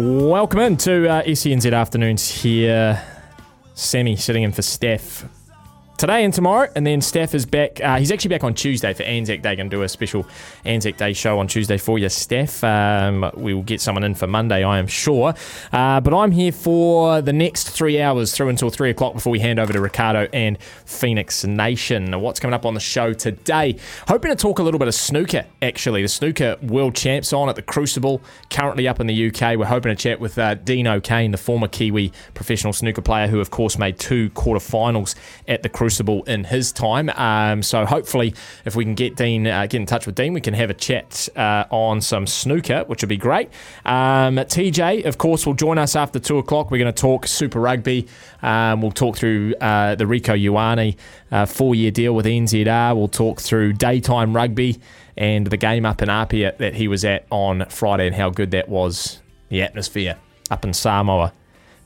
[0.00, 3.02] Welcome into uh, SENZ Afternoons here.
[3.74, 5.24] Sammy sitting in for Steph
[5.98, 7.80] today and tomorrow, and then Steph is back.
[7.82, 9.56] Uh, he's actually back on Tuesday for Anzac Day.
[9.56, 10.26] Going to do a special
[10.64, 12.62] Anzac Day show on Tuesday for you, Steph.
[12.62, 15.34] Um, we will get someone in for Monday, I am sure.
[15.72, 19.40] Uh, but I'm here for the next three hours through until three o'clock before we
[19.40, 20.56] hand over to Ricardo and
[20.86, 22.18] Phoenix Nation.
[22.20, 23.76] What's coming up on the show today?
[24.06, 25.46] Hoping to talk a little bit of snooker.
[25.60, 29.58] Actually, the snooker world champs on at the Crucible, currently up in the UK.
[29.58, 33.40] We're hoping to chat with uh, Dean O'Kane, the former Kiwi professional snooker player, who
[33.40, 35.16] of course made two quarterfinals
[35.48, 37.08] at the Crucible Crucible in his time.
[37.08, 38.34] Um, so hopefully,
[38.66, 40.74] if we can get Dean, uh, get in touch with Dean, we can have a
[40.74, 43.48] chat uh, on some snooker, which would be great.
[43.86, 46.70] Um, TJ, of course, will join us after two o'clock.
[46.70, 48.06] We're going to talk Super Rugby.
[48.42, 50.94] Um, we'll talk through uh, the Rieko Ioane
[51.32, 52.94] uh, four-year deal with NZR.
[52.94, 54.82] We'll talk through daytime rugby
[55.16, 58.50] and the game up in Apia that he was at on Friday and how good
[58.50, 59.22] that was.
[59.48, 60.18] The atmosphere
[60.50, 61.32] up in Samoa.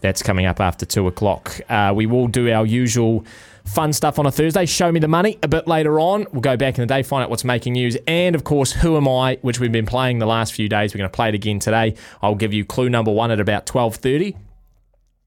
[0.00, 1.60] That's coming up after two o'clock.
[1.68, 3.24] Uh, we will do our usual
[3.64, 4.66] fun stuff on a Thursday.
[4.66, 6.26] Show me the money a bit later on.
[6.32, 8.96] We'll go back in the day, find out what's making news, and of course, who
[8.96, 10.94] am I, which we've been playing the last few days.
[10.94, 11.94] We're going to play it again today.
[12.20, 14.36] I'll give you clue number one at about twelve thirty.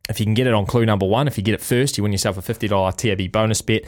[0.09, 2.03] If you can get it on clue number one, if you get it first, you
[2.03, 3.83] win yourself a fifty dollar TAB bonus bet.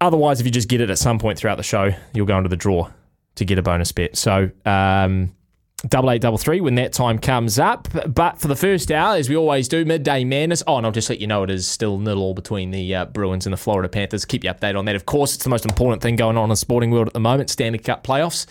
[0.00, 2.48] Otherwise, if you just get it at some point throughout the show, you'll go into
[2.48, 2.90] the draw
[3.34, 4.16] to get a bonus bet.
[4.16, 4.50] So.
[4.64, 5.34] Um,
[5.88, 7.88] double eight double three when that time comes up.
[8.06, 10.62] But for the first hour, as we always do, midday madness.
[10.66, 13.04] Oh, and I'll just let you know it is still nil all between the uh,
[13.06, 14.24] Bruins and the Florida Panthers.
[14.24, 14.96] Keep you updated on that.
[14.96, 17.20] Of course, it's the most important thing going on in the sporting world at the
[17.20, 17.50] moment.
[17.50, 18.46] Stanley Cup playoffs.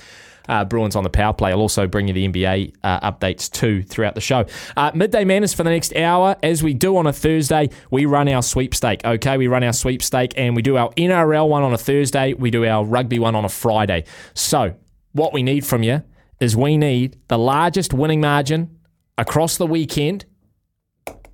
[0.48, 1.52] Uh, Bruins on the power play.
[1.52, 4.46] I'll also bring you the NBA uh, updates too throughout the show.
[4.76, 6.38] Uh, midday madness for the next hour.
[6.42, 9.06] As we do on a Thursday, we run our sweepstake.
[9.06, 12.34] Okay, we run our sweepstake and we do our NRL one on a Thursday.
[12.34, 14.06] We do our rugby one on a Friday.
[14.34, 14.74] So,
[15.12, 16.02] what we need from you
[16.40, 18.80] is we need the largest winning margin
[19.18, 20.26] across the weekend.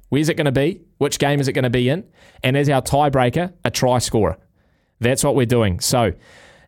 [0.10, 0.82] Where's it going to be?
[0.98, 2.06] Which game is it going to be in?
[2.44, 4.38] And as our tiebreaker, a try scorer.
[5.00, 5.80] That's what we're doing.
[5.80, 6.14] So,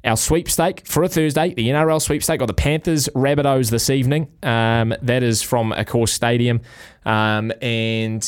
[0.03, 4.29] our sweepstake for a Thursday, the NRL sweepstake, got the Panthers Rabbitohs this evening.
[4.43, 6.61] Um, that is from Accor stadium.
[7.05, 8.25] Um, and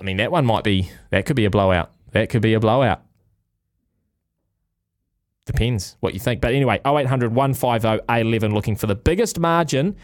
[0.00, 1.92] I mean, that one might be, that could be a blowout.
[2.12, 3.05] That could be a blowout.
[5.46, 6.40] Depends what you think.
[6.40, 9.96] But anyway, 0800 150 A11 looking for the biggest margin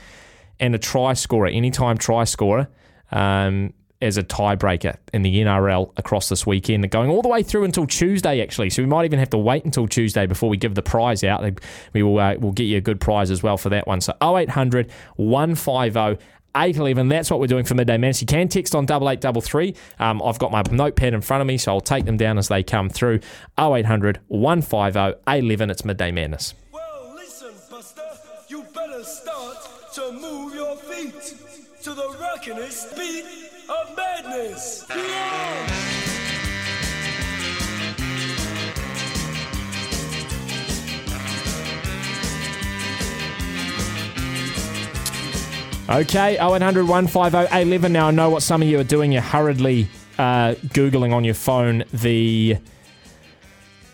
[0.60, 2.69] and a try scorer, anytime try scorer,
[3.10, 6.82] um, as a tiebreaker in the NRL across this weekend.
[6.82, 8.70] They're going all the way through until Tuesday, actually.
[8.70, 11.44] So we might even have to wait until Tuesday before we give the prize out.
[11.92, 14.00] We will uh, we'll get you a good prize as well for that one.
[14.00, 17.08] So 0800 150 811.
[17.08, 18.20] That's what we're doing for Midday Madness.
[18.20, 19.74] You can text on 8833.
[19.98, 22.48] Um, I've got my notepad in front of me, so I'll take them down as
[22.48, 23.20] they come through.
[23.58, 25.70] 0800 150 811.
[25.70, 26.54] It's Midday Madness.
[26.72, 28.02] Well, listen, Buster,
[28.48, 29.56] you better start
[29.94, 31.14] to move your feet
[31.82, 33.24] to the rockinest beat
[33.69, 34.86] of madness.
[34.90, 36.01] Yeah!
[45.92, 47.92] Okay, 0800 150 811.
[47.92, 49.12] Now, I know what some of you are doing.
[49.12, 52.56] You're hurriedly uh, Googling on your phone the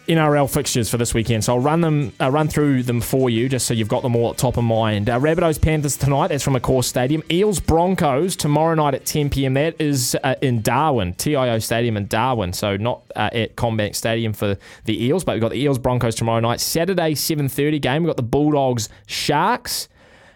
[0.07, 1.43] NRL fixtures for this weekend.
[1.43, 4.15] So I'll run them, uh, run through them for you, just so you've got them
[4.15, 5.11] all at top of mind.
[5.11, 6.29] Uh, Rabbitohs Panthers tonight.
[6.29, 7.25] That's from Accor stadium.
[7.33, 9.55] Eels Broncos tomorrow night at 10 p.m.
[9.55, 12.53] That is uh, in Darwin, TIO Stadium in Darwin.
[12.53, 16.15] So not uh, at CommBank Stadium for the Eels, but we've got the Eels Broncos
[16.15, 16.61] tomorrow night.
[16.61, 18.05] Saturday 7:30 game.
[18.05, 19.89] We've got the Bulldogs Sharks.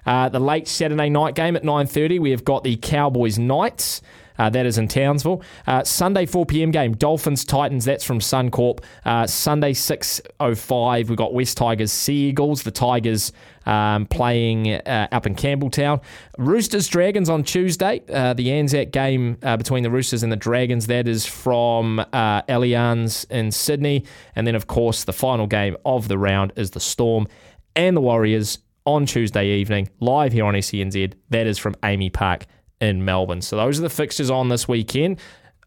[0.06, 4.02] Uh, the late Saturday night game at 9.30, we have got the Cowboys Knights.
[4.38, 5.42] Uh, that is in Townsville.
[5.66, 6.70] Uh, Sunday 4 p.m.
[6.70, 7.84] game, Dolphins Titans.
[7.84, 8.80] That's from Suncorp.
[9.04, 11.08] Uh, Sunday 6:05.
[11.08, 12.62] We've got West Tigers Sea Eagles.
[12.62, 13.32] The Tigers
[13.66, 16.02] um, playing uh, up in Campbelltown.
[16.38, 18.02] Roosters Dragons on Tuesday.
[18.12, 20.86] Uh, the Anzac game uh, between the Roosters and the Dragons.
[20.86, 24.04] That is from uh, Allianz in Sydney.
[24.34, 27.28] And then of course the final game of the round is the Storm
[27.76, 31.14] and the Warriors on Tuesday evening, live here on SENZ.
[31.30, 32.46] That is from AAMI Park
[32.80, 33.42] in Melbourne.
[33.42, 35.18] So those are the fixtures on this weekend.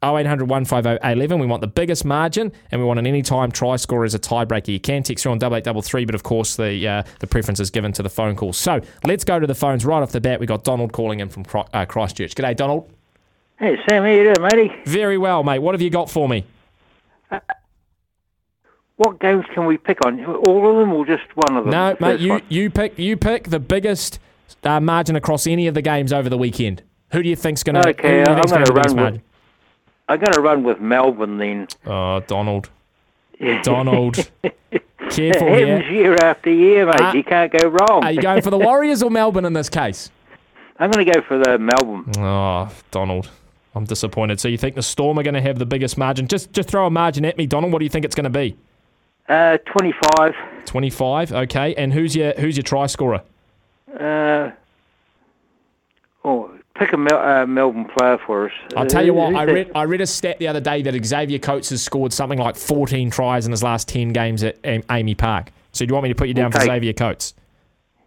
[0.03, 1.39] 0800 150 11.
[1.39, 4.67] We want the biggest margin and we want an anytime try scorer as a tiebreaker.
[4.67, 7.91] You can text through on 8833, but of course the uh, the preference is given
[7.93, 8.53] to the phone call.
[8.53, 10.39] So let's go to the phones right off the bat.
[10.39, 12.35] we got Donald calling in from uh, Christchurch.
[12.35, 12.89] G'day, Donald.
[13.57, 14.71] Hey, Sam, how you doing, matey?
[14.85, 15.59] Very well, mate.
[15.59, 16.45] What have you got for me?
[17.31, 17.39] Uh,
[18.97, 20.23] what games can we pick on?
[20.25, 21.71] All of them or just one of them?
[21.71, 22.19] No, mate.
[22.19, 22.41] You one?
[22.49, 24.19] you pick you pick the biggest
[24.63, 26.83] uh, margin across any of the games over the weekend.
[27.11, 27.89] Who do you think's going to?
[27.89, 29.21] Okay, I'm going gonna run with-
[30.07, 31.67] I'm going to run with Melbourne then.
[31.85, 32.69] Oh, Donald.
[33.63, 34.15] Donald.
[35.09, 35.81] Careful here.
[35.91, 36.95] year after year, mate.
[36.99, 37.13] Ah.
[37.13, 38.03] you can't go wrong.
[38.03, 40.11] Are you going for the Warriors or Melbourne in this case?
[40.77, 42.11] I'm going to go for the Melbourne.
[42.17, 43.29] Oh, Donald.
[43.73, 44.39] I'm disappointed.
[44.39, 46.27] So you think the Storm are going to have the biggest margin?
[46.27, 47.73] Just just throw a margin at me, Donald.
[47.73, 48.55] What do you think it's going to be?
[49.27, 50.33] Uh, 25.
[50.65, 51.31] 25.
[51.33, 51.73] Okay.
[51.75, 53.21] And who's your who's your try scorer?
[53.99, 54.51] Uh,
[56.23, 58.51] oh, pick a Mel- uh, Melbourne player for us.
[58.75, 59.35] I'll tell you Uh, what.
[59.35, 62.37] I read I read a stat the other day that Xavier Coates has scored something
[62.39, 65.51] like 14 tries in his last 10 games at Am- AAMI Park.
[65.71, 66.67] So do you want me to put you down for Okay.
[66.67, 67.33] Xavier Coates?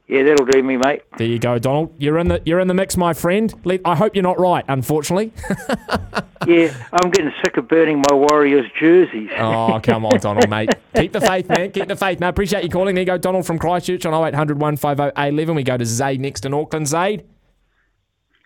[0.09, 1.03] Yeah, that'll do me, mate.
[1.19, 1.95] There you go, Donald.
[1.99, 3.53] You're in the you're in the mix, my friend.
[3.65, 4.65] Le- I hope you're not right.
[4.69, 5.33] Unfortunately.
[6.47, 9.29] Yeah, I'm getting sick of burning my Warriors jerseys.
[9.37, 10.71] Oh, come on, Donald, mate.
[10.97, 11.71] Keep the faith, man.
[11.73, 12.21] Keep the faith.
[12.21, 12.95] Now, appreciate you calling.
[12.95, 15.55] There you go, Donald from Christchurch on 0800 150 811.
[15.57, 16.89] We go to Zaid next in Auckland.
[16.89, 17.27] Zaid.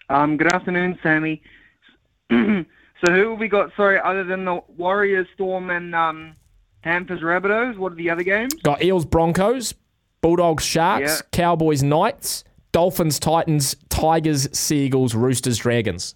[0.09, 1.43] Um, good afternoon, Sammy.
[2.31, 2.65] so
[3.07, 3.71] who have we got?
[3.77, 6.35] Sorry, other than the Warriors, Storm, and um,
[6.83, 8.53] Panthers, Rabbitohs, what are the other games?
[8.65, 9.75] Got Eels, Broncos,
[10.27, 11.29] Bulldogs, Sharks, Yeah.
[11.33, 16.15] Cowboys, Knights, Dolphins, Titans, Tigers, Seagulls, Roosters, Dragons.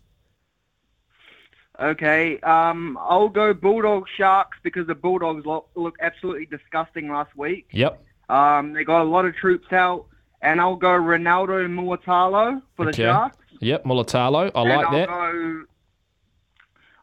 [1.78, 7.66] Okay, um, I'll go Bulldogs, Sharks because the Bulldogs look, look absolutely disgusting last week.
[7.72, 8.02] Yep.
[8.30, 10.06] Um, they got a lot of troops out,
[10.40, 13.02] and I'll go Ronaldo Mulitalo for the Okay.
[13.04, 13.36] Sharks.
[13.60, 13.84] Yep.
[13.84, 14.50] Mulitalo.
[14.54, 15.08] I and like I'll that.
[15.08, 15.64] Go,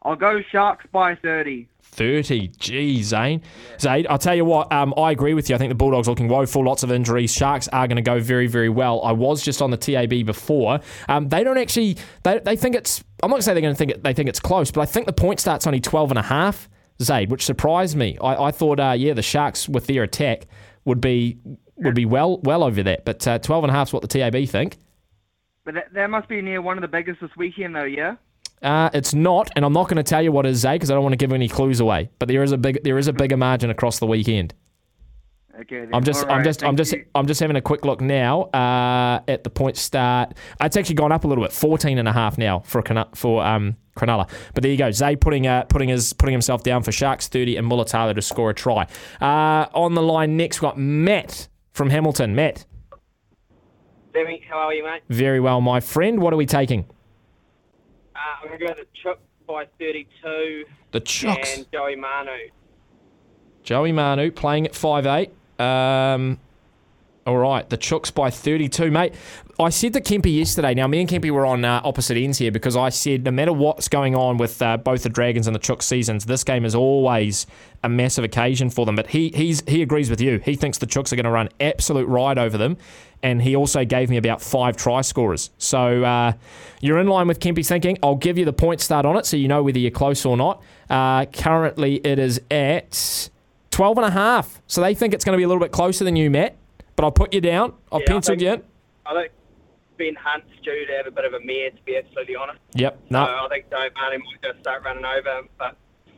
[0.02, 1.68] I'll go Sharks by 30.
[1.94, 2.48] 30.
[2.48, 3.42] Gee, Zane.
[3.80, 5.54] Zaid, I'll tell you what, um, I agree with you.
[5.54, 7.32] I think the Bulldogs looking woeful, lots of injuries.
[7.32, 9.02] Sharks are going to go very, very well.
[9.02, 10.80] I was just on the TAB before.
[11.08, 13.74] Um, they don't actually, they, they think it's, I'm not going to say they're going
[13.74, 16.10] to think it, they think it's close, but I think the point start's only 12
[16.10, 16.68] and a half,
[17.00, 18.18] Zaid, which surprised me.
[18.20, 20.46] I, I thought, uh, yeah, the Sharks with their attack
[20.84, 21.38] would be
[21.76, 24.08] would be well well over that, but uh, 12 and a half is what the
[24.08, 24.76] TAB think.
[25.64, 28.16] But that, that must be near one of the biggest this weekend, though, yeah?
[28.64, 30.90] Uh, it's not, and I'm not going to tell you what it is, Zaid, because
[30.90, 32.08] I don't want to give any clues away.
[32.18, 34.54] But there is a big, there is a bigger margin across the weekend.
[35.60, 35.80] Okay.
[35.80, 35.94] Then.
[35.94, 37.04] I'm just, All I'm just, I'm just, you.
[37.14, 40.34] I'm just having a quick look now uh, at the point start.
[40.60, 43.44] It's actually gone up a little bit, 14 and a half now for Cronulla- for
[43.44, 44.28] um, Cronulla.
[44.54, 47.56] But there you go, Zay putting uh, putting his putting himself down for Sharks 30
[47.56, 48.86] and Mulitalo to score a try.
[49.20, 52.34] Uh, on the line next, we've got Matt from Hamilton.
[52.34, 52.64] Matt,
[54.12, 55.02] Sammy, how are you, mate?
[55.08, 56.20] very well, my friend.
[56.20, 56.86] What are we taking?
[58.44, 61.56] I'm going to go the Chook by 32 The Chooks.
[61.58, 62.30] and Joey Manu.
[63.62, 65.30] Joey Manu playing at five eight.
[65.58, 66.38] Um,
[67.26, 69.14] all right, the Chooks by 32, mate.
[69.58, 70.74] I said to Kempy yesterday.
[70.74, 73.52] Now, me and Kempy were on uh, opposite ends here because I said no matter
[73.52, 76.74] what's going on with uh, both the Dragons and the Chooks seasons, this game is
[76.74, 77.46] always
[77.82, 78.96] a massive occasion for them.
[78.96, 80.38] But he he's he agrees with you.
[80.38, 82.76] He thinks the Chooks are going to run absolute ride over them,
[83.22, 85.50] and he also gave me about five try scorers.
[85.56, 86.32] So uh,
[86.80, 87.96] you're in line with Kempy's thinking.
[88.02, 90.36] I'll give you the point start on it so you know whether you're close or
[90.36, 90.62] not.
[90.90, 93.30] Uh, currently, it is at
[93.70, 94.60] 12 and a half.
[94.66, 96.56] So they think it's going to be a little bit closer than you, Matt.
[96.96, 97.74] But I'll put you down.
[97.92, 98.62] I've Yeah, I penciled think- you in.
[99.06, 99.32] I think
[99.98, 102.58] Ben Hunt's due to have a bit of a mare, to be absolutely honest.
[102.74, 102.98] Yep.
[103.00, 103.20] So No.
[103.24, 105.48] I think Joey Manu might just start running over him.
[105.58, 105.76] But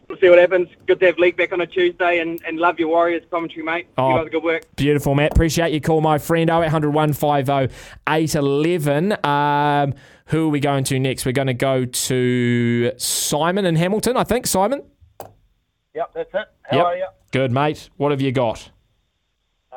[0.08, 0.69] we'll see what happens.
[0.87, 3.88] Good to have League back on a Tuesday and, and love your Warriors commentary, mate.
[3.99, 4.11] Oh.
[4.11, 4.76] You guys are good work.
[4.76, 5.32] Beautiful, Matt.
[5.32, 6.49] Appreciate your call, my friend.
[6.50, 7.75] 0800 150
[8.08, 9.17] 811.
[9.25, 9.94] Um,
[10.26, 11.26] who are we going to next?
[11.26, 14.46] We're going to go to Simon in Hamilton, I think.
[14.46, 14.82] Simon?
[15.94, 16.44] Yep, that's it.
[16.62, 16.87] How Yep.
[16.87, 17.06] are you?
[17.32, 17.90] Good, mate.
[17.96, 18.70] What have you got?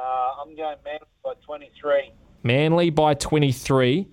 [0.09, 2.11] Uh, I'm going man by 23.
[2.41, 4.07] Manly by 23.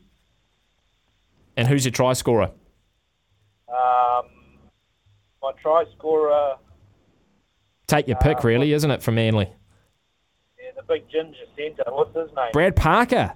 [1.57, 2.51] And who's your try scorer?
[3.69, 4.27] Um,
[5.43, 6.57] my try scorer,
[7.87, 9.49] Take your pick, really, isn't it, for Manly?
[10.59, 11.85] yeah, the big ginger centre.
[11.89, 12.51] What's his name?
[12.53, 13.33] Brad Parker.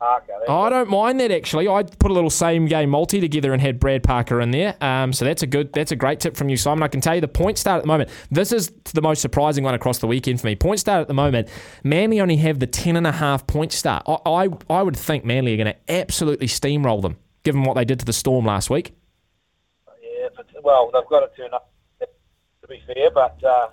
[0.00, 0.32] Parker.
[0.48, 1.68] Oh, I don't mind that actually.
[1.68, 4.74] I put a little same game multi together and had Brad Parker in there.
[4.82, 6.82] Um, so that's a good, that's a great tip from you, Simon.
[6.82, 8.08] I can tell you the point start at the moment.
[8.30, 10.56] This is the most surprising one across the weekend for me.
[10.56, 11.48] Point start at the moment.
[11.84, 14.02] Manly only have the ten and a half point start.
[14.06, 17.84] I, I, I would think Manly are going to absolutely steamroll them, given what they
[17.84, 18.94] did to the Storm last week.
[20.02, 20.28] Yeah,
[20.64, 23.68] well, they've got to turn up, to be fair, but uh,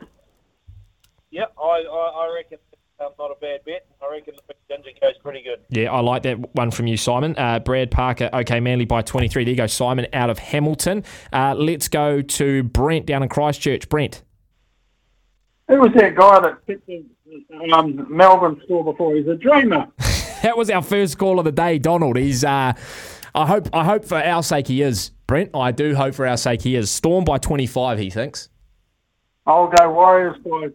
[1.32, 2.58] yeah, I, I, I reckon
[3.00, 3.86] um, not a bad bet.
[4.02, 5.60] I reckon the big ginger goes pretty good.
[5.70, 7.36] Yeah, I like that one from you, Simon.
[7.38, 9.44] Uh, Brad Parker, okay, Manly by 23.
[9.44, 11.04] There you go, Simon out of Hamilton.
[11.32, 13.90] Uh, let's go to Brent down in Christchurch.
[13.90, 14.24] Brent.
[15.68, 17.06] Who was that guy that picked the
[17.74, 19.16] um, Melbourne score before?
[19.16, 19.88] He's a dreamer.
[20.42, 22.18] that was our first call of the day, Donald.
[22.18, 22.74] He's uh,
[23.36, 25.12] I hope I hope for our sake he is.
[25.28, 26.90] Brent, I do hope for our sake he is.
[26.90, 28.50] Storm by twenty five, he thinks.
[29.46, 30.70] I'll go Warriors by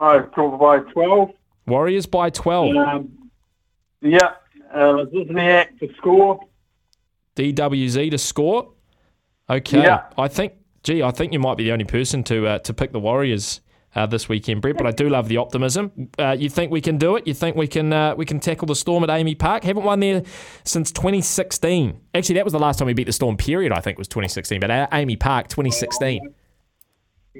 [0.00, 1.30] oh, by 12.
[1.66, 2.76] Warriors by twelve.
[2.76, 3.30] Um,
[4.00, 4.34] yeah,
[4.72, 6.40] uh, Zelezniak to score.
[7.34, 8.72] DWZ to score.
[9.50, 9.82] Okay.
[9.82, 10.04] Yeah.
[10.16, 12.92] I think gee, I think you might be the only person to uh, to pick
[12.92, 13.60] the Warriors
[13.96, 14.76] uh, this weekend, Brett.
[14.76, 16.10] But I do love the optimism.
[16.18, 17.26] Uh, you think we can do it?
[17.26, 19.64] You think we can uh, we can tackle the Storm at AAMI Park?
[19.64, 20.22] Haven't won there
[20.64, 22.00] since 2016.
[22.14, 23.36] Actually, that was the last time we beat the Storm.
[23.36, 23.72] Period.
[23.72, 24.60] I think was 2016.
[24.60, 26.20] But AAMI Park, 2016.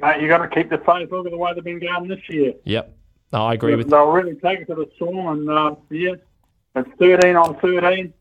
[0.01, 1.11] Mate, you got to keep the faith.
[1.11, 2.53] Look at the way they've been going this year.
[2.65, 2.97] Yep.
[3.33, 3.91] No, I agree with.
[3.91, 6.15] They'll really take it to the storm, and uh, yeah,
[6.75, 8.13] it's 13 on 13,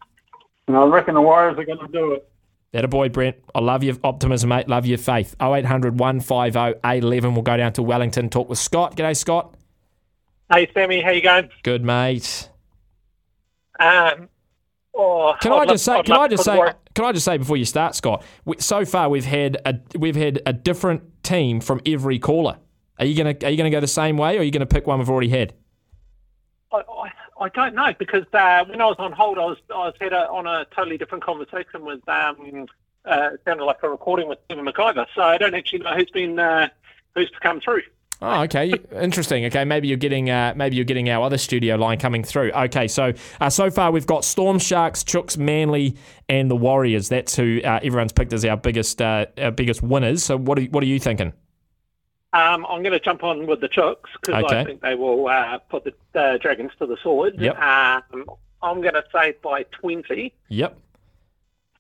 [0.68, 2.30] and I reckon the Warriors are going to do it.
[2.72, 3.38] That a boy, Brent.
[3.54, 4.68] I love your optimism, mate.
[4.68, 5.36] Love your faith.
[5.42, 7.34] 0800 150 811.
[7.34, 8.98] We'll go down to Wellington, talk with Scott.
[8.98, 9.56] G'day, Scott.
[10.52, 11.50] Hey Sammy, how you going?
[11.64, 12.50] Good, mate.
[13.80, 14.30] Um,
[14.96, 16.02] oh, Can I love- just say?
[16.04, 16.74] Can I just say?
[16.94, 18.24] Can I just say before you start, Scott?
[18.46, 22.58] We, so far, we've had a we've had a different team from every caller.
[23.00, 24.88] Are you gonna Are you gonna go the same way, or are you gonna pick
[24.88, 25.54] one we've already had?
[26.72, 29.88] I, I, I don't know because uh, when I was on hold, I was I
[29.88, 32.68] was had a, on a totally different conversation with um,
[33.06, 35.06] uh, it sounded like a recording with Stephen McIver.
[35.14, 36.70] So I don't actually know who's been uh,
[37.14, 37.84] who's come through.
[38.22, 39.46] Oh, okay, interesting.
[39.46, 42.52] Okay, maybe you're getting uh, maybe you're getting our other studio line coming through.
[42.52, 45.96] Okay, so uh, so far we've got Storm Sharks, Chooks, Manly,
[46.30, 47.10] and the Warriors.
[47.10, 50.24] That's who uh, everyone's picked as our biggest uh, our biggest winners.
[50.24, 51.34] So what are, what are you thinking?
[52.34, 54.60] Um, I'm going to jump on with the Chooks because Okay.
[54.60, 57.36] I think they will uh, put the uh, Dragons to the sword.
[57.40, 57.58] Yep.
[57.58, 58.26] Um,
[58.62, 60.34] I'm going to say by 20.
[60.50, 60.78] Yep.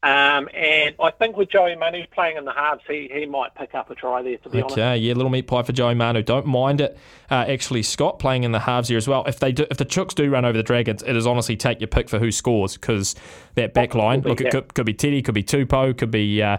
[0.05, 3.73] Um, and I think with Joey Manu playing in the halves, he, he might pick
[3.73, 4.77] up a try there, to be honest.
[4.77, 6.21] Okay, yeah, little meat pie for Joey Manu.
[6.21, 6.95] Don't mind it.
[7.31, 9.23] Uh, actually, Scott playing in the halves here as well.
[9.25, 11.81] If they do, if the Chooks do run over the Dragons, it is honestly take
[11.81, 13.15] your pick for who scores because
[13.55, 14.21] that back line.
[14.21, 16.57] Look, it could, could be Teddy, could be Tupou, could be uh,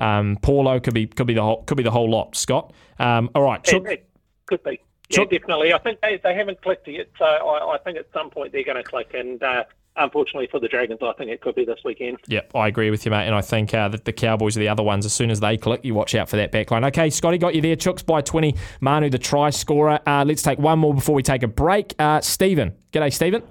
[0.00, 2.34] um, Paulo, could be could be the whole could be the whole lot.
[2.34, 2.72] Scott.
[2.98, 4.08] Um, all right, It, Chook, it
[4.46, 4.80] could be.
[5.08, 5.72] Yeah, Chook- definitely.
[5.72, 8.64] I think they, they haven't clicked yet, so I, I think at some point they're
[8.64, 9.14] going to click.
[9.14, 9.64] And uh,
[9.98, 12.18] unfortunately for the Dragons, I think it could be this weekend.
[12.26, 13.26] Yep, I agree with you, mate.
[13.26, 15.04] And I think uh, that the Cowboys are the other ones.
[15.06, 16.84] As soon as they click, you watch out for that back line.
[16.84, 17.76] Okay, Scotty got you there.
[17.76, 18.54] Chooks by 20.
[18.80, 20.00] Manu, the try scorer.
[20.06, 21.94] Uh, let's take one more before we take a break.
[21.98, 22.74] Uh, Stephen.
[22.92, 23.42] G'day, Stephen.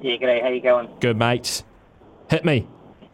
[0.00, 0.42] Yeah, g'day.
[0.42, 0.88] How you going?
[1.00, 1.62] Good, mate.
[2.28, 2.66] Hit me.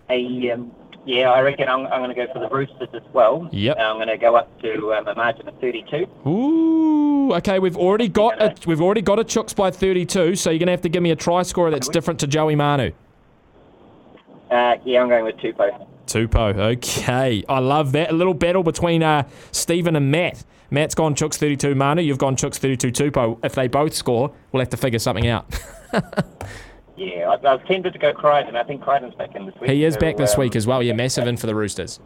[0.08, 0.72] Hey, um,
[1.04, 3.48] yeah, I reckon I'm, I'm going to go for the Roosters as well.
[3.52, 3.78] Yep.
[3.78, 6.06] I'm going to go up to um, a margin of 32.
[6.26, 7.58] Ooh, okay.
[7.58, 10.36] We've already got a we've already got a Chooks by 32.
[10.36, 12.92] So you're gonna have to give me a try scorer that's different to Joey Manu.
[14.50, 15.86] Uh, yeah, I'm going with Tupou.
[16.06, 16.58] Tupo.
[16.76, 18.10] Okay, I love that.
[18.10, 20.42] A little battle between uh, Stephen and Matt.
[20.70, 22.02] Matt's gone Chooks 32 Manu.
[22.02, 23.38] You've gone Chooks 32 Tupou.
[23.44, 25.46] If they both score, we'll have to figure something out.
[26.98, 28.56] Yeah, I, I was tempted to go Crichton.
[28.56, 29.70] I think Crichton's back in this week.
[29.70, 30.82] he is so, back this um, week as well.
[30.82, 32.00] Yeah, massive in for the Roosters.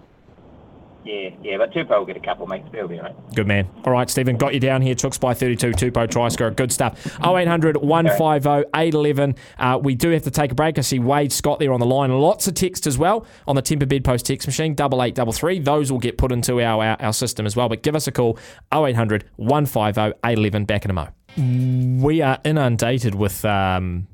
[1.05, 2.63] Yeah, yeah, but Tupou will get a couple, mate.
[2.71, 3.35] They'll be all right.
[3.35, 3.69] Good man.
[3.85, 4.95] All right, Stephen, got you down here.
[4.95, 6.53] Chooks by 32, Tupou try scorer.
[6.53, 7.07] Good stuff.
[7.25, 9.35] 0800 150 811.
[9.59, 10.79] Uh, we do have to take a break.
[10.79, 12.13] I see Wade Scott there on the line.
[12.13, 15.59] Lots of text as well on the Temper Bedpost text machine, 8833.
[15.61, 17.69] Those will get put into our, our, our system as well.
[17.69, 18.39] But give us a call,
[18.73, 20.67] 0800 150 811.
[20.67, 21.09] Back in a mo.
[22.05, 24.07] We are inundated with um,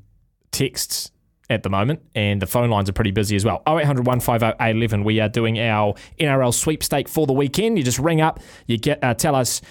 [0.51, 1.11] texts
[1.49, 3.63] at the moment, and the phone lines are pretty busy as well.
[3.67, 5.03] 0800 150 811.
[5.03, 7.77] We are doing our NRL sweepstake for the weekend.
[7.77, 9.61] You just ring up, you get uh, tell us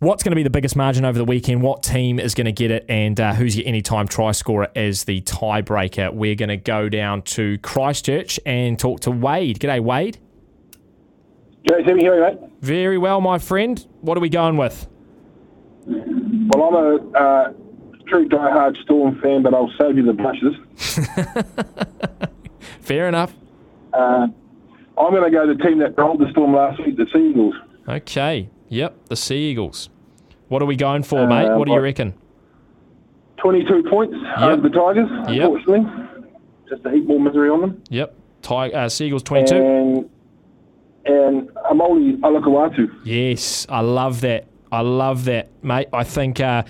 [0.00, 2.52] what's going to be the biggest margin over the weekend, what team is going to
[2.52, 6.12] get it, and uh, who's your anytime try scorer as the tiebreaker.
[6.12, 9.60] We're going to go down to Christchurch and talk to Wade.
[9.60, 10.18] G'day, Wade.
[11.68, 12.04] G'day, Sammy.
[12.04, 12.50] How are you, mate?
[12.60, 13.84] Very well, my friend.
[14.00, 14.88] What are we going with?
[15.86, 17.52] Well, I'm a uh,
[18.06, 20.54] true die-hard Storm fan, but I'll save you the blushes.
[22.80, 23.32] Fair enough.
[23.92, 24.28] Uh,
[24.98, 27.54] I'm going to go the team that rolled the Storm last week, the Sea Eagles.
[27.88, 28.48] Okay.
[28.68, 29.88] Yep, the Sea Eagles.
[30.48, 31.46] What are we going for, mate?
[31.46, 32.14] Uh, What do you reckon?
[33.38, 35.50] 22 points over the Tigers, Yep.
[35.50, 35.86] unfortunately.
[36.68, 37.82] Just a heap more misery on them.
[37.90, 38.14] Yep.
[38.42, 39.54] Ti- uh, Sea Eagles 22.
[39.56, 40.10] And,
[41.06, 42.90] and Haumole Olakau'atu.
[43.04, 44.46] Yes, I love that.
[44.72, 45.88] I love that, mate.
[45.92, 46.64] I think uh,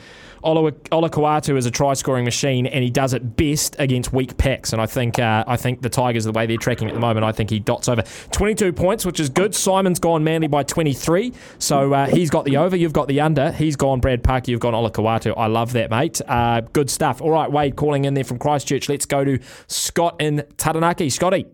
[0.44, 4.72] Olakau'atu is a try scoring machine, and he does it best against weak packs.
[4.72, 7.24] And I think uh, I think the Tigers, the way they're tracking at the moment,
[7.24, 9.54] I think he dots over 22 points, which is good.
[9.54, 12.76] Simon's gone Manly by 23, so uh, he's got the over.
[12.76, 13.52] You've got the under.
[13.52, 14.50] He's gone Brad Parker.
[14.50, 15.34] You've gone Olakau'atu.
[15.36, 16.20] I love that, mate.
[16.26, 17.20] Uh, good stuff.
[17.20, 18.88] All right, Wade calling in there from Christchurch.
[18.88, 21.10] Let's go to Scott in Taranaki.
[21.10, 21.46] Scotty.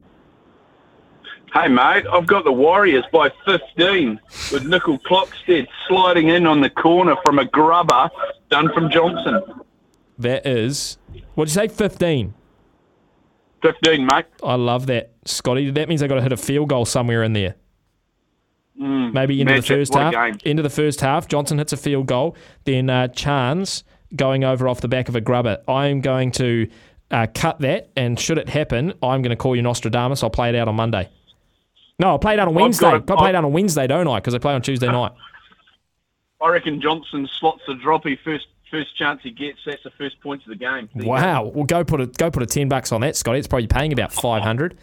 [1.52, 4.20] Hey, mate, I've got the Warriors by 15
[4.52, 8.08] with Nicoll-Klokstad sliding in on the corner from a grubber
[8.50, 9.42] done from Johnson.
[10.18, 10.98] That is,
[11.34, 12.34] what did you say, 15?
[13.62, 14.26] 15, mate.
[14.44, 15.70] I love that, Scotty.
[15.70, 17.56] That means they got to hit a field goal somewhere in there.
[18.80, 20.14] Mm, Maybe into the first half.
[20.44, 22.36] Into the first half, Johnson hits a field goal.
[22.64, 23.82] Then uh, Charnze
[24.14, 25.58] going over off the back of a grubber.
[25.68, 26.68] I'm going to
[27.10, 30.22] uh, cut that, and should it happen, I'm going to call you Nostradamus.
[30.22, 31.08] I'll play it out on Monday.
[32.00, 32.82] No, I'll play it out on I've Wednesday.
[32.90, 34.18] got I'll a- play it out on Wednesday, don't I?
[34.18, 35.12] Because I play on Tuesday night.
[36.42, 39.58] I reckon Johnson slots the droppy first first chance he gets.
[39.66, 40.88] That's the first points of the game.
[40.94, 41.08] There you go.
[41.10, 41.44] Wow.
[41.54, 43.38] Well, go put a go put a ten bucks on that, Scotty.
[43.38, 44.78] It's probably paying about five hundred.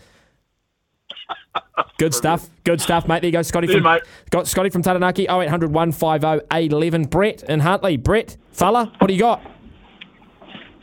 [1.98, 2.48] Good stuff.
[2.64, 3.22] Good stuff, mate.
[3.22, 4.04] There you go, Scotty See from mate.
[4.30, 5.24] got Scotty from Taranaki.
[5.28, 7.06] 0800 150 811.
[7.06, 7.98] Brett in Huntly.
[7.98, 9.42] Brett, fella, what do you got?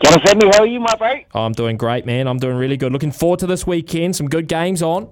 [0.02, 1.14] John Sammy, how are you, my bro?
[1.34, 2.26] Oh, I'm doing great, man.
[2.26, 2.92] I'm doing really good.
[2.92, 4.16] Looking forward to this weekend.
[4.16, 5.08] Some good games on.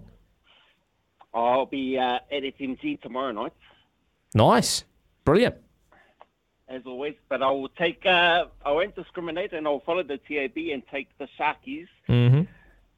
[1.34, 3.52] I'll be uh, at FMG tomorrow night,
[4.34, 4.84] Nice.
[5.24, 5.54] Brilliant.
[6.68, 7.14] as always.
[7.28, 8.04] But I will take.
[8.04, 12.42] Uh, I won't discriminate, and I'll follow the TAB and take the Sharkies Mm-hmm.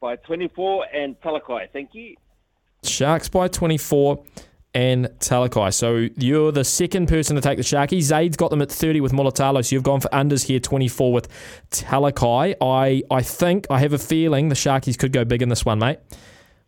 [0.01, 1.69] by 24 and Talakai.
[1.71, 2.15] Thank you.
[2.83, 4.23] Sharks by 24
[4.73, 5.73] and Talakai.
[5.73, 8.01] So you're the second person to take the Sharkies.
[8.03, 11.27] Zaid's got them at 30 with Mulitalo, so you've gone for unders here, 24 with
[11.71, 12.55] Talakai.
[12.61, 15.79] I, I think, I have a feeling the Sharkies could go big in this one,
[15.79, 15.99] mate.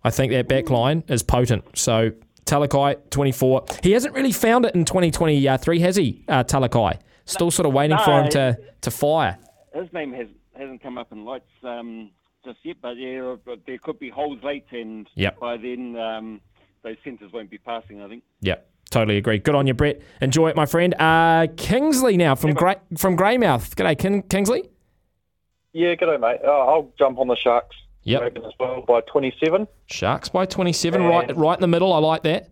[0.03, 1.65] I think that back line is potent.
[1.77, 2.11] So
[2.45, 3.65] Talakai, 24.
[3.83, 6.99] He hasn't really found it in 2023, has he, uh, Talakai?
[7.25, 9.37] Still sort of waiting for him to, to fire.
[9.73, 10.27] His name has
[10.57, 12.09] hasn't come up in lights um,
[12.43, 13.35] just yet, but yeah,
[13.67, 15.39] there could be holes late, and Yep.
[15.39, 16.41] by then um,
[16.83, 18.01] those centres won't be passing.
[18.01, 18.23] I think.
[18.41, 19.37] Yep, totally agree.
[19.39, 20.01] Good on you, Brett.
[20.21, 20.95] Enjoy it, my friend.
[20.99, 23.75] Uh, Kingsley now from Grey, from Greymouth.
[23.75, 24.67] G'day, King, Kingsley.
[25.73, 26.39] Yeah, g'day, mate.
[26.43, 27.75] Uh, I'll jump on the Sharks.
[28.07, 28.21] Yep.
[28.21, 29.67] reckon as well by 27.
[29.87, 31.91] Sharks by 27, right, right in the middle.
[31.91, 32.49] I like that.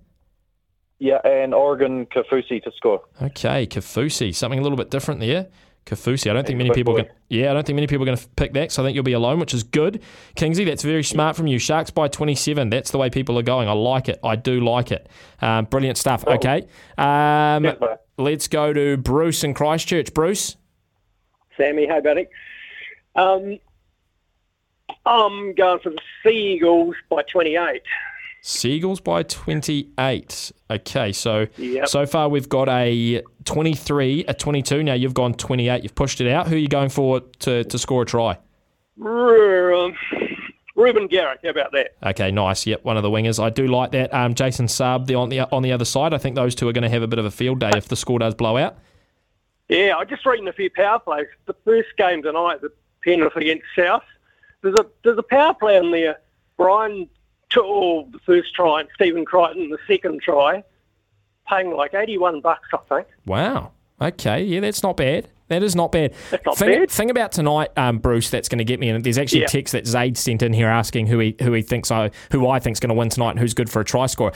[0.99, 3.01] Yeah, and Oregon Kaufusi to score.
[3.21, 5.47] Okay, Kaufusi, something a little bit different there.
[5.85, 7.13] Kaufusi, I don't think many people are going.
[7.29, 8.71] Yeah, I don't think many people are going to pick that.
[8.71, 10.01] So I think you'll be alone, which is good.
[10.35, 11.57] Kingsley, that's very smart from you.
[11.57, 12.69] Sharks by 27.
[12.69, 13.69] That's the way people are going.
[13.69, 14.19] I like it.
[14.23, 15.07] I do like it.
[15.41, 16.25] Um, brilliant stuff.
[16.27, 17.71] Okay, um,
[18.17, 20.13] let's go to Bruce in Christchurch.
[20.13, 20.57] Bruce.
[21.55, 22.27] Sammy, hey buddy.
[23.15, 23.59] Um,
[25.05, 27.81] I'm going for the Seagulls by 28.
[28.41, 30.51] Seagulls by 28.
[30.69, 31.87] Okay, so Yep.
[31.87, 34.83] so far we've got a 23, a 22.
[34.83, 35.83] Now you've gone 28.
[35.83, 36.47] You've pushed it out.
[36.47, 38.37] Who are you going for to, to score a try?
[38.97, 39.95] Ru- um,
[40.75, 41.95] Reuben Garrick, how about that?
[42.05, 42.67] Okay, nice.
[42.67, 43.41] Yep, one of the wingers.
[43.43, 44.13] I do like that.
[44.13, 46.13] Um, Jason Saab the, on the on the other side.
[46.13, 47.87] I think those two are going to have a bit of a field day if
[47.87, 48.77] the score does blow out.
[49.69, 51.27] Yeah, I just reading a few power plays.
[51.45, 52.71] The first game tonight, the
[53.03, 54.03] Penrith against South.
[54.65, 56.17] There's a there's a power play in there.
[56.57, 57.07] Brian
[57.49, 60.63] took the first try and Stephen Crichton the second try,
[61.47, 63.07] paying like 81 bucks, I think.
[63.25, 63.71] Wow.
[64.01, 65.29] Okay, yeah, that's not bad.
[65.47, 66.13] That is not bad.
[66.31, 66.89] That's not thing, bad.
[66.91, 68.89] thing about tonight, um, Bruce, that's going to get me.
[68.89, 69.45] And there's actually Yeah.
[69.45, 72.47] a text that Zaid sent in here asking who he who he thinks I who
[72.47, 74.31] I think's going to win tonight and who's good for a try scorer.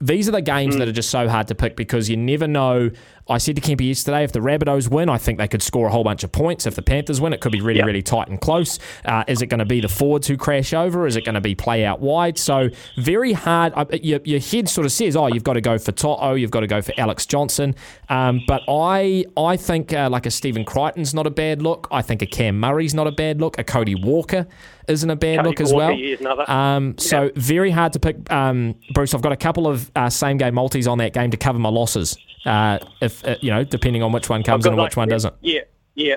[0.00, 0.78] These are the games Mm.
[0.80, 2.90] that are just so hard to pick because you never know.
[3.28, 5.90] I said to Kempy yesterday, if the Rabbitohs win, I think they could score a
[5.90, 6.66] whole bunch of points.
[6.66, 8.78] If the Panthers win, it could be really, really tight and close.
[9.04, 11.06] Uh, is it going to be the forwards who crash over?
[11.06, 12.38] Is it going to be play out wide?
[12.38, 13.72] So very hard.
[13.76, 16.50] Uh, your, your head sort of says, oh, you've got to go for Toto, you've
[16.50, 17.74] got to go for Alex Johnson.
[18.08, 21.88] Um, but I I think uh, like a Stephen Crichton's not a bad look.
[21.90, 23.58] I think a Cam Murray's not a bad look.
[23.58, 24.46] A Cody Walker
[24.88, 25.94] isn't a bad Cody look as Walker, well.
[25.94, 26.76] yeah.
[26.76, 28.30] Um, so very hard to pick.
[28.32, 31.36] Um, Bruce, I've got a couple of uh, same game multis on that game to
[31.36, 32.16] cover my losses.
[32.44, 35.34] Uh, if uh, you know, depending on which one comes in and which one doesn't.
[35.40, 35.60] Yeah,
[35.94, 36.16] yeah.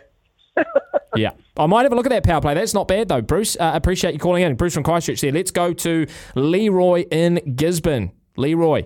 [1.14, 2.54] Yeah, I might have a look at that power play.
[2.54, 3.58] That's not bad though, Bruce.
[3.60, 5.20] Uh, appreciate you calling in, Bruce from Christchurch.
[5.20, 5.32] There.
[5.34, 8.14] Let's go to Leroy in Gisborne.
[8.38, 8.86] Leroy.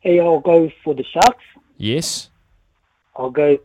[0.00, 1.44] Hey, I'll go for the Sharks.
[1.78, 2.28] Yes,
[3.16, 3.58] I'll go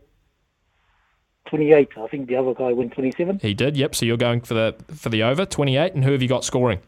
[1.50, 1.88] 28.
[1.96, 3.40] I think the other guy went 27.
[3.40, 3.76] he did.
[3.76, 3.94] Yep.
[3.94, 6.44] So you're going for the for the over twenty eight, and who have you got
[6.44, 6.80] scoring?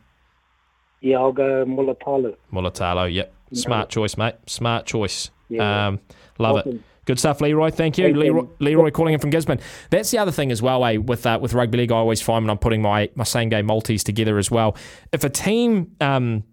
[1.01, 2.37] Yeah, I'll go Mulitalo.
[2.53, 3.13] Mulitalo.
[3.13, 3.35] Yep.
[3.53, 4.37] Smart choice, mate.
[4.47, 5.31] Smart choice.
[5.49, 5.89] Yeah.
[5.89, 6.01] Um,
[6.39, 6.81] love it.
[7.07, 7.71] Good stuff, Leroy.
[7.71, 8.23] Thank you, Thank you.
[8.23, 9.59] Leroy, Leroy calling in from Gisborne.
[9.91, 11.91] That's the other thing as well, eh, with uh, with rugby league.
[11.91, 14.77] I always find when I'm putting my my same game multis together as well.
[15.13, 16.45] If a team um,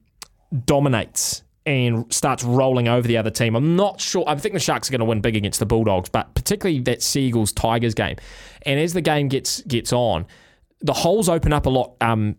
[0.65, 4.23] dominates and starts rolling over the other team, I'm not sure.
[4.25, 7.03] I think the Sharks are going to win big against the Bulldogs, but particularly that
[7.03, 8.15] Seagulls Tigers game.
[8.63, 10.25] And as the game gets gets on,
[10.81, 11.95] the holes open up a lot.
[12.01, 12.37] Um,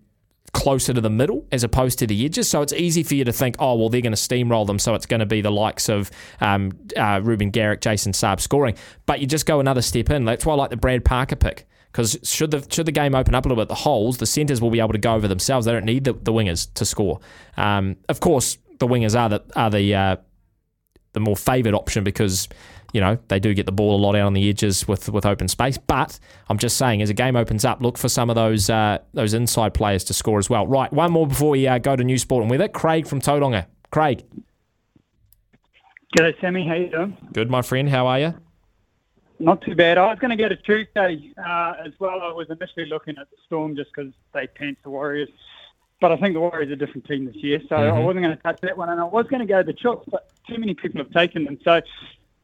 [0.50, 2.48] closer to the middle as opposed to the edges.
[2.48, 4.78] So it's easy for you to think, oh, well, they're going to steamroll them.
[4.78, 8.76] So it's going to be the likes of um, uh, Reuben Garrick, Jason Saab scoring.
[9.06, 10.24] But you just go another step in.
[10.24, 11.66] That's why I like the Brad Parker pick.
[11.90, 14.61] Because should the should the game open up a little bit, the holes, the centres
[14.61, 15.64] will be able to go over themselves.
[15.64, 17.20] They don't need the, the wingers to score.
[17.56, 20.16] Um, of course, the wingers are the are the uh,
[21.14, 22.46] the more favoured option because
[22.92, 25.27] you know they do get the ball a lot out on the edges with with
[25.27, 25.77] open space.
[25.79, 28.98] But I'm just saying, as a game opens up, look for some of those uh,
[29.14, 30.66] those inside players to score as well.
[30.66, 32.68] Right, one more before we uh, go to new sport and weather.
[32.68, 33.66] Craig from Tauranga.
[33.90, 34.24] Craig,
[36.16, 36.66] G'day, Sammy.
[36.66, 37.16] How you doing?
[37.33, 37.88] good, my friend.
[37.88, 38.35] How are you?
[39.40, 39.98] Not too bad.
[39.98, 42.20] I was going to go to Tuesday uh, as well.
[42.22, 45.29] I was initially looking at the Storm just because they pants the Warriors
[46.01, 48.05] but I think the Warriors are a different team this year, so I Mhm.
[48.05, 48.88] wasn't going to touch that one.
[48.88, 51.59] And I was going to go the Chooks, but too many people have taken them.
[51.64, 51.81] So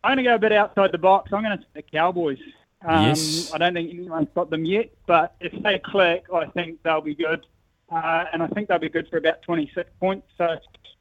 [0.04, 1.32] I'm going to go a bit outside the box.
[1.32, 2.38] I'm going to take the Cowboys.
[2.86, 3.50] Um, Yes.
[3.52, 7.14] I don't think anyone's got them yet, but if they click, I think they'll be
[7.14, 7.46] good.
[7.90, 10.26] Uh, and I think they'll be good for about 26 points.
[10.36, 10.56] So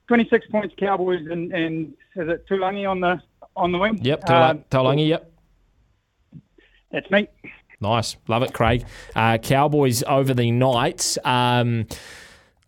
[0.08, 3.22] 26 points, Cowboys, and, and is it Taulagi on the
[3.56, 4.00] on the wing?
[4.02, 5.30] Yep, Uh, Taula- yep.
[6.92, 7.28] That's me.
[7.82, 8.16] Nice.
[8.28, 8.86] Love it, Craig.
[9.16, 11.18] Uh, Cowboys over the Knights.
[11.26, 11.88] Um,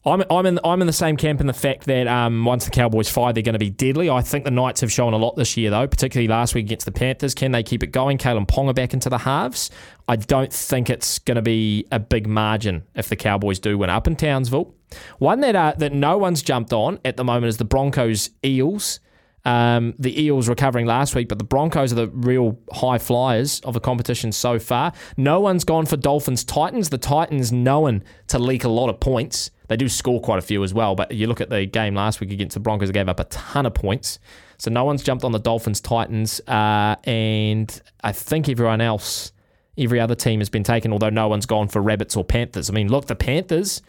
[0.05, 2.71] I'm, I'm, in, I'm in the same camp in the fact that um, once the
[2.71, 4.09] Cowboys fire, they're going to be deadly.
[4.09, 6.85] I think the Knights have shown a lot this year, though, particularly last week against
[6.85, 7.33] the Panthers.
[7.33, 8.19] Can they keep it going?
[8.19, 9.71] Kalyn Ponga back into the halves.
[10.07, 13.89] I don't think it's going to be a big margin if the Cowboys do win
[13.89, 14.75] up in Townsville.
[15.17, 18.99] One that uh, that no one's jumped on at the moment is the Broncos Eels.
[19.45, 23.75] Um, the Eels recovering last week, but the Broncos are the real high flyers of
[23.75, 24.91] the competition so far.
[25.17, 26.89] No one's gone for Dolphins Titans.
[26.89, 29.51] The Titans known to leak a lot of points.
[29.67, 32.19] They do score quite a few as well, but you look at the game last
[32.19, 34.19] week against the Broncos, they gave up a ton of points.
[34.57, 39.31] So no one's jumped on the Dolphins Titans, uh, and I think everyone else,
[39.77, 42.69] every other team has been taken, although no one's gone for Rabbits or Panthers.
[42.69, 43.81] I mean, look, the Panthers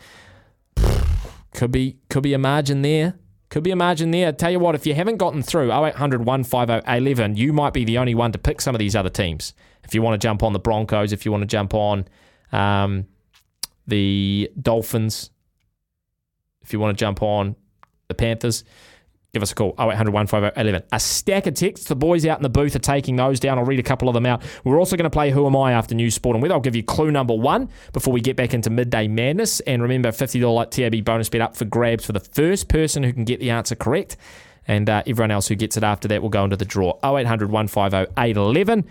[1.55, 3.15] could be could be a margin there.
[3.49, 4.33] Could be a margin there.
[4.33, 7.99] Tell you what, if you haven't gotten through 0800 150 11, you might be the
[7.99, 9.55] only one to pick some of these other teams.
[9.85, 12.09] If you want to jump on the Broncos, if you want to jump on
[12.51, 13.07] um,
[13.87, 15.31] the Dolphins,
[16.63, 17.55] if you want to jump on
[18.09, 18.65] the Panthers,
[19.37, 21.89] give us a call 0800 150 A stack of texts.
[21.89, 23.59] The boys out in the booth are taking those down.
[23.59, 24.43] I'll read a couple of them out.
[24.65, 26.55] We're also going to play Who Am I after News Sport and Weather.
[26.55, 29.61] I'll give you clue number one before we get back into midday madness.
[29.61, 33.25] And remember, $50 TAB bonus bet up for grabs for the first person who can
[33.25, 34.17] get the answer correct.
[34.67, 37.51] And uh, everyone else who gets it after that will go into the draw 0800
[37.51, 38.87] 150 811.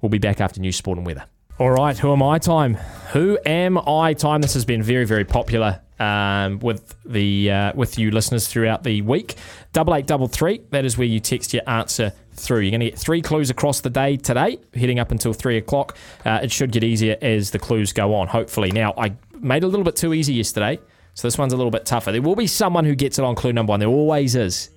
[0.00, 1.24] We'll be back after News Sport and Weather.
[1.60, 2.72] All right, who am I time?
[3.12, 4.40] Who am I time?
[4.40, 9.02] This has been very, very popular um, with the uh, with you listeners throughout the
[9.02, 9.34] week.
[9.74, 10.62] Double eight double three.
[10.70, 12.60] That is where you text your answer through.
[12.60, 15.98] You're going to get three clues across the day today, heading up until three o'clock.
[16.24, 18.26] Uh, it should get easier as the clues go on.
[18.26, 20.78] Hopefully, now I made it a little bit too easy yesterday,
[21.12, 22.10] so this one's a little bit tougher.
[22.10, 23.80] There will be someone who gets it on clue number one.
[23.80, 24.70] There always is.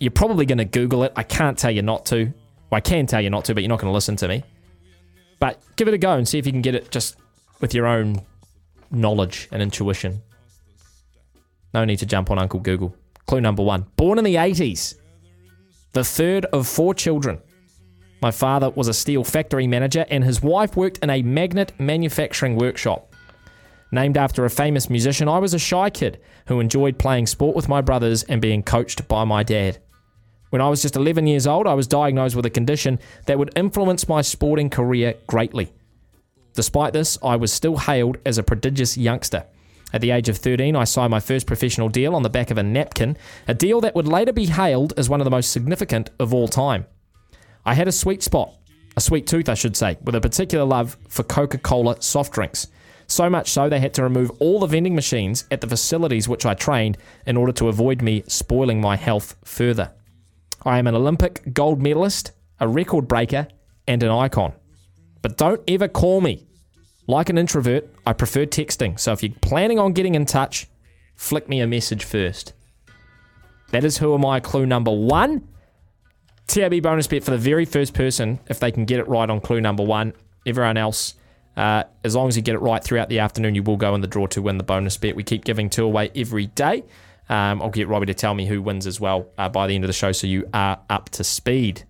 [0.00, 1.12] You're probably going to Google it.
[1.14, 2.24] I can't tell you not to.
[2.68, 4.42] Well, I can tell you not to, but you're not going to listen to me.
[5.42, 7.16] But give it a go and see if you can get it just
[7.60, 8.22] with your own
[8.92, 10.22] knowledge and intuition.
[11.74, 12.94] No need to jump on Uncle Google.
[13.26, 13.86] Clue number one.
[13.96, 14.94] Born in the 80s,
[15.94, 17.40] the third of four children.
[18.20, 22.54] My father was a steel factory manager, and his wife worked in a magnet manufacturing
[22.54, 23.12] workshop.
[23.90, 27.68] Named after a famous musician, I was a shy kid who enjoyed playing sport with
[27.68, 29.80] my brothers and being coached by my dad.
[30.52, 33.56] When I was just 11 years old, I was diagnosed with a condition that would
[33.56, 35.72] influence my sporting career greatly.
[36.52, 39.46] Despite this, I was still hailed as a prodigious youngster.
[39.94, 42.58] At the age of 13, I signed my first professional deal on the back of
[42.58, 43.16] a napkin,
[43.48, 46.48] a deal that would later be hailed as one of the most significant of all
[46.48, 46.84] time.
[47.64, 48.54] I had a sweet spot,
[48.94, 52.66] a sweet tooth, I should say, with a particular love for Coca Cola soft drinks.
[53.06, 56.44] So much so, they had to remove all the vending machines at the facilities which
[56.44, 59.92] I trained in order to avoid me spoiling my health further.
[60.64, 63.48] I am an Olympic gold medalist, a record breaker,
[63.88, 64.52] and an icon.
[65.20, 66.46] But don't ever call me.
[67.08, 68.98] Like an introvert, I prefer texting.
[68.98, 70.68] So if you're planning on getting in touch,
[71.16, 72.52] flick me a message first.
[73.70, 75.48] That is who am I clue number one.
[76.46, 79.40] TAB bonus bet for the very first person if they can get it right on
[79.40, 80.12] clue number one.
[80.46, 81.14] Everyone else,
[81.56, 84.00] uh, as long as you get it right throughout the afternoon, you will go in
[84.00, 85.16] the draw to win the bonus bet.
[85.16, 86.84] We keep giving two away every day.
[87.32, 89.84] Um, I'll get Robbie to tell me who wins as well uh, by the end
[89.84, 91.84] of the show so you are up to speed.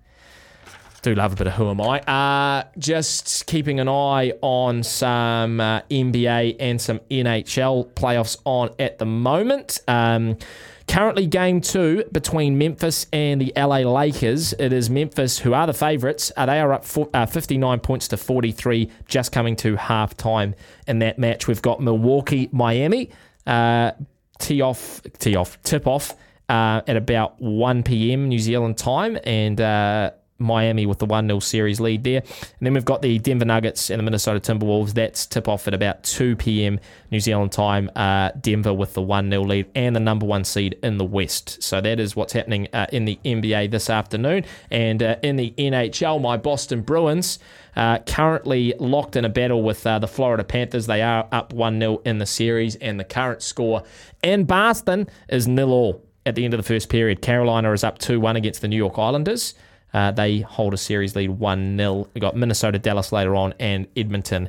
[1.03, 1.99] Do love a bit of who am I?
[2.03, 9.01] Uh, just keeping an eye on some uh, NBA and some NHL playoffs on at
[9.01, 9.81] the moment.
[9.89, 10.39] Um,
[10.87, 14.53] currently, game two between Memphis and the LA Lakers.
[14.53, 16.31] It is Memphis who are the favourites.
[16.37, 20.55] Uh, they are up for, uh, 59 points to 43, just coming to half time
[20.87, 21.49] in that match.
[21.49, 23.11] We've got Milwaukee, Miami.
[23.45, 23.91] Uh,
[24.39, 26.15] tee off, tee off, tip off
[26.49, 28.29] uh, at about 1 p.m.
[28.29, 30.11] New Zealand time, and uh,
[30.43, 32.21] Miami with the 1 0 series lead there.
[32.21, 34.93] And then we've got the Denver Nuggets and the Minnesota Timberwolves.
[34.93, 36.81] That's tip off at about 2 p.m.
[37.11, 37.91] New Zealand time.
[37.97, 41.63] Uh, Denver with the 1 0 lead and the number one seed in the West.
[41.63, 44.45] So that is what's happening uh, in the NBA this afternoon.
[44.71, 47.39] And uh, in the NHL, my Boston Bruins.
[47.75, 50.87] Uh, currently locked in a battle with uh, the Florida Panthers.
[50.87, 53.83] They are up 1 0 in the series, and the current score
[54.23, 57.23] in Boston is nil all at the end of the first period.
[57.23, 59.55] Carolina is up 2 1 against the New York Islanders.
[59.93, 62.09] Uh, they hold a series lead 1 0.
[62.15, 64.49] We've got Minnesota, Dallas later on, and Edmonton,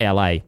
[0.00, 0.38] LA.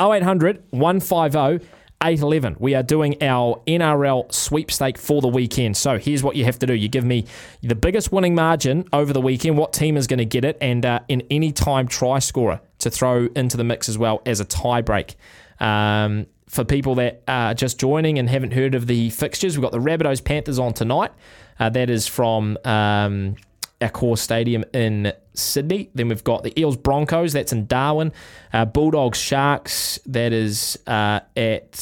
[0.00, 1.66] 0800 150
[2.02, 2.56] 811.
[2.58, 5.76] We are doing our NRL sweepstake for the weekend.
[5.76, 7.24] So here's what you have to do you give me
[7.62, 10.84] the biggest winning margin over the weekend, what team is going to get it, and
[10.84, 14.44] uh, an any time try scorer to throw into the mix as well as a
[14.44, 15.14] tie break.
[15.60, 19.72] Um, for people that are just joining and haven't heard of the fixtures, we've got
[19.72, 21.10] the Rabbitohs Panthers on tonight.
[21.58, 23.34] Uh, that is from um,
[23.80, 25.90] Accor stadium in Sydney.
[25.96, 28.12] Then we've got the Eels Broncos, that's in Darwin.
[28.52, 31.72] Uh, Bulldogs Sharks, that is uh, at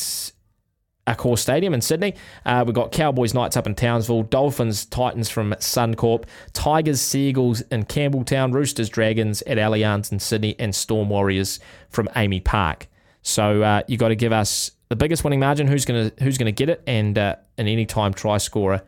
[1.06, 2.14] Accor stadium in Sydney.
[2.46, 7.84] Uh, we've got Cowboys Knights up in Townsville, Dolphins Titans from Suncorp, Tigers Seagulls in
[7.84, 12.86] Campbelltown, Roosters Dragons at Allianz in Sydney, and Storm Warriors from AAMI Park.
[13.22, 16.52] So uh, you got to give us the biggest winning margin, who's gonna who's gonna
[16.52, 18.82] get it, and uh, an anytime try scorer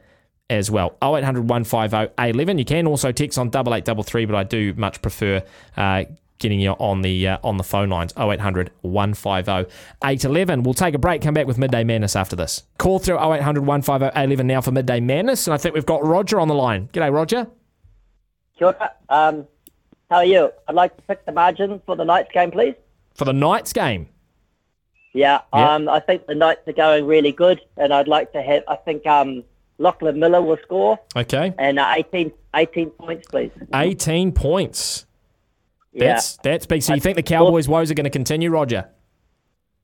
[0.50, 0.96] as well.
[1.02, 2.58] 0800 150 11.
[2.58, 5.42] You can also text on 8833, but I do much prefer
[5.76, 6.04] uh,
[6.38, 9.72] getting you on the uh, on the phone lines 0800 150
[10.04, 10.62] 811.
[10.62, 12.64] We'll take a break, come back with Midday Madness after this.
[12.78, 16.40] Call through 0800 150 811 now for Midday Madness, and I think we've got Roger
[16.40, 16.88] on the line.
[16.92, 17.46] G'day, Roger.
[18.58, 18.74] Kia.
[19.08, 19.46] Um,
[20.10, 20.50] how are you?
[20.68, 22.74] I'd like to pick the margin for the Knights game, please.
[23.14, 24.08] For the Knights game.
[25.14, 28.64] Yeah, um, I think the Knights are going really good, and I'd like to have.
[28.68, 29.44] I think um,
[29.78, 31.54] Lachlan Miller will score, Okay.
[31.58, 33.50] and uh, 18, 18 points, please.
[33.72, 35.06] 18 points.
[35.92, 36.14] Yeah.
[36.14, 36.82] That's that's big.
[36.82, 38.88] So you think the Cowboys' woes are going to continue, Roger?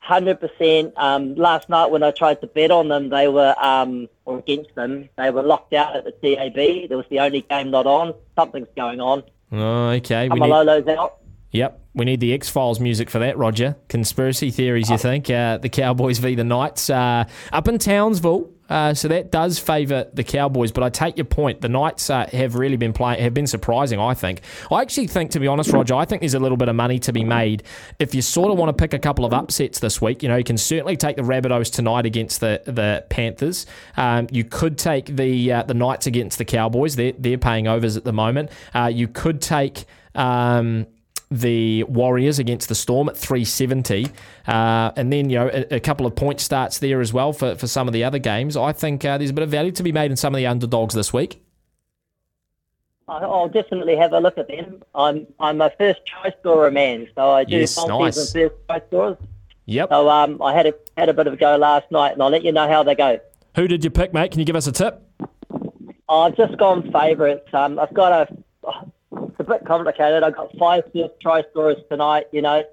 [0.00, 0.92] Hundred percent.
[0.96, 4.74] Um, last night when I tried to bet on them, they were um, or against
[4.74, 6.56] them, they were locked out at the TAB.
[6.58, 8.14] It was the only game not on.
[8.34, 9.22] Something's going on.
[9.52, 10.28] Oh, okay.
[10.28, 11.18] We need, Amalolo's out.
[11.52, 13.76] yep, we need the X Files music for that, Roger.
[13.90, 15.28] Conspiracy theories, you think?
[15.28, 18.50] Uh, the Cowboys v the Knights uh, up in Townsville.
[18.70, 21.60] Uh, so that does favour the Cowboys, but I take your point.
[21.60, 24.00] The Knights uh, have really been playing, have been surprising.
[24.00, 24.40] I think.
[24.70, 26.98] I actually think, to be honest, Roger, I think there's a little bit of money
[27.00, 27.64] to be made
[27.98, 30.22] if you sort of want to pick a couple of upsets this week.
[30.22, 33.66] You know, you can certainly take the Rabbitohs tonight against the the Panthers.
[33.98, 36.96] Um, you could take the uh, the Knights against the Cowboys.
[36.96, 38.50] They're they're paying overs at the moment.
[38.72, 39.84] Uh, you could take.
[40.14, 40.86] Um,
[41.30, 44.08] the Warriors against the Storm at 370.
[44.46, 47.54] Uh, and then, you know, a, a couple of point starts there as well for,
[47.54, 48.56] for some of the other games.
[48.56, 50.46] I think uh, there's a bit of value to be made in some of the
[50.46, 51.42] underdogs this week.
[53.08, 54.82] I'll definitely have a look at them.
[54.94, 58.32] I'm I'm a first choice scorer man, so I do Yes, nice.
[58.32, 59.16] first try scorers.
[59.66, 59.88] Yep.
[59.90, 62.30] So um, I had a had a bit of a go last night, and I'll
[62.30, 63.18] let you know how they go.
[63.56, 64.30] Who did you pick, mate?
[64.30, 65.02] Can you give us a tip?
[66.08, 67.48] I've just gone favourites.
[67.52, 68.82] Um, I've got a.
[69.12, 70.22] It's a bit complicated.
[70.22, 72.26] I've got five first try scorers tonight.
[72.32, 72.64] You know,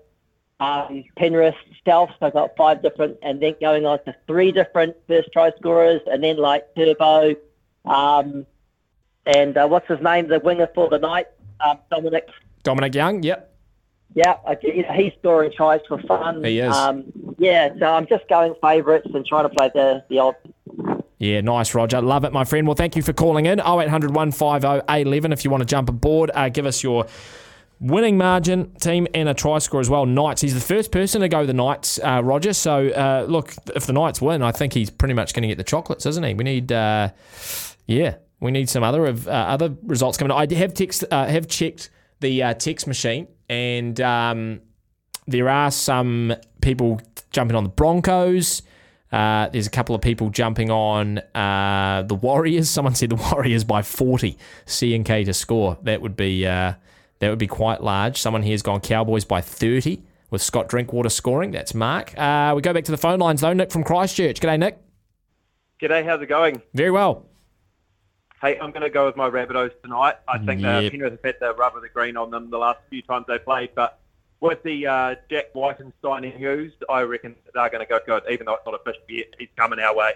[0.60, 2.12] um, Penrith, Stealth.
[2.22, 6.24] I've got five different, and then going on to three different first try scorers, and
[6.24, 7.36] then like Turbo,
[7.86, 8.46] um,
[9.26, 11.28] and uh, what's his name, the winger for the night,
[11.66, 12.30] um, Dominic.
[12.64, 13.56] Dominic Young, yep.
[14.14, 16.44] Yeah, I, you know, he's scoring tries for fun.
[16.44, 16.74] He is.
[16.74, 17.06] Um,
[17.38, 20.38] yeah, so I'm just going favourites and trying to play the the odds.
[21.20, 22.02] Yeah, nice, Roger.
[22.02, 22.68] Love it, my friend.
[22.68, 23.60] Well, thank you for calling in.
[23.60, 26.30] 0800 150 811 if you want to jump aboard.
[26.34, 27.08] Uh, give us your
[27.80, 30.06] winning margin, team, and a try score as well.
[30.06, 30.42] Knights.
[30.42, 32.54] He's the first person to go the Knights, uh, Roger.
[32.54, 35.58] So, uh, look, if the Knights win, I think he's pretty much going to get
[35.58, 36.36] the chocolates, isn't he?
[36.36, 37.10] We need, uh,
[37.88, 40.32] yeah, we need some other of uh, other results coming.
[40.32, 44.62] I have text, uh, have checked the text machine, and um,
[45.26, 47.02] there are some people
[47.32, 48.62] jumping on the Broncos.
[49.12, 52.70] Uh, there's a couple of people jumping on uh, the Warriors.
[52.70, 55.78] Someone said the Warriors by 40 C and K to score.
[55.84, 56.74] That would be uh,
[57.20, 58.20] that would be quite large.
[58.20, 61.52] Someone here's gone Cowboys by 30 with Scott Drinkwater scoring.
[61.52, 62.18] That's Mark.
[62.18, 63.54] Uh, we go back to the phone lines though.
[63.54, 64.40] Nick from Christchurch.
[64.42, 64.78] G'day, Nick.
[65.82, 66.62] G'day, how's it going?
[66.74, 67.26] Very well.
[68.42, 70.16] Hey, I'm going to go with my Rabbitohs tonight.
[70.28, 70.92] I think uh, Yep.
[70.92, 73.72] Penrith have had the rubber the green on them the last few times they played,
[73.74, 74.00] but
[74.40, 78.56] with the uh, Jack Whitenstein used, I reckon they're going to go good, even though
[78.56, 79.28] it's not official yet.
[79.40, 80.12] He's coming our way.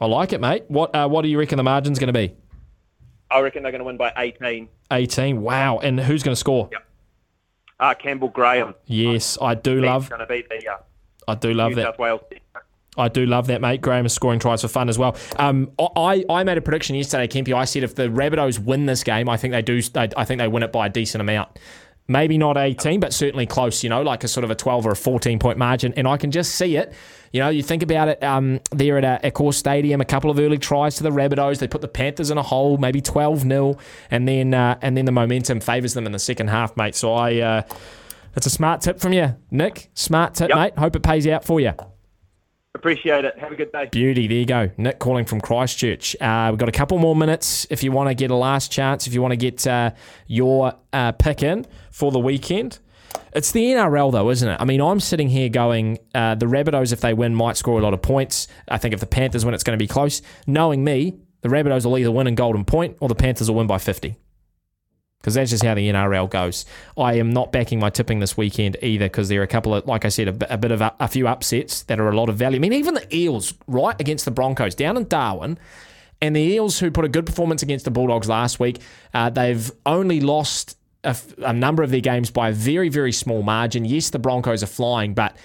[0.00, 0.64] I like it, mate.
[0.68, 2.34] What uh, what do you reckon the margin's going to be?
[3.30, 4.68] I reckon they're going to win by 18.
[4.92, 5.40] 18.
[5.42, 5.78] Wow.
[5.78, 6.70] And who's going to score?
[7.80, 8.74] Uh, Campbell Graham.
[8.86, 10.08] Yes, I do He's love.
[10.08, 10.76] going to be the uh,
[11.28, 11.84] I do love New that.
[11.84, 12.20] South Wales.
[12.98, 13.82] I do love that, mate.
[13.82, 15.16] Graham is scoring tries for fun as well.
[15.38, 17.54] Um, I, I made a prediction yesterday, Kempy.
[17.54, 19.82] I said if the Rabbitohs win this game, I think they do.
[19.94, 21.58] I think they win it by a decent amount.
[22.08, 23.82] Maybe not 18, but certainly close.
[23.82, 25.92] You know, like a sort of a 12 or a 14 point margin.
[25.96, 26.92] And I can just see it.
[27.32, 28.22] You know, you think about it.
[28.22, 31.58] Um, there at Accor Stadium, a couple of early tries to the Rabbitohs.
[31.58, 33.76] They put the Panthers in a hole, maybe 12 0
[34.10, 36.94] and then uh, and then the momentum favours them in the second half, mate.
[36.94, 37.40] So I.
[37.40, 37.62] Uh,
[38.36, 39.88] it's a smart tip from you, Nick.
[39.94, 40.76] Smart tip, mate.
[40.76, 41.72] Hope it pays out for you.
[42.76, 43.38] Appreciate it.
[43.38, 43.88] Have a good day.
[43.90, 44.28] Beauty.
[44.28, 44.70] There you go.
[44.76, 46.14] Nick calling from Christchurch.
[46.20, 49.06] Uh, we've got a couple more minutes if you want to get a last chance,
[49.06, 49.92] if you want to get uh,
[50.26, 52.78] your uh, pick in for the weekend.
[53.32, 54.58] It's the NRL though, isn't it?
[54.60, 57.82] I mean, I'm sitting here going, uh, the Rabbitohs, if they win, might score a
[57.82, 58.46] lot of points.
[58.68, 60.20] I think if the Panthers win, it's going to be close.
[60.46, 63.66] Knowing me, the Rabbitohs will either win in Golden Point or the Panthers will win
[63.66, 64.16] by 50.
[65.20, 66.66] Because that's just how the NRL goes.
[66.96, 69.86] I am not backing my tipping this weekend either because there are a couple of,
[69.86, 72.16] like I said, a, bit- a bit of a, a few upsets that are a
[72.16, 72.56] lot of value.
[72.56, 75.58] I mean, even the Eels, right, against the Broncos down in Darwin,
[76.22, 78.78] and the Eels, who put a good performance against the Bulldogs last week,
[79.12, 83.84] uh, they've only lost a number of their games by a very, very small margin.
[83.84, 85.36] Yes, the Broncos are flying, but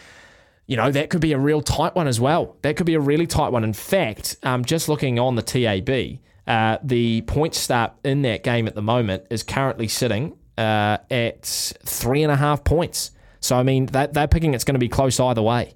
[0.66, 2.56] you know that could be a real tight one as well.
[2.62, 3.64] That could be a really tight one.
[3.64, 6.20] In fact, um, just looking on the TAB,
[6.52, 11.46] uh, the point start in that game at the moment is currently sitting uh, at
[11.46, 13.12] three and a half points.
[13.40, 15.76] So I mean, that they're picking it's going to be close either way.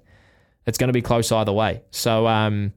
[0.66, 1.80] It's going to be close either way.
[1.92, 2.74] So um,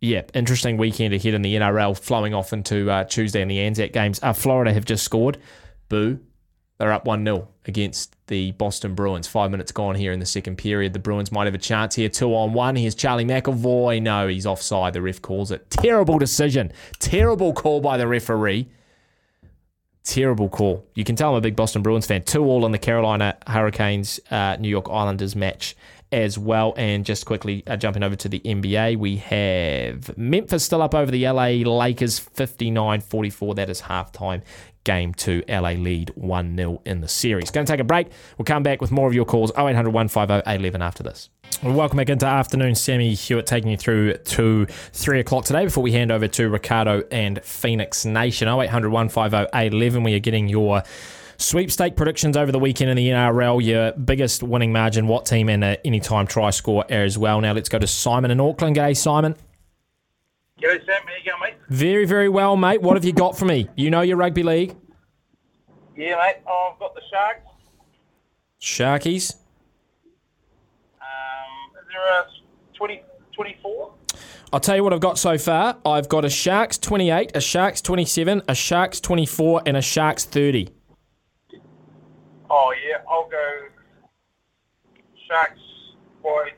[0.00, 3.92] yeah, interesting weekend ahead in the NRL, flowing off into uh, Tuesday in the Anzac
[3.92, 4.18] games.
[4.20, 5.38] Uh, Florida have just scored.
[5.88, 6.18] Boo.
[6.78, 9.26] They're up 1 0 against the Boston Bruins.
[9.28, 10.92] Five minutes gone here in the second period.
[10.92, 12.08] The Bruins might have a chance here.
[12.08, 12.76] Two on one.
[12.76, 14.02] Here's Charlie McAvoy.
[14.02, 14.92] No, he's offside.
[14.92, 15.68] The ref calls it.
[15.70, 16.72] Terrible decision.
[16.98, 18.68] Terrible call by the referee.
[20.04, 20.86] Terrible call.
[20.94, 22.22] You can tell I'm a big Boston Bruins fan.
[22.22, 25.76] Two all in the Carolina Hurricanes uh, New York Islanders match
[26.12, 26.74] as well.
[26.76, 31.10] And just quickly uh, jumping over to the NBA, we have Memphis still up over
[31.10, 33.54] the LA Lakers 59 44.
[33.56, 34.42] That is halftime.
[34.86, 37.50] Game two, LA lead 1 0 in the series.
[37.50, 38.06] Going to take a break.
[38.38, 41.28] We'll come back with more of your calls 0800 150 811 after this.
[41.60, 42.76] Welcome back into afternoon.
[42.76, 47.02] Sammy Hewitt taking you through to three o'clock today before we hand over to Ricardo
[47.10, 48.46] and Phoenix Nation.
[48.46, 50.04] 0800 150 811.
[50.04, 50.84] We are getting your
[51.38, 53.64] sweepstake predictions over the weekend in the NRL.
[53.64, 57.40] Your biggest winning margin, what team, and uh, any time try score as well.
[57.40, 58.76] Now let's go to Simon in Auckland.
[58.76, 59.34] G'day, Simon.
[60.60, 61.02] G'day, Sam.
[61.04, 61.54] How you going, mate?
[61.68, 62.80] Very, very well, mate.
[62.80, 63.68] What have you got for me?
[63.76, 64.74] You know your rugby league.
[65.94, 66.36] Yeah, mate.
[66.46, 67.42] Oh, I've got the Sharks.
[68.60, 69.36] Sharkies.
[70.98, 72.26] Um, is there a
[72.74, 73.02] 20,
[73.34, 73.92] 24?
[74.52, 75.76] I'll tell you what I've got so far.
[75.84, 80.70] I've got a Sharks 28, a Sharks 27, a Sharks 24, and a Sharks 30.
[82.48, 83.02] Oh, yeah.
[83.10, 83.60] I'll go
[85.28, 85.60] Sharks
[86.22, 86.55] by 20.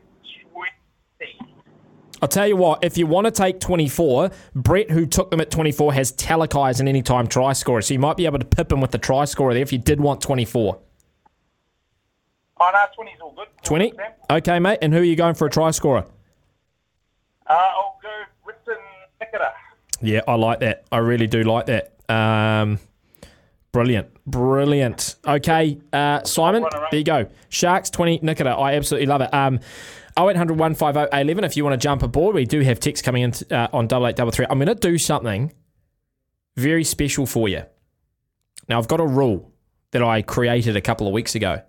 [2.21, 5.51] I'll tell you what, if you want to take 24, Brett, who took them at
[5.51, 7.83] 24, has Talakai as an anytime try scorer.
[7.83, 9.79] So you might be able to pip him with the try scorer there if you
[9.79, 10.79] did want 24.
[12.61, 13.47] Oh, no, 20's all good.
[13.63, 13.93] 20?
[14.31, 14.79] Okay, mate.
[14.83, 16.05] And who are you going for a try scorer?
[17.47, 18.09] Uh, I'll go
[18.45, 18.83] Briton
[19.23, 19.53] Nikora.
[20.01, 20.85] Yeah, I like that.
[20.91, 21.95] I really do like that.
[22.09, 22.79] Um,
[23.73, 24.09] brilliant.
[24.25, 25.17] Brilliant.
[25.27, 27.29] Okay, uh, Simon, there you go.
[27.49, 28.59] Sharks 20, Nikora.
[28.59, 29.33] I absolutely love it.
[29.33, 29.61] Um,
[30.19, 32.35] 0800 150 11 if you want to jump aboard.
[32.35, 34.47] We do have text coming in uh, on 8833.
[34.51, 35.53] I'm going to do something
[36.57, 37.63] very special for you.
[38.69, 39.53] Now, I've got a rule
[39.93, 41.63] that I created a couple of weeks ago,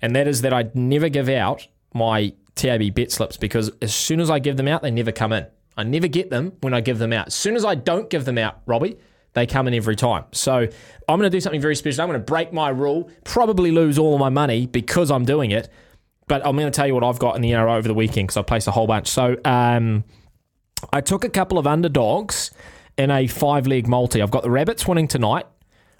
[0.00, 4.20] and that is that I never give out my TAB bet slips because as soon
[4.20, 5.46] as I give them out, they never come in.
[5.76, 7.28] I never get them when I give them out.
[7.28, 8.96] As soon as I don't give them out, Robbie,
[9.34, 10.24] they come in every time.
[10.32, 12.02] So I'm going to do something very special.
[12.02, 15.50] I'm going to break my rule, probably lose all of my money because I'm doing
[15.50, 15.68] it.
[16.26, 18.28] But I'm going to tell you what I've got in the NRL over the weekend
[18.28, 19.08] because I placed a whole bunch.
[19.08, 20.04] So um,
[20.92, 22.50] I took a couple of underdogs
[22.98, 24.20] in a five leg multi.
[24.20, 25.46] I've got the Rabbits winning tonight.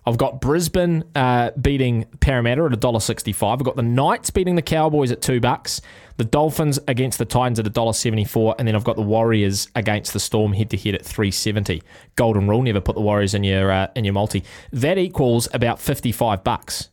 [0.04, 3.52] I've got Brisbane uh, beating Parramatta at $1.65.
[3.52, 5.80] I've got the Knights beating the Cowboys at two bucks.
[6.18, 8.56] The Dolphins against the Titans at $1.74.
[8.58, 11.82] And then I've got the Warriors against the Storm head to head at 370.
[12.16, 14.44] Golden rule, never put the Warriors in your uh, in your multi.
[14.72, 16.90] That equals about 55 bucks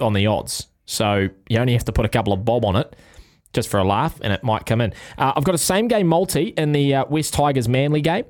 [0.00, 0.68] on the odds.
[0.86, 2.96] So you only have to put a couple of bob on it
[3.52, 4.92] just for a laugh, and it might come in.
[5.18, 8.24] Uh, I've got a same game multi in the uh, West Tigers Manly game,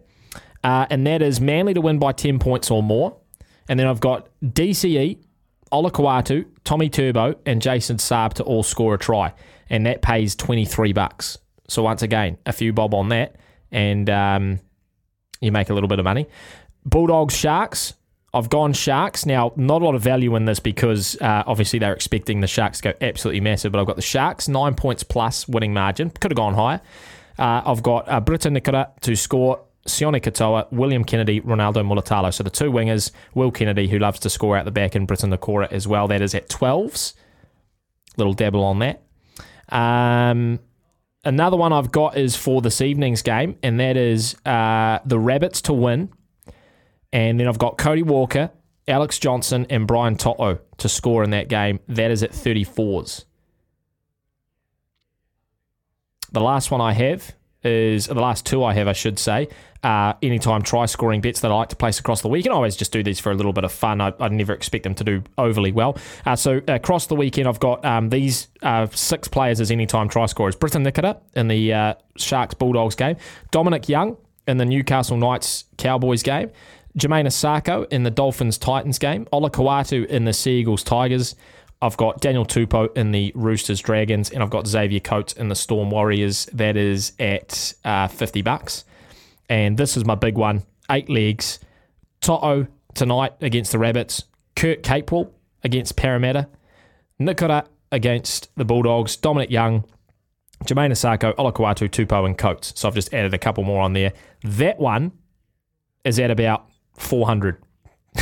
[0.64, 3.18] uh, and that is Manly to win by 10 points or more.
[3.68, 5.18] And then I've got DCE,
[5.72, 9.34] Olakau'atu, Tommy Turbo, and Jason Saab to all score a try,
[9.70, 11.38] and that pays 23 bucks.
[11.68, 13.36] So once again, a few bob on that,
[13.70, 14.60] and um,
[15.40, 16.26] you make a little bit of money.
[16.84, 17.94] Bulldogs Sharks.
[18.32, 19.24] I've gone Sharks.
[19.24, 22.80] Now, not a lot of value in this because uh, obviously they're expecting the Sharks
[22.80, 26.10] to go absolutely massive, but I've got the Sharks, nine points plus winning margin.
[26.10, 26.80] Could have gone higher.
[27.38, 32.32] Uh, I've got uh, Briton Nikora to score, Sione Katoa, William Kennedy, Ronaldo Mulitalo.
[32.32, 35.30] So the two wingers, Will Kennedy, who loves to score out the back, and Briton
[35.30, 36.06] Nikora as well.
[36.08, 37.14] That is at 12s.
[38.16, 39.02] Little dabble on that.
[39.68, 40.60] Um,
[41.24, 45.62] another one I've got is for this evening's game, and that is uh, the Rabbits
[45.62, 46.10] to win.
[47.12, 48.50] And then I've got Cody Walker,
[48.88, 51.80] Alex Johnson, and Brian To'o to score in that game.
[51.88, 53.24] That is at 34s.
[56.32, 57.34] The last one I have
[57.66, 59.48] is the last two I have, I should say.
[59.82, 62.52] Uh, anytime try scoring bets that I like to place across the weekend.
[62.52, 64.00] I always just do these for a little bit of fun.
[64.00, 65.96] I, I never expect them to do overly well.
[66.24, 70.26] Uh, so across the weekend, I've got um, these uh, six players as anytime try
[70.26, 73.16] scorers: Briton Nikora in the uh, Sharks Bulldogs game,
[73.52, 74.16] Dominic Young
[74.48, 76.50] in the Newcastle Knights Cowboys game,
[76.98, 81.36] Jamayne Isaako in the Dolphins Titans game, Olakau'atu in the Seagulls Tigers.
[81.86, 85.54] I've got Daniel Tupou in the Roosters Dragons, and I've got Xavier Coates in the
[85.54, 86.46] Storm Warriors.
[86.52, 88.84] That is at uh, 50 bucks.
[89.48, 91.60] And this is my big one eight legs.
[92.20, 94.24] To'o tonight against the Rabbits.
[94.56, 95.30] Kurt Capewell
[95.62, 96.48] against Parramatta.
[97.20, 99.16] Nikora against the Bulldogs.
[99.16, 99.84] Dominic Young,
[100.64, 102.72] Jamayne Isaako, Olakau'atu, Tupou, and Coates.
[102.76, 104.12] So I've just added a couple more on there.
[104.42, 105.12] That one
[106.04, 106.66] is at about
[106.98, 107.62] 400.
[108.16, 108.20] I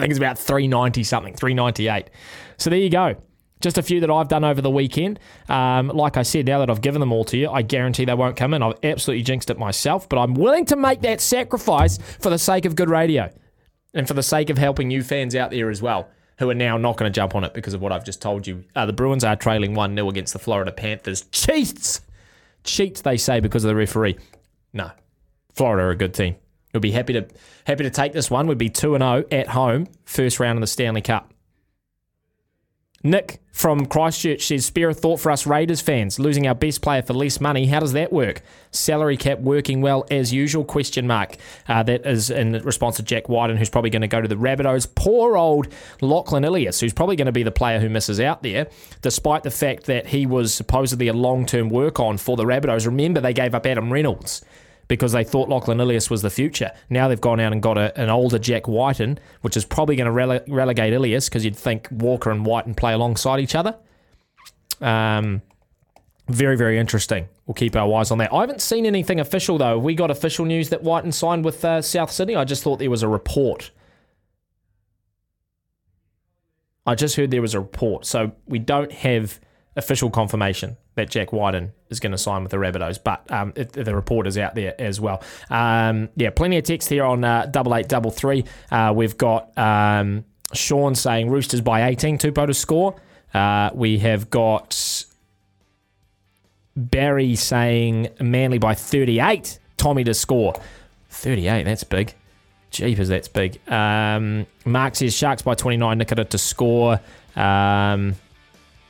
[0.00, 2.10] think it's about 390 something, 398.
[2.56, 3.16] So there you go.
[3.60, 5.18] Just a few that I've done over the weekend.
[5.48, 8.14] Um, like I said, now that I've given them all to you, I guarantee they
[8.14, 8.62] won't come in.
[8.62, 12.66] I've absolutely jinxed it myself, but I'm willing to make that sacrifice for the sake
[12.66, 13.32] of good radio
[13.94, 16.76] and for the sake of helping you fans out there as well, who are now
[16.76, 18.64] not going to jump on it because of what I've just told you.
[18.74, 21.22] Uh, the Bruins are trailing 1 0 against the Florida Panthers.
[21.32, 22.02] Cheats!
[22.62, 24.18] Cheats, they say, because of the referee.
[24.74, 24.90] No.
[25.54, 26.36] Florida are a good team.
[26.74, 27.26] We'll be happy to
[27.64, 28.46] happy to take this one.
[28.46, 31.32] We'd be 2 0 at home, first round of the Stanley Cup.
[33.10, 36.18] Nick from Christchurch says, spare a thought for us Raiders fans.
[36.18, 37.66] Losing our best player for less money.
[37.66, 38.42] How does that work?
[38.70, 40.64] Salary cap working well as usual?
[40.64, 41.36] Question mark.
[41.66, 44.34] Uh, that is in response to Jack Wighton, who's probably going to go to the
[44.34, 44.86] Rabbitohs.
[44.94, 45.68] Poor old
[46.02, 48.66] Lachlan Ilias, who's probably going to be the player who misses out there,
[49.00, 52.84] despite the fact that he was supposedly a long-term work on for the Rabbitohs.
[52.84, 54.44] Remember, they gave up Adam Reynolds
[54.88, 56.70] because they thought Lachlan Ilias was the future.
[56.90, 60.06] Now they've gone out and got a, an older Jack Wighton, which is probably going
[60.06, 63.76] to rele- relegate Ilias because you'd think Walker and Wighton play alongside each other.
[64.80, 65.42] Um,
[66.28, 67.28] very, very interesting.
[67.46, 68.32] We'll keep our eyes on that.
[68.32, 69.78] I haven't seen anything official though.
[69.78, 72.34] We got official news that Whiten signed with uh, South Sydney?
[72.34, 73.70] I just thought there was a report.
[76.84, 79.40] I just heard there was a report, so we don't have
[79.76, 83.72] official confirmation that Jack Wighton is going to sign with the Rabbitohs, but um, it,
[83.72, 85.22] the report is out there as well.
[85.50, 88.44] Um, yeah, plenty of text here on uh, double eight double three.
[88.70, 90.24] Uh, we've got um,
[90.54, 93.00] Sean saying Roosters by eighteen, Tupou to score.
[93.34, 95.04] Uh, we have got
[96.74, 100.54] Barry saying Manly by thirty-eight, Tommy to score.
[101.10, 102.14] Thirty-eight, that's big.
[102.70, 103.58] Jeepers, that's big.
[103.70, 107.00] Um, Mark says Sharks by 29, Nikora to score.
[107.34, 108.16] Um,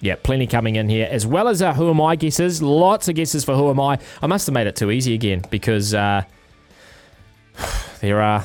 [0.06, 2.62] yeah, plenty coming in here, as well as uh, who am I guesses.
[2.62, 3.98] Lots of guesses for who am I.
[4.22, 6.22] I must have made it too easy again because uh,
[8.00, 8.44] there are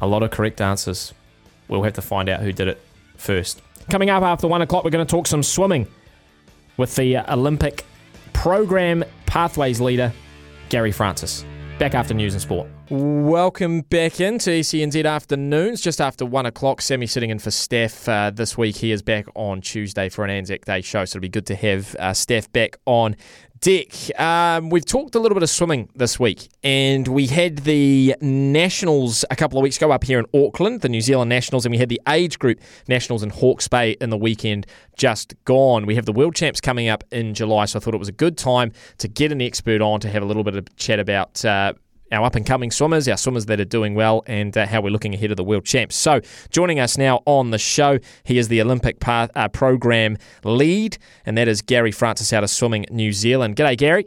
[0.00, 1.12] a lot of correct answers.
[1.68, 2.80] We'll have to find out who did it
[3.18, 3.60] first.
[3.90, 5.86] Coming up after one o'clock, we're going to talk some swimming
[6.78, 7.84] with the Olympic
[8.32, 10.14] program pathways leader,
[10.70, 11.44] Gary Francis.
[11.78, 12.68] Back after news and sport.
[12.90, 16.82] Welcome back into SENZ afternoons, just after one o'clock.
[16.82, 18.76] Sammy sitting in for Steph uh, this week.
[18.76, 21.54] He is back on Tuesday for an Anzac Day show, so it'll be good to
[21.54, 23.16] have uh, Steph back on
[23.60, 23.88] deck.
[24.20, 29.24] Um, we've talked a little bit of swimming this week, and we had the Nationals
[29.30, 31.78] a couple of weeks ago up here in Auckland, the New Zealand Nationals, and we
[31.78, 34.66] had the age group Nationals in Hawke's Bay in the weekend
[34.98, 35.86] just gone.
[35.86, 38.12] We have the World Champs coming up in July, so I thought it was a
[38.12, 41.42] good time to get an expert on to have a little bit of chat about.
[41.42, 41.72] Uh,
[42.12, 44.90] our up and coming swimmers, our swimmers that are doing well, and uh, how we're
[44.90, 45.96] looking ahead of the World Champs.
[45.96, 50.98] So, joining us now on the show, he is the Olympic path, uh, program lead,
[51.26, 53.56] and that is Gary Francis out of Swimming New Zealand.
[53.56, 54.06] G'day, Gary.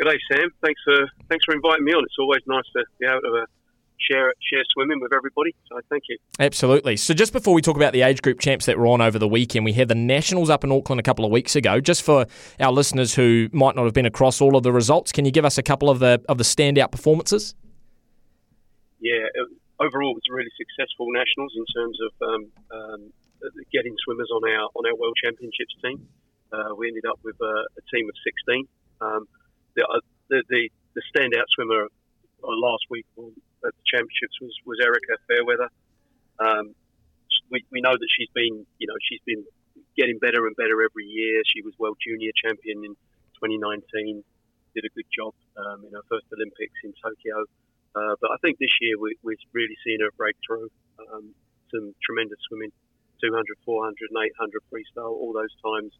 [0.00, 0.48] G'day, Sam.
[0.62, 2.04] Thanks for thanks for inviting me on.
[2.04, 3.46] It's always nice to be able to uh,
[4.08, 5.54] share share swimming with everybody.
[5.68, 6.18] So thank you.
[6.38, 6.96] Absolutely.
[6.96, 9.28] So just before we talk about the age group champs that were on over the
[9.28, 11.80] weekend, we had the Nationals up in Auckland a couple of weeks ago.
[11.80, 12.26] Just for
[12.58, 15.44] our listeners who might not have been across all of the results, can you give
[15.44, 17.54] us a couple of the of the standout performances?
[19.00, 19.48] Yeah, it,
[19.80, 23.12] overall, it was a really successful Nationals in terms of um, um,
[23.72, 26.06] getting swimmers on our on our World Championships team.
[26.52, 28.66] Uh, we ended up with a, a team of 16.
[29.00, 29.28] Um,
[29.76, 33.06] the, uh, the, the the standout swimmer uh, last week
[33.64, 35.68] at the championships was, was Erica Fairweather.
[36.38, 36.74] Um,
[37.50, 39.44] we, we know that she's been, you know, she's been
[39.96, 41.42] getting better and better every year.
[41.44, 42.94] She was world junior champion in
[43.42, 44.22] 2019,
[44.74, 47.44] did a good job um, in her first Olympics in Tokyo.
[47.94, 50.70] Uh, but I think this year we, we're really seeing her break through.
[51.00, 51.34] Um,
[51.74, 52.70] some tremendous swimming,
[53.22, 53.34] 200,
[53.64, 55.92] 400, and 800 freestyle, all those times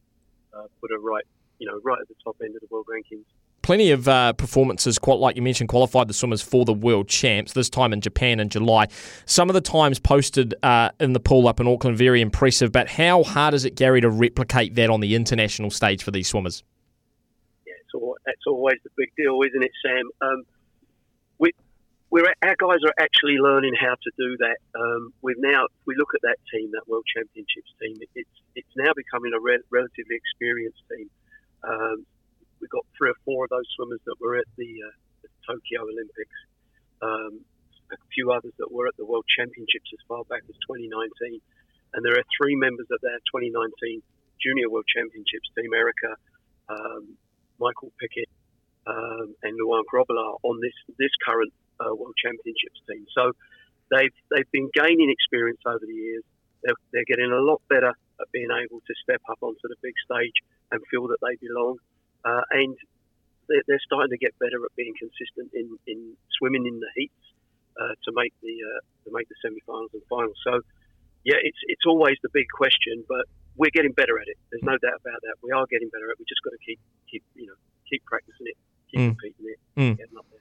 [0.55, 1.25] uh, put her right,
[1.59, 3.27] you know, right at the top end of the world rankings
[3.63, 7.71] plenty of uh, performances, like you mentioned, qualified the swimmers for the world champs, this
[7.71, 8.87] time in Japan in July.
[9.27, 12.89] Some of the times posted uh, in the pool up in Auckland, very impressive, but
[12.89, 16.63] how hard is it, Gary, to replicate that on the international stage for these swimmers?
[17.67, 18.17] Yeah, all.
[18.25, 20.09] That's always the big deal, isn't it, Sam?
[20.21, 20.45] Um,
[21.39, 21.53] we
[22.11, 24.57] we're our guys are actually learning how to do that.
[24.75, 27.97] Um, we've now if we look at that team, that World Championships team.
[28.01, 31.11] It, it's it's now becoming a re- relatively experienced team.
[31.63, 32.07] Um,
[32.61, 35.83] we've got three or four of those swimmers that were at the, uh, the Tokyo
[35.89, 36.39] Olympics.
[37.01, 37.45] Um,
[37.91, 41.43] a few others that were at the World Championships as far back as 2019,
[41.95, 44.03] and there are three members of that 2019
[44.39, 46.15] Junior World Championships team: Erica,
[46.71, 47.19] um,
[47.59, 48.31] Michael Pickett,
[48.87, 51.53] um, and Luan Grobbelaar on this this current
[51.83, 53.05] uh, World Championships team.
[53.11, 53.33] So
[53.91, 56.25] they've they've been gaining experience over the years.
[56.63, 59.95] They're, they're getting a lot better at being able to step up onto the big
[60.05, 60.37] stage
[60.73, 61.79] and feel that they belong.
[62.25, 62.77] Uh, and
[63.49, 67.23] they're, they're starting to get better at being consistent in, in swimming in the heats
[67.81, 70.37] uh, to make the uh, to make the semi-finals and finals.
[70.45, 70.61] So
[71.25, 73.25] yeah, it's it's always the big question, but
[73.57, 74.37] we're getting better at it.
[74.51, 75.35] There's no doubt about that.
[75.43, 76.18] We are getting better at it.
[76.21, 77.59] We just got to keep keep you know
[77.89, 78.57] keep practicing it,
[78.91, 79.09] keep Mm.
[79.16, 79.97] repeating it, Mm.
[79.99, 80.41] getting up there.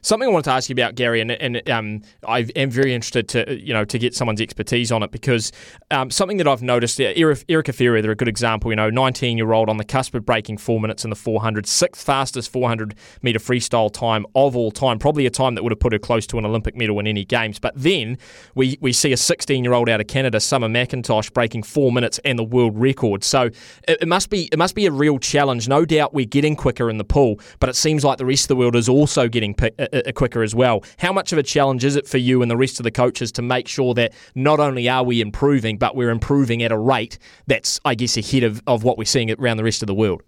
[0.00, 3.28] Something I wanted to ask you about, Gary, and, and um, I am very interested
[3.30, 5.52] to you know to get someone's expertise on it because
[5.90, 8.70] um, something that I've noticed, Erica Erica Fairweather, they're a good example.
[8.70, 11.66] You know, 19 year old on the cusp of breaking four minutes in the 400,
[11.66, 15.80] sixth fastest 400 meter freestyle time of all time, probably a time that would have
[15.80, 17.58] put her close to an Olympic medal in any games.
[17.58, 18.18] But then
[18.54, 22.18] we we see a 16 year old out of Canada, Summer McIntosh, breaking four minutes
[22.24, 23.24] and the world record.
[23.24, 23.42] So
[23.86, 25.68] it, it must be it must be a real challenge.
[25.68, 28.48] No doubt we're getting quicker in the pool, but it seems like the rest of
[28.48, 30.82] the world is also getting pi- uh, quicker as well.
[30.98, 33.32] How much of a challenge is it for you and the rest of the coaches
[33.32, 37.18] to make sure that not only are we improving, but we're improving at a rate
[37.46, 40.22] that's, I guess, ahead of, of what we're seeing around the rest of the world?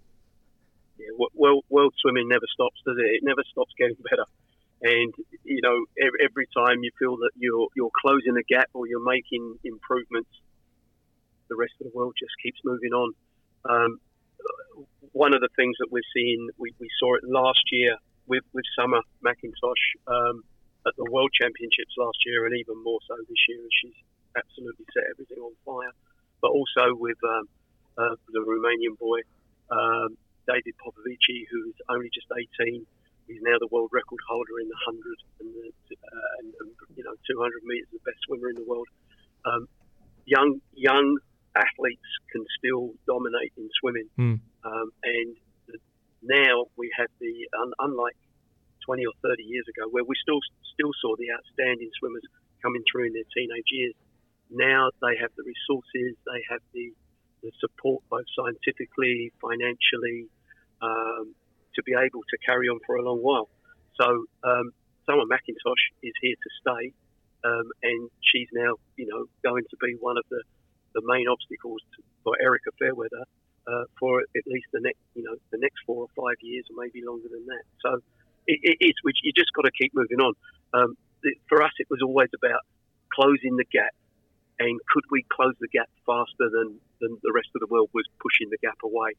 [0.97, 3.05] Yeah, wo- world, world swimming never stops, does it?
[3.15, 4.25] It never stops getting better.
[4.83, 5.13] And
[5.43, 9.05] you know, every, every time you feel that you're you're closing a gap or you're
[9.05, 10.31] making improvements,
[11.49, 13.13] the rest of the world just keeps moving on.
[13.69, 13.99] Um,
[15.11, 17.97] one of the things that we're seeing, we, we saw it last year
[18.27, 20.43] with with Summer McIntosh um,
[20.87, 23.99] at the World Championships last year, and even more so this year, as she's
[24.37, 25.93] absolutely set everything on fire.
[26.41, 27.45] But also with um,
[27.97, 29.21] uh, the Romanian boy
[29.69, 30.17] um,
[30.47, 32.85] David Popovici, who's only just 18.
[33.27, 34.99] He's now the world record holder in the 100
[35.39, 38.87] and, the, uh, and, and you know 200 meters, the best swimmer in the world.
[39.45, 39.67] Um,
[40.25, 41.17] young young
[41.55, 44.09] athletes can still dominate in swimming,
[44.65, 45.35] um, and
[46.21, 48.17] now we have the un, unlike
[48.85, 50.39] 20 or 30 years ago, where we still
[50.73, 52.25] still saw the outstanding swimmers
[52.61, 53.95] coming through in their teenage years.
[54.49, 56.93] Now they have the resources, they have the
[57.41, 60.29] the support both scientifically, financially,
[60.81, 61.33] um,
[61.73, 63.49] to be able to carry on for a long while.
[63.99, 64.71] So um,
[65.05, 66.93] Summer McIntosh is here to stay,
[67.43, 70.43] um, and she's now, you know, going to be one of the,
[70.93, 73.25] the main obstacles to, for Erica Fairweather
[73.67, 76.83] uh, for at least the next, you know, the next four or five years, or
[76.83, 77.63] maybe longer than that.
[77.81, 78.01] So
[78.47, 80.33] it, it, it's which you just got to keep moving on.
[80.73, 80.97] Um,
[81.47, 82.61] for us, it was always about
[83.13, 83.93] closing the gap
[84.61, 88.05] and could we close the gap faster than, than the rest of the world was
[88.21, 89.17] pushing the gap away?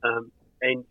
[0.00, 0.32] Um,
[0.64, 0.84] and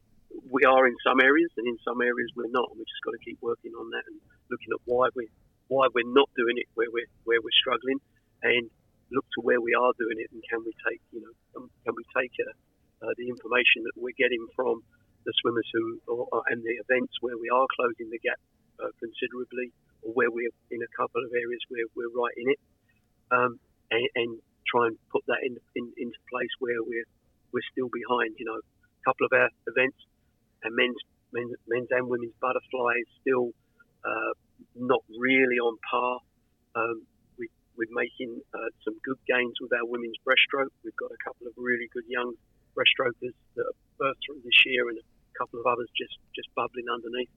[0.53, 2.69] we are in some areas, and in some areas we're not.
[2.69, 4.21] And we just got to keep working on that and
[4.53, 5.27] looking at why we
[5.67, 7.97] why we're not doing it where we're where we're struggling,
[8.43, 8.69] and
[9.09, 11.97] look to where we are doing it, and can we take you know um, can
[11.97, 12.53] we take uh,
[13.03, 14.81] uh, the information that we're getting from
[15.25, 15.99] the swimmers who
[16.47, 18.39] and the events where we are closing the gap
[18.79, 22.59] uh, considerably, or where we're in a couple of areas where we're right in it,
[23.35, 23.59] um,
[23.91, 24.31] and, and
[24.63, 27.07] try and put that in, in into place where we're
[27.51, 28.35] we're still behind.
[28.39, 29.99] You know, a couple of our events
[30.63, 30.99] and men's
[31.33, 33.51] men's, men's and women's butterfly is still
[34.07, 34.33] uh,
[34.75, 36.19] not really on par.
[36.75, 37.03] Um,
[37.37, 40.71] we, we're making uh, some good gains with our women's breaststroke.
[40.83, 42.33] We've got a couple of really good young
[42.77, 43.65] breaststrokers that
[43.99, 47.29] birthed through this year, and a couple of others just just bubbling underneath.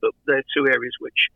[0.00, 1.28] But they're two areas which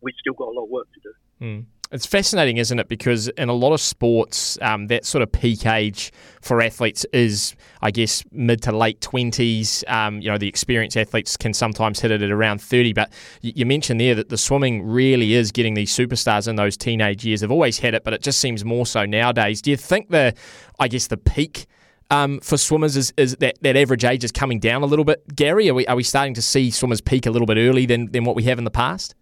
[0.00, 1.12] we've still got a lot of work to do.
[1.46, 1.64] Mm.
[1.92, 2.88] It's fascinating, isn't it?
[2.88, 6.10] Because in a lot of sports, um, that sort of peak age
[6.40, 9.84] for athletes is, I guess, mid to late twenties.
[9.86, 12.94] Um, you know, the experienced athletes can sometimes hit it at around thirty.
[12.94, 16.78] But you, you mentioned there that the swimming really is getting these superstars in those
[16.78, 17.42] teenage years.
[17.42, 19.60] They've always had it, but it just seems more so nowadays.
[19.60, 20.34] Do you think the,
[20.80, 21.66] I guess, the peak
[22.12, 25.24] um, for swimmers is, is that, that average age is coming down a little bit?
[25.34, 28.12] Gary, are we are we starting to see swimmers peak a little bit early than
[28.12, 29.14] than what we have in the past?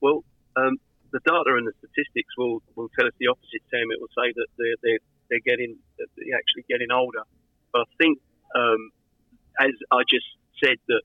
[0.00, 0.24] Well,
[0.56, 0.78] um,
[1.12, 3.84] the data and the statistics will, will tell us the opposite, Sam.
[3.92, 7.22] It will say that they're, they're, they're getting they're actually getting older.
[7.72, 8.18] But I think,
[8.56, 8.90] um,
[9.60, 10.26] as I just
[10.64, 11.02] said, that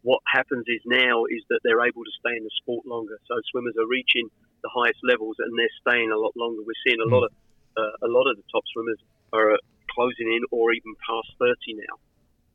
[0.00, 3.20] what happens is now is that they're able to stay in the sport longer.
[3.28, 4.32] So swimmers are reaching
[4.64, 6.64] the highest levels and they're staying a lot longer.
[6.64, 7.32] We're seeing a lot of
[7.76, 8.96] uh, a lot of the top swimmers
[9.34, 9.52] are
[9.96, 11.96] closing in or even past 30 now.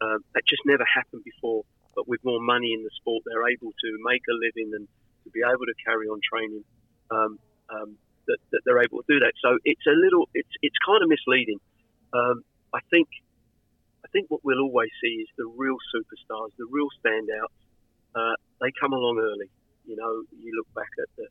[0.02, 1.66] Um, that just never happened before.
[1.98, 4.88] But with more money in the sport, they're able to make a living and
[5.26, 6.64] to be able to carry on training.
[7.12, 7.38] Um,
[7.68, 9.34] um, that, that they're able to do that.
[9.42, 11.60] So it's a little, it's it's kind of misleading.
[12.14, 13.08] Um, I think,
[14.06, 17.58] I think what we'll always see is the real superstars, the real standouts.
[18.14, 19.50] Uh, they come along early.
[19.86, 21.28] You know, you look back at the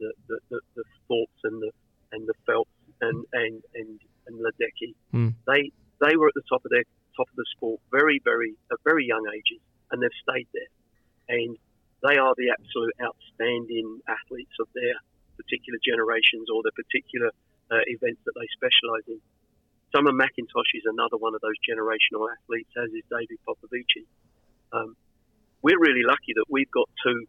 [0.00, 0.60] the, the, the,
[1.08, 1.70] the and the
[2.12, 4.94] and the Phelps and and and and Ledecky.
[5.12, 5.34] Mm.
[5.46, 6.84] They they were at the top of their
[7.16, 9.60] top of the sport very very at very young ages,
[9.90, 10.72] and they've stayed there.
[11.28, 11.56] And
[12.02, 14.94] they are the absolute outstanding athletes of their
[15.36, 17.32] particular generations or the particular
[17.72, 19.20] uh, events that they specialise in.
[19.94, 24.04] Summer McIntosh is another one of those generational athletes, as is David Popovici.
[24.72, 24.96] Um,
[25.62, 27.24] we're really lucky that we've got two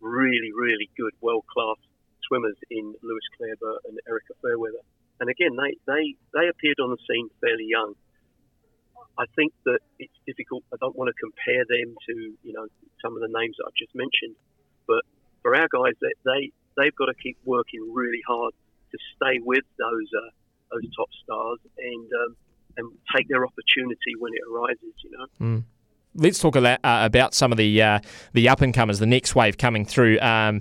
[0.00, 1.78] really, really good, world class
[2.26, 4.84] swimmers in Lewis Clareburt and Erica Fairweather.
[5.20, 7.94] And again, they, they, they appeared on the scene fairly young.
[9.16, 10.64] I think that it's difficult.
[10.72, 12.66] I don't want to compare them to, you know,
[13.02, 14.34] some of the names that I've just mentioned.
[14.86, 15.02] But
[15.42, 18.52] for our guys, they, they they've got to keep working really hard
[18.90, 20.30] to stay with those uh,
[20.72, 22.36] those top stars and um,
[22.76, 24.94] and take their opportunity when it arises.
[25.04, 25.26] You know.
[25.40, 25.64] Mm.
[26.16, 28.00] Let's talk about, uh, about some of the uh,
[28.32, 30.18] the up and comers, the next wave coming through.
[30.20, 30.60] Um,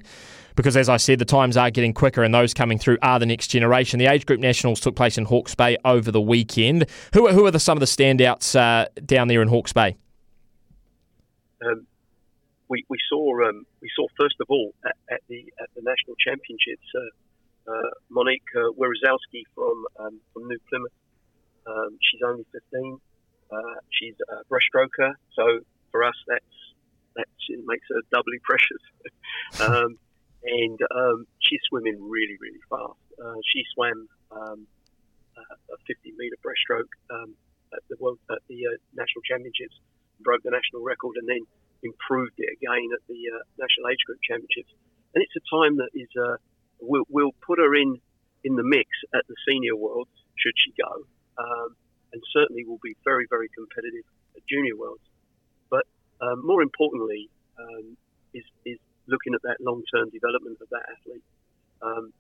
[0.56, 3.26] because as I said, the times are getting quicker, and those coming through are the
[3.26, 4.00] next generation.
[4.00, 6.86] The age group nationals took place in Hawke's Bay over the weekend.
[7.14, 9.96] Who are, who are the, some of the standouts uh, down there in Hawke's Bay?
[11.66, 11.88] Um,
[12.70, 16.16] we, we saw um, we saw first of all at, at the at the national
[16.20, 20.92] championships uh, uh, Monique uh, Wieruszowski from um, from New Plymouth.
[21.66, 23.00] Um, she's only 15.
[23.52, 23.58] Uh,
[23.92, 25.60] she's a breaststroker, so
[25.92, 26.44] for us that's
[27.16, 27.28] that
[27.66, 28.82] makes her doubly precious.
[29.62, 29.98] um,
[30.44, 33.00] and um, she's swimming really really fast.
[33.18, 34.68] Uh, she swam um,
[35.38, 37.36] a 50 meter breaststroke um,
[37.74, 39.76] at the world at the uh, national championships,
[40.22, 41.44] broke the national record, and then
[41.82, 44.72] improved it again at the uh, national age group championships.
[45.14, 46.38] And it's a time that is uh,
[46.80, 48.00] we'll, we'll put her in
[48.44, 51.08] in the mix at the senior worlds should she go,
[51.40, 51.76] um,
[52.12, 55.04] and certainly will be very very competitive at junior worlds.
[55.70, 55.86] But
[56.22, 57.30] um, more importantly,
[57.60, 57.98] um,
[58.34, 61.26] is is looking at that long term development of that athlete.
[61.82, 62.14] Um,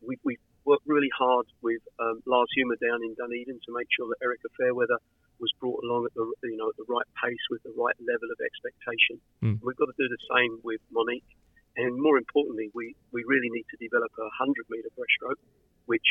[0.00, 4.08] we, we worked really hard with um, Lars Humer down in Dunedin to make sure
[4.08, 4.96] that Erica Fairweather
[5.40, 8.28] was brought along at the you know at the right pace with the right level
[8.28, 9.20] of expectation.
[9.42, 9.60] Mm.
[9.64, 11.28] We've got to do the same with Monique,
[11.76, 15.40] and more importantly, we, we really need to develop a 100 metre breaststroke,
[15.86, 16.04] which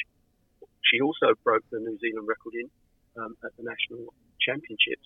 [0.90, 2.68] she also broke the New Zealand record in
[3.22, 5.06] um, at the national championships.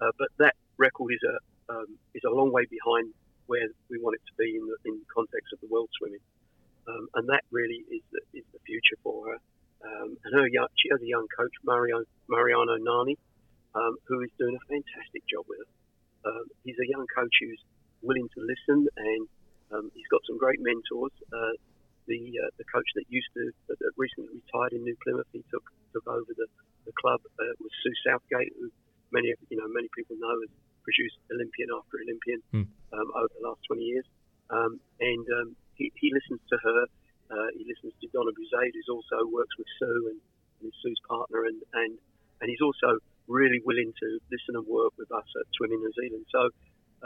[0.00, 1.36] Uh, but that record is a
[1.72, 3.10] um, is a long way behind
[3.46, 6.24] where we want it to be in the in the context of the world swimming,
[6.88, 9.38] um, and that really is the, is the future for her.
[9.84, 10.48] Um, and her
[10.80, 13.16] she has a young coach, Mario, Mariano Nani,
[13.74, 15.70] um, who is doing a fantastic job with her.
[16.24, 17.60] Um, he's a young coach who's
[18.00, 19.28] willing to listen, and
[19.72, 21.12] um, he's got some great mentors.
[21.28, 21.56] Uh,
[22.06, 25.64] the uh, the coach that used to that recently retired in New Plymouth, he took
[25.92, 26.48] took over the,
[26.84, 28.68] the club uh, was Sue Southgate, who
[29.12, 30.52] many you know many people know has
[30.84, 32.68] produced Olympian after Olympian Hmm.
[32.92, 34.06] um, over the last 20 years.
[34.52, 36.80] Um, and um, he, he listens to her.
[37.32, 40.20] Uh, he listens to Donna Buzaid, who also works with Sue and,
[40.60, 41.96] and is Sue's partner, and, and
[42.40, 46.26] and he's also really willing to listen and work with us at Swimming New Zealand.
[46.28, 46.50] So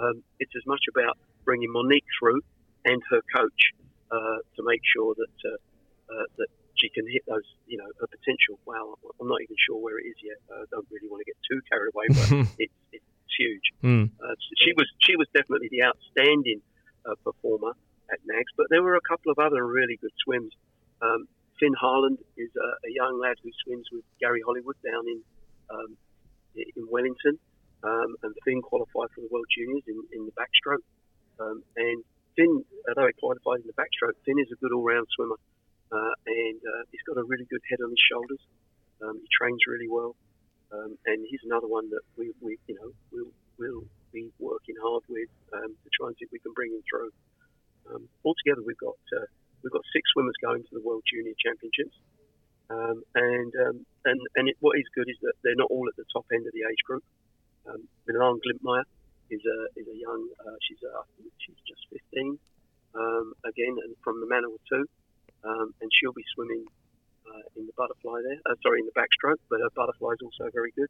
[0.03, 2.41] um, it's as much about bringing Monique through
[2.85, 3.63] and her coach
[4.11, 5.59] uh, to make sure that uh,
[6.11, 8.59] uh, that she can hit those, you know, her potential.
[8.67, 10.39] Well, I'm not even sure where it is yet.
[10.51, 12.27] I don't really want to get too carried away, but
[12.63, 13.05] it's, it's
[13.39, 13.67] huge.
[13.83, 14.11] Mm.
[14.19, 16.61] Uh, she was she was definitely the outstanding
[17.07, 17.73] uh, performer
[18.11, 20.53] at Nags, but there were a couple of other really good swims.
[21.01, 21.29] Um,
[21.61, 25.21] Finn Harland is a, a young lad who swims with Gary Hollywood down in
[25.71, 25.97] um,
[26.55, 27.39] in Wellington,
[27.83, 30.83] um, and Finn qualified for the World Juniors in, in the backstroke.
[31.39, 32.03] Um, and
[32.35, 35.39] Finn, although he qualified in the backstroke, Finn is a good all-round swimmer,
[35.93, 38.43] uh, and uh, he's got a really good head on his shoulders.
[39.03, 40.17] Um, he trains really well,
[40.73, 45.03] um, and he's another one that we, we you know, we'll, we'll be working hard
[45.09, 47.11] with um, to try and see if we can bring him through.
[47.89, 49.25] Um, altogether, we've got uh,
[49.63, 51.97] we've got six swimmers going to the World Junior Championships,
[52.69, 55.97] um, and um, and and it, what is good is that they're not all at
[55.97, 57.05] the top end of the age group.
[57.65, 58.85] Um, Milan Glimtmeyer
[59.31, 61.05] is a is a young uh, she's uh,
[61.41, 62.39] she's just 15
[62.95, 64.85] um, again and from the Manitou too,
[65.45, 66.65] and she'll be swimming
[67.29, 68.41] uh, in the butterfly there.
[68.47, 70.89] Uh, sorry, in the backstroke, but her butterfly is also very good.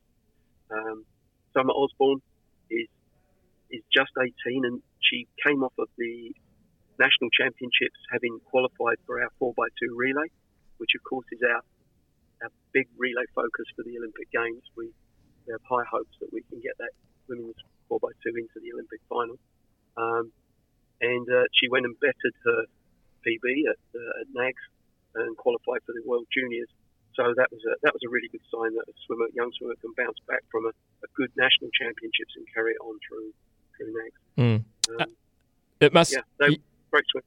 [0.70, 1.04] Um,
[1.52, 2.22] Summer Osborne
[2.70, 2.88] is
[3.70, 6.32] is just 18 and she came off of the
[6.98, 10.28] national championships having qualified for our 4x2 relay,
[10.78, 11.60] which of course is our
[12.42, 14.62] our big relay focus for the Olympic Games.
[14.76, 14.88] We,
[15.46, 16.94] we have high hopes that we can get that
[17.28, 17.58] women's
[17.90, 19.36] 4x2 into the Olympic final.
[19.96, 20.30] Um,
[21.00, 22.60] and uh, she went and bettered her
[23.26, 24.62] PB at, uh, at NAGS
[25.26, 26.68] and qualified for the World Juniors.
[27.14, 29.74] So that was a that was a really good sign that a swimmer, young swimmer,
[29.80, 33.34] can bounce back from a, a good national championships and carry it on through
[33.76, 34.18] through NAGS.
[34.38, 35.02] Mm.
[35.02, 35.16] Um,
[35.80, 36.12] It must.
[36.12, 36.58] yeah, they,
[36.90, 37.22] great swim.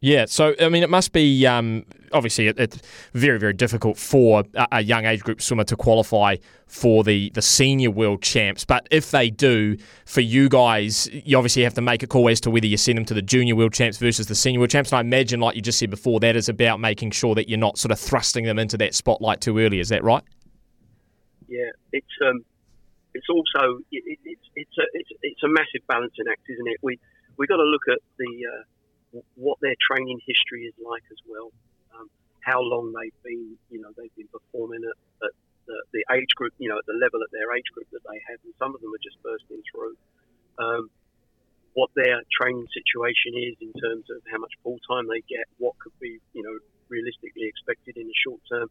[0.00, 2.80] Yeah, so I mean, it must be um, obviously it,
[3.12, 6.36] very, very difficult for a, a young age group swimmer to qualify
[6.66, 8.64] for the, the senior world champs.
[8.64, 9.76] But if they do,
[10.06, 12.96] for you guys, you obviously have to make a call as to whether you send
[12.96, 14.92] them to the junior world champs versus the senior world champs.
[14.92, 17.58] And I imagine, like you just said before, that is about making sure that you're
[17.58, 19.80] not sort of thrusting them into that spotlight too early.
[19.80, 20.22] Is that right?
[21.48, 22.44] Yeah, it's um,
[23.12, 26.78] it's also it, it, it's it's a it's, it's a massive balancing act, isn't it?
[26.80, 27.00] We
[27.36, 28.62] we got to look at the uh,
[29.34, 31.50] what their training history is like as well.
[31.94, 32.08] Um,
[32.40, 35.32] how long they've been, you know, they've been performing at, at
[35.66, 38.18] the, the age group, you know, at the level at their age group that they
[38.30, 39.96] have, and some of them are just bursting through.
[40.58, 40.90] Um,
[41.74, 45.78] what their training situation is in terms of how much full time they get, what
[45.78, 46.58] could be, you know,
[46.88, 48.68] realistically expected in the short term,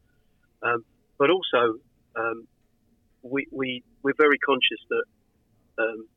[0.64, 0.84] um,
[1.18, 1.80] but also
[2.16, 2.48] um,
[3.24, 5.06] we, we we're very conscious that
[5.80, 6.08] um,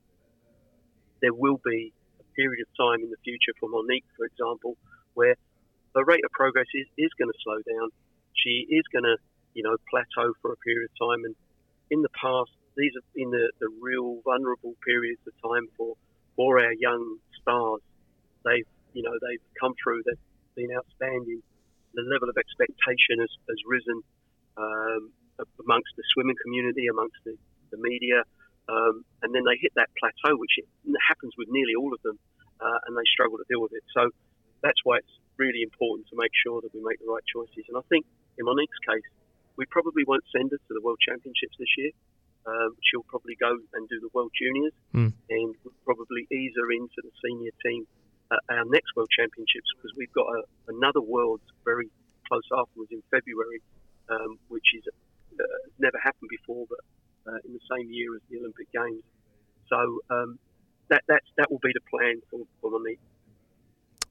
[1.20, 1.93] there will be
[2.37, 4.76] period of time in the future for Monique, for example,
[5.14, 5.37] where
[5.95, 7.89] the rate of progress is, is going to slow down.
[8.35, 9.16] She is going to,
[9.55, 11.24] you know, plateau for a period of time.
[11.24, 11.35] And
[11.91, 15.95] in the past, these have been the, the real vulnerable periods of time for,
[16.37, 17.80] for our young stars.
[18.45, 20.26] They've, you know, they've come through, they've
[20.57, 21.43] been outstanding.
[21.95, 24.01] The level of expectation has, has risen
[24.57, 25.12] um,
[25.61, 27.37] amongst the swimming community, amongst the,
[27.70, 28.24] the media,
[28.68, 30.66] um, and then they hit that plateau, which it
[31.08, 32.18] happens with nearly all of them,
[32.60, 33.82] uh, and they struggle to deal with it.
[33.94, 34.10] So
[34.62, 37.66] that's why it's really important to make sure that we make the right choices.
[37.68, 38.06] And I think
[38.38, 39.06] in Monique's case,
[39.56, 41.90] we probably won't send her to the World Championships this year.
[42.46, 45.12] Um, she'll probably go and do the World Juniors, Mm.
[45.30, 47.86] and we'll probably ease her into the senior team
[48.32, 51.88] at our next World Championships because we've got a, another Worlds very
[52.26, 53.60] close afterwards in February,
[54.08, 54.82] um, which is
[55.38, 55.44] uh,
[55.78, 56.80] never happened before, but
[57.27, 59.03] uh, in the same year as the Olympic Games.
[59.68, 59.79] So
[60.11, 60.39] um,
[60.91, 63.01] that that's, that will be the plan for, for Monique.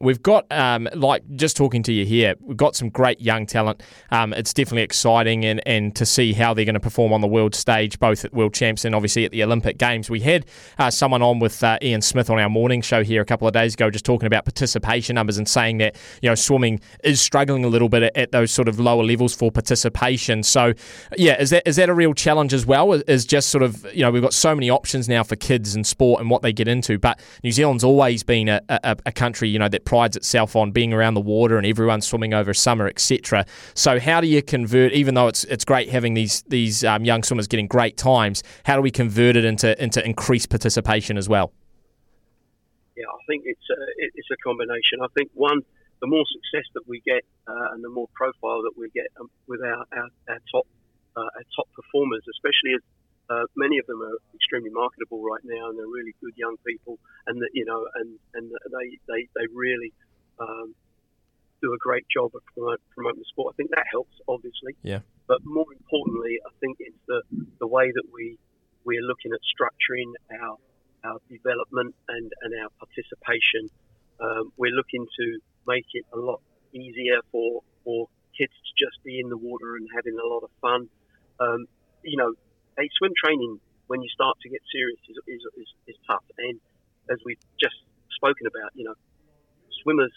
[0.01, 3.83] We've got, um, like, just talking to you here, we've got some great young talent.
[4.09, 7.27] Um, it's definitely exciting and, and to see how they're going to perform on the
[7.27, 10.09] world stage, both at World Champs and obviously at the Olympic Games.
[10.09, 10.45] We had
[10.79, 13.53] uh, someone on with uh, Ian Smith on our morning show here a couple of
[13.53, 17.63] days ago, just talking about participation numbers and saying that, you know, swimming is struggling
[17.63, 20.41] a little bit at, those sort of lower levels for participation.
[20.41, 20.73] So,
[21.17, 22.93] yeah, is that is that a real challenge as well?
[22.93, 25.85] Is just sort of, you know, we've got so many options now for kids and
[25.85, 29.49] sport and what they get into, but New Zealand's always been a, a, a country,
[29.49, 32.87] you know, that prides itself on being around the water and everyone swimming over summer,
[32.87, 33.45] etc.
[33.73, 34.93] So how do you convert?
[34.93, 38.77] Even though it's it's great having these these um, young swimmers getting great times, how
[38.77, 41.51] do we convert it into into increased participation as well?
[42.95, 43.79] Yeah, I think it's a,
[44.15, 45.03] it's a combination.
[45.03, 45.59] I think one,
[45.99, 49.29] the more success that we get uh, and the more profile that we get um,
[49.47, 50.67] with our, our, our top
[51.17, 52.81] uh, our top performers, especially as
[53.31, 56.99] uh, many of them are extremely marketable right now, and they're really good young people,
[57.27, 59.93] and that you know, and and they they they really
[60.39, 60.75] um,
[61.61, 63.53] do a great job of promote, promoting the sport.
[63.53, 64.75] I think that helps, obviously.
[64.83, 64.99] Yeah.
[65.27, 67.21] But more importantly, I think it's the
[67.59, 68.37] the way that we
[68.83, 70.11] we're looking at structuring
[70.41, 70.57] our
[71.03, 73.69] our development and, and our participation.
[74.19, 76.41] Um, we're looking to make it a lot
[76.73, 78.07] easier for for
[78.37, 80.89] kids to just be in the water and having a lot of fun.
[81.39, 81.65] Um,
[82.03, 82.33] you know,
[82.79, 86.23] a swim training when you start to get serious is, is, is, is tough.
[86.37, 86.59] And
[87.09, 87.75] as we've just
[88.15, 88.95] spoken about, you know,
[89.83, 90.13] swimmers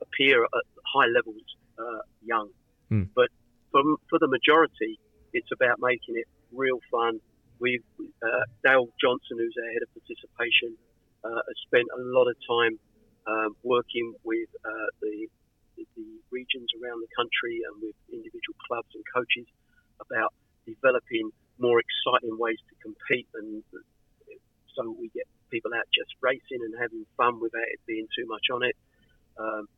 [0.00, 1.46] appear at high levels
[1.78, 2.48] uh, young.
[2.88, 3.06] Hmm.
[3.14, 3.28] But
[3.70, 4.98] for, for the majority,
[5.32, 7.20] it's about making it real fun.
[7.60, 10.74] We've uh, Dale Johnson, who's our head of participation,
[11.22, 12.74] uh, has spent a lot of time
[13.26, 15.30] um, working with uh, the,
[15.78, 19.46] the regions around the country and with individual clubs and coaches
[20.02, 20.34] about
[20.66, 21.30] developing
[21.62, 23.62] more exciting ways to compete, and
[24.74, 28.50] so we get people out just racing and having fun without it being too much
[28.50, 28.74] on it.
[29.38, 29.68] Um,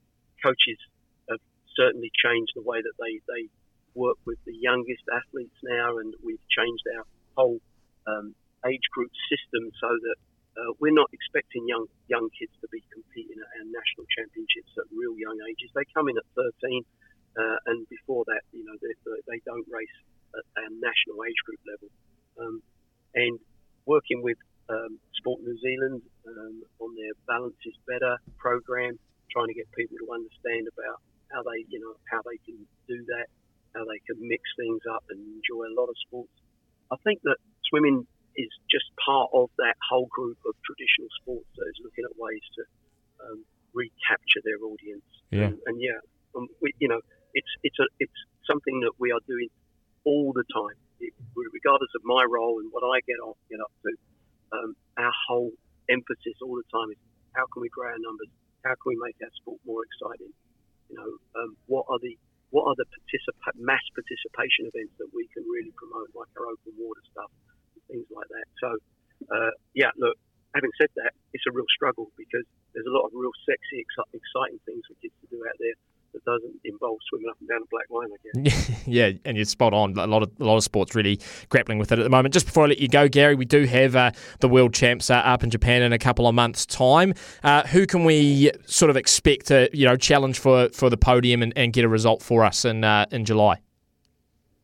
[0.40, 0.80] coaches
[1.28, 1.42] have
[1.76, 3.50] certainly changed the way that they, they
[3.94, 7.04] work with the youngest athletes now, and we've changed our
[7.36, 7.60] whole
[8.06, 8.34] um,
[8.66, 10.18] age group system so that
[10.54, 14.86] uh, we're not expecting young young kids to be competing at our national championships at
[14.94, 15.70] real young ages.
[15.74, 16.86] They come in at 13,
[17.36, 18.94] uh, and before that, you know, they,
[19.26, 19.98] they don't race
[20.34, 21.88] at our national age group level.
[22.38, 22.62] Um,
[23.14, 23.38] and
[23.86, 28.98] working with um, Sport New Zealand um, on their Balance is Better program,
[29.30, 30.98] trying to get people to understand about
[31.30, 32.58] how they, you know, how they can
[32.88, 33.26] do that,
[33.74, 36.32] how they can mix things up and enjoy a lot of sports.
[36.90, 37.36] I think that
[37.70, 38.06] swimming
[38.36, 42.42] is just part of that whole group of traditional sports that is looking at ways
[42.58, 42.62] to
[43.22, 43.38] um,
[43.74, 45.06] recapture their audience.
[45.30, 45.50] Yeah.
[45.50, 45.98] And, and yeah,
[46.34, 47.00] um, we, you know,
[47.34, 49.50] it's it's a it's something that we are doing
[50.04, 53.72] all the time, it, regardless of my role and what I get off get up
[53.82, 53.90] to.
[54.54, 55.50] Um, our whole
[55.90, 57.00] emphasis all the time is
[57.34, 58.30] how can we grow our numbers?
[58.62, 60.30] How can we make our sport more exciting?
[60.88, 62.14] You know, um, what are the
[62.54, 62.86] what are the
[63.58, 67.26] mass participation events that we can really promote, like our open water stuff
[67.74, 68.46] and things like that.
[68.62, 68.68] So,
[69.26, 70.14] uh, yeah, look,
[70.54, 74.14] having said that, it's a real struggle because there's a lot of real sexy, exci-
[74.14, 75.74] exciting things for kids to do out there
[76.14, 78.70] that doesn't involve swimming up and down a black line, I guess.
[78.86, 79.96] yeah, and you're spot on.
[79.98, 82.32] A lot of a lot of sports really grappling with it at the moment.
[82.32, 85.14] Just before I let you go, Gary, we do have uh, the world champs uh,
[85.14, 87.14] up in Japan in a couple of months' time.
[87.42, 91.42] Uh, who can we sort of expect to you know challenge for, for the podium
[91.42, 93.60] and, and get a result for us in uh, in July?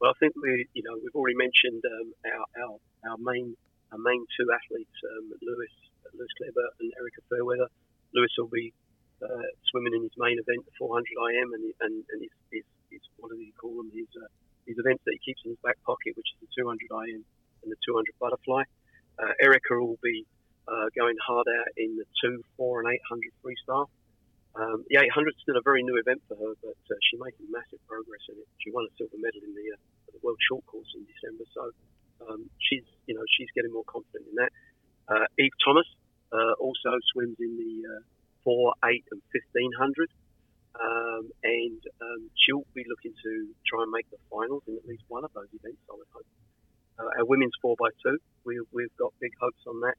[0.01, 2.77] Well, I think we, you know, we've already mentioned um, our, our
[3.11, 3.57] our main
[3.93, 5.75] our main two athletes, um, Lewis
[6.15, 7.69] Lewis Clareburt and Erica Fairweather.
[8.15, 8.73] Lewis will be
[9.23, 13.03] uh, swimming in his main event, the 400 IM, and and, and his, his, his
[13.19, 13.91] what do you call them?
[13.93, 14.29] His uh,
[14.67, 16.79] his events that he keeps in his back pocket, which is the 200
[17.11, 17.25] IM
[17.63, 18.63] and the 200 butterfly.
[19.19, 20.25] Uh, Erica will be
[20.69, 23.89] uh, going hard out in the two, four, and 800 freestyle.
[24.55, 27.47] Um, the 800 is still a very new event for her, but uh, she's making
[27.51, 28.49] massive progress in it.
[28.59, 29.79] She won a silver medal in the, uh,
[30.11, 31.71] the World Short Course in December, so
[32.27, 34.53] um, she's you know she's getting more confident in that.
[35.07, 35.87] Uh, Eve Thomas
[36.35, 38.03] uh, also swims in the uh,
[38.45, 40.11] four, eight, and fifteen hundred,
[40.79, 43.33] um, and um, she'll be looking to
[43.67, 45.81] try and make the finals in at least one of those events.
[45.91, 46.27] I would hope.
[47.01, 49.97] Uh, our women's four by two, we, we've got big hopes on that,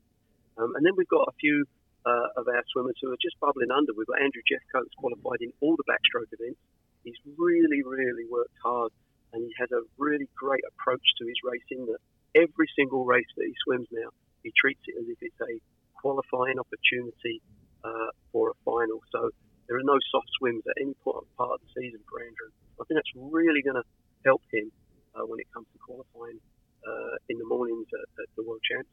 [0.58, 1.66] um, and then we've got a few
[2.06, 3.94] uh, of our swimmers who are just bubbling under.
[3.98, 6.62] We've got Andrew Jeffcoat qualified in all the backstroke events.
[7.04, 8.92] He's really, really worked hard,
[9.34, 11.90] and he has a really great approach to his racing.
[11.90, 12.02] That
[12.38, 14.10] every single race that he swims now,
[14.44, 15.58] he treats it as if it's a
[15.98, 17.42] qualifying opportunity
[17.84, 19.02] uh, for a final.
[19.12, 19.30] So
[19.68, 22.52] there are no soft swims at any part of the season for Andrew.
[22.80, 23.88] I think that's really going to
[24.26, 24.72] help him
[25.16, 26.40] uh, when it comes to qualifying
[26.88, 28.90] uh, in the mornings at, at the World Champs.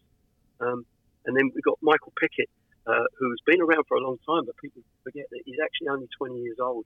[0.60, 0.84] Um,
[1.26, 2.50] and then we've got Michael Pickett,
[2.86, 6.08] uh, who's been around for a long time, but people forget that he's actually only
[6.16, 6.84] 20 years old.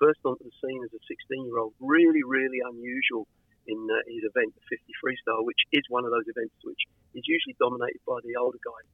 [0.00, 1.72] Burst onto the scene as a 16 year old.
[1.78, 3.26] Really, really unusual
[3.66, 6.82] in uh, his event, the 50 freestyle, which is one of those events which
[7.14, 8.88] is usually dominated by the older guys.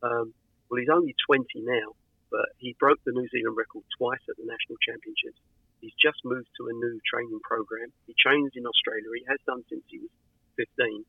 [0.00, 0.32] Um,
[0.70, 1.98] well, he's only 20 now,
[2.30, 5.42] but he broke the New Zealand record twice at the national championships.
[5.82, 7.90] He's just moved to a new training program.
[8.06, 9.10] He trains in Australia.
[9.18, 10.12] He has done since he was
[10.54, 11.04] 15.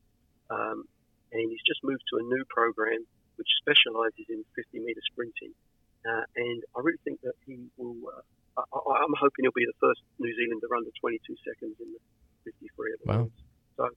[0.50, 0.84] Um,
[1.30, 3.06] and he's just moved to a new program
[3.36, 5.54] which specialises in 50 metre sprinting.
[6.02, 7.96] Uh, and I really think that he will.
[8.10, 12.00] Uh, I, am hoping he'll be the first New Zealander under 22 seconds in the
[12.44, 13.24] 50 at the wow.
[13.78, 13.88] So,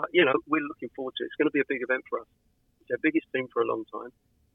[0.00, 1.30] uh, you know, we're looking forward to it.
[1.30, 2.30] It's going to be a big event for us.
[2.82, 4.10] It's our biggest team for a long time.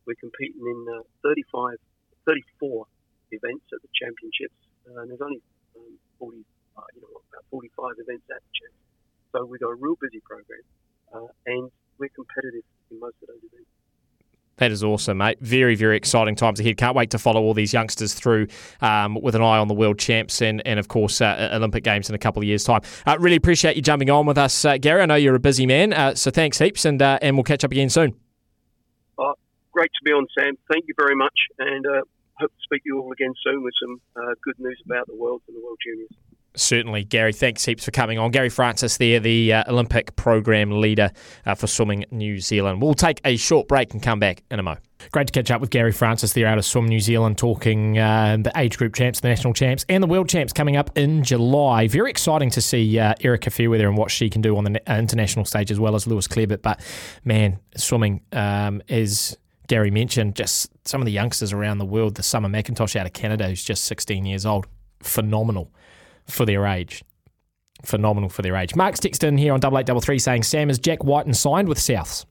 [0.05, 1.77] We're competing in uh, 35,
[2.25, 2.85] 34
[3.31, 4.55] events at the championships,
[4.87, 5.41] uh, and there's only
[5.75, 6.45] um, 40,
[6.77, 8.81] uh, you know, about 45 events at the champs.
[9.31, 10.61] So we've got a real busy program,
[11.13, 13.69] uh, and we're competitive in most of those events.
[14.57, 15.37] That is awesome, mate.
[15.41, 16.77] Very, very exciting times ahead.
[16.77, 18.47] Can't wait to follow all these youngsters through
[18.79, 22.07] um, with an eye on the world champs and, and of course, uh, Olympic Games
[22.07, 22.81] in a couple of years' time.
[23.05, 25.01] Uh, really appreciate you jumping on with us, uh, Gary.
[25.01, 27.65] I know you're a busy man, uh, so thanks heaps, and uh, and we'll catch
[27.65, 28.15] up again soon.
[29.17, 29.33] Oh,
[29.75, 30.55] great to be on, Sam.
[30.71, 32.01] Thank you very much, and uh,
[32.39, 33.99] hope to speak to you all again soon with some
[34.41, 36.09] good news about the World and the World Juniors.
[36.57, 37.33] Certainly, Gary.
[37.33, 38.31] Thanks heaps for coming on.
[38.31, 41.11] Gary Francis there, the uh, Olympic program leader
[41.45, 42.81] uh, for Swimming New Zealand.
[42.81, 44.77] We'll take a short break and come back in a mo.
[45.11, 48.37] Great to catch up with Gary Francis there out of Swim New Zealand, talking uh,
[48.41, 51.87] the age group champs, the national champs, and the world champs coming up in July.
[51.87, 55.43] Very exciting to see uh, Erica Fairweather and what she can do on the international
[55.43, 56.61] stage as well as Lewis Clareburt.
[56.61, 56.79] But
[57.25, 59.37] man, swimming, um, as
[59.67, 62.15] Gary mentioned, just some of the youngsters around the world.
[62.15, 64.67] The Summer McIntosh out of Canada, who's just 16 years old,
[65.01, 65.71] phenomenal
[66.25, 67.03] for their age.
[67.83, 68.75] Phenomenal for their age.
[68.75, 71.67] Mark's texted in here on double eight double three saying Sam is Jack Wighton signed
[71.67, 72.25] with Souths.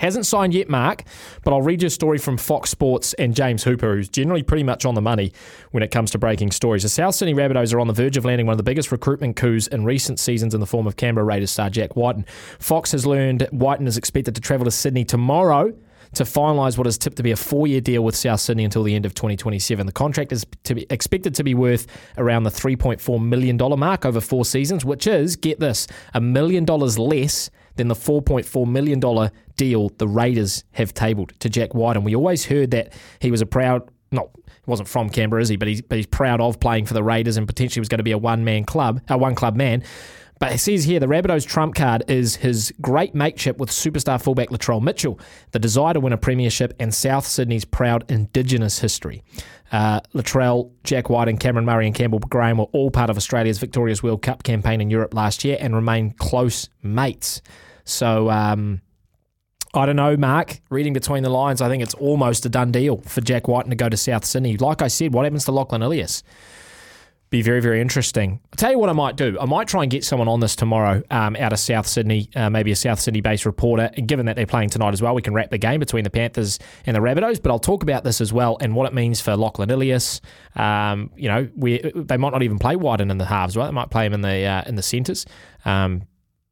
[0.00, 1.04] Hasn't signed yet, Mark,
[1.44, 4.62] but I'll read you a story from Fox Sports and James Hooper, who's generally pretty
[4.62, 5.30] much on the money
[5.72, 6.84] when it comes to breaking stories.
[6.84, 9.36] The South Sydney Rabbitohs are on the verge of landing one of the biggest recruitment
[9.36, 12.24] coups in recent seasons in the form of Canberra Raiders star Jack Wighton.
[12.58, 15.74] Fox has learned Wighton is expected to travel to Sydney tomorrow
[16.14, 18.82] to finalise what is tipped to be a four year deal with South Sydney until
[18.82, 19.86] the end of 2027.
[19.86, 21.86] The contract is to be expected to be worth
[22.18, 26.98] around the $3.4 million mark over four seasons, which is, get this, a million dollars
[26.98, 31.98] less than the $4.4 million deal the Raiders have tabled to Jack Wighton.
[31.98, 35.48] And we always heard that he was a proud, not he wasn't from Canberra, is
[35.48, 35.56] he?
[35.56, 38.04] But he's, but he's proud of playing for the Raiders and potentially was going to
[38.04, 39.82] be a one man club, a one club man.
[40.40, 44.48] But it says here the Rabbitohs trump card is his great mateship with superstar fullback
[44.48, 45.20] Latrell Mitchell,
[45.52, 49.22] the desire to win a premiership, and South Sydney's proud Indigenous history.
[49.70, 53.58] Uh, Latrell, Jack Wighton, and Cameron Murray and Campbell Graham were all part of Australia's
[53.58, 57.42] victorious World Cup campaign in Europe last year and remain close mates.
[57.84, 58.80] So, um,
[59.74, 60.58] I don't know, Mark.
[60.70, 63.76] Reading between the lines, I think it's almost a done deal for Jack Wighton to
[63.76, 64.56] go to South Sydney.
[64.56, 66.22] Like I said, what happens to Lachlan Ilias?
[67.30, 68.40] Be very, very interesting.
[68.46, 69.38] I'll tell you what I might do.
[69.40, 72.50] I might try and get someone on this tomorrow um, out of South Sydney, uh,
[72.50, 73.88] maybe a South Sydney based reporter.
[73.96, 76.10] And given that they're playing tonight as well, we can wrap the game between the
[76.10, 77.40] Panthers and the Rabbitohs.
[77.40, 80.20] But I'll talk about this as well and what it means for Lachlan Ilias.
[80.56, 83.66] Um, you know, we, they might not even play Wighton in the halves, right?
[83.66, 85.24] They might play him in the uh, in the centres.
[85.64, 86.02] Um,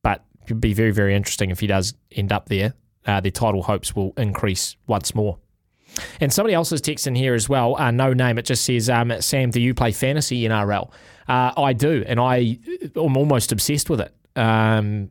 [0.04, 2.74] but it'd be very, very interesting if he does end up there.
[3.04, 5.38] Uh, their title hopes will increase once more.
[6.20, 7.76] And somebody else has texted in here as well.
[7.76, 8.38] Uh, no name.
[8.38, 10.90] It just says, um, Sam, do you play fantasy NRL?
[11.28, 12.58] Uh, I do, and I
[12.96, 14.14] am almost obsessed with it.
[14.36, 15.10] Um,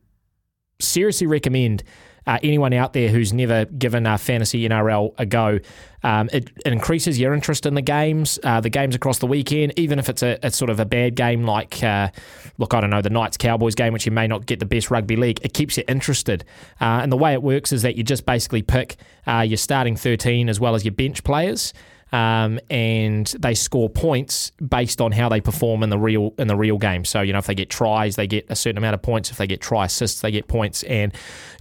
[0.80, 1.84] seriously recommend
[2.28, 5.58] uh, anyone out there who's never given uh, fantasy NRL a go.
[6.02, 9.72] Um, it, it, increases your interest in the games, uh, the games across the weekend,
[9.76, 12.10] even if it's a, a sort of a bad game like, uh,
[12.58, 14.90] look, I don't know, the Knights Cowboys game, which you may not get the best
[14.90, 15.40] rugby league.
[15.42, 16.44] It keeps you interested.
[16.80, 19.96] Uh, and the way it works is that you just basically pick uh, your starting
[19.96, 21.72] 13 as well as your bench players
[22.12, 26.56] um, and they score points based on how they perform in the real in the
[26.56, 27.04] real game.
[27.04, 29.30] So you know if they get tries, they get a certain amount of points.
[29.30, 30.82] If they get try assists, they get points.
[30.84, 31.12] And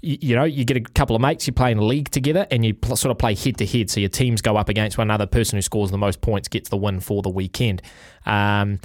[0.01, 2.47] you, you know you get a couple of mates, you play in a league together,
[2.51, 3.89] and you pl- sort of play head to head.
[3.89, 5.25] So your teams go up against one another.
[5.25, 7.81] Person who scores the most points gets the win for the weekend.
[8.25, 8.79] Um,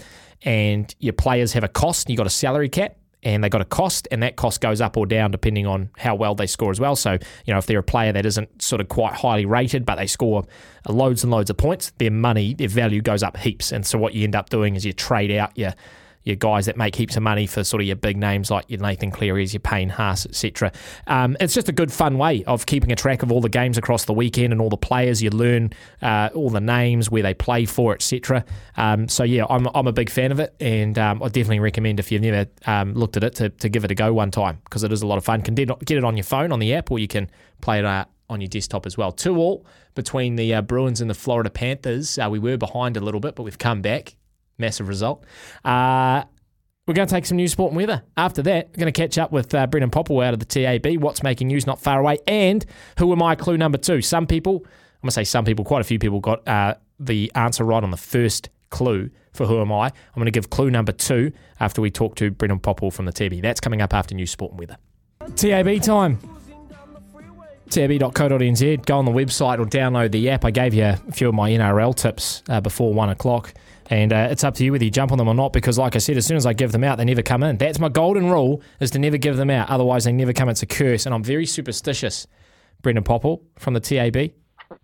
[0.44, 2.10] and your players have a cost.
[2.10, 4.96] You got a salary cap and they got a cost, and that cost goes up
[4.96, 6.96] or down depending on how well they score as well.
[6.96, 7.12] So,
[7.44, 10.06] you know, if they're a player that isn't sort of quite highly rated, but they
[10.06, 10.44] score
[10.88, 13.72] loads and loads of points, their money, their value goes up heaps.
[13.72, 15.74] And so, what you end up doing is you trade out your
[16.24, 18.80] your guys that make heaps of money for sort of your big names like your
[18.80, 20.72] Nathan Clearys, your Payne Haas, etc.
[21.06, 23.78] Um, it's just a good fun way of keeping a track of all the games
[23.78, 25.22] across the weekend and all the players.
[25.22, 28.44] You learn uh, all the names, where they play for, etc.
[28.76, 31.98] Um, so yeah, I'm, I'm a big fan of it, and um, I definitely recommend
[31.98, 34.58] if you've never um, looked at it to, to give it a go one time
[34.64, 35.42] because it is a lot of fun.
[35.42, 38.04] Can get it on your phone on the app, or you can play it uh,
[38.28, 39.12] on your desktop as well.
[39.12, 42.18] Two all between the uh, Bruins and the Florida Panthers.
[42.18, 44.16] Uh, we were behind a little bit, but we've come back
[44.58, 45.24] massive result.
[45.64, 46.24] Uh,
[46.86, 48.02] we're going to take some news, sport, and weather.
[48.16, 51.00] After that, we're going to catch up with uh, Brendan Popple out of the TAB.
[51.00, 52.18] What's making news not far away?
[52.26, 52.64] And
[52.98, 53.36] who am I?
[53.36, 54.02] Clue number two.
[54.02, 57.30] Some people, I'm going to say some people, quite a few people got uh, the
[57.36, 59.86] answer right on the first clue for who am I.
[59.86, 63.12] I'm going to give clue number two after we talk to Brendan Popple from the
[63.12, 63.40] TAB.
[63.42, 64.76] That's coming up after news, sport, and weather.
[65.36, 66.18] TAB time.
[67.70, 68.84] TAB.co.nz.
[68.86, 70.44] Go on the website or download the app.
[70.44, 73.54] I gave you a few of my NRL tips uh, before one o'clock.
[73.92, 75.94] And uh, it's up to you whether you jump on them or not, because like
[75.96, 77.58] I said, as soon as I give them out, they never come in.
[77.58, 79.68] That's my golden rule: is to never give them out.
[79.68, 80.48] Otherwise, they never come.
[80.48, 82.26] It's a curse, and I'm very superstitious.
[82.80, 84.32] Brendan Popple from the TAB.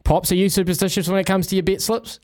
[0.05, 2.21] Pops, are you superstitious when it comes to your bet slips?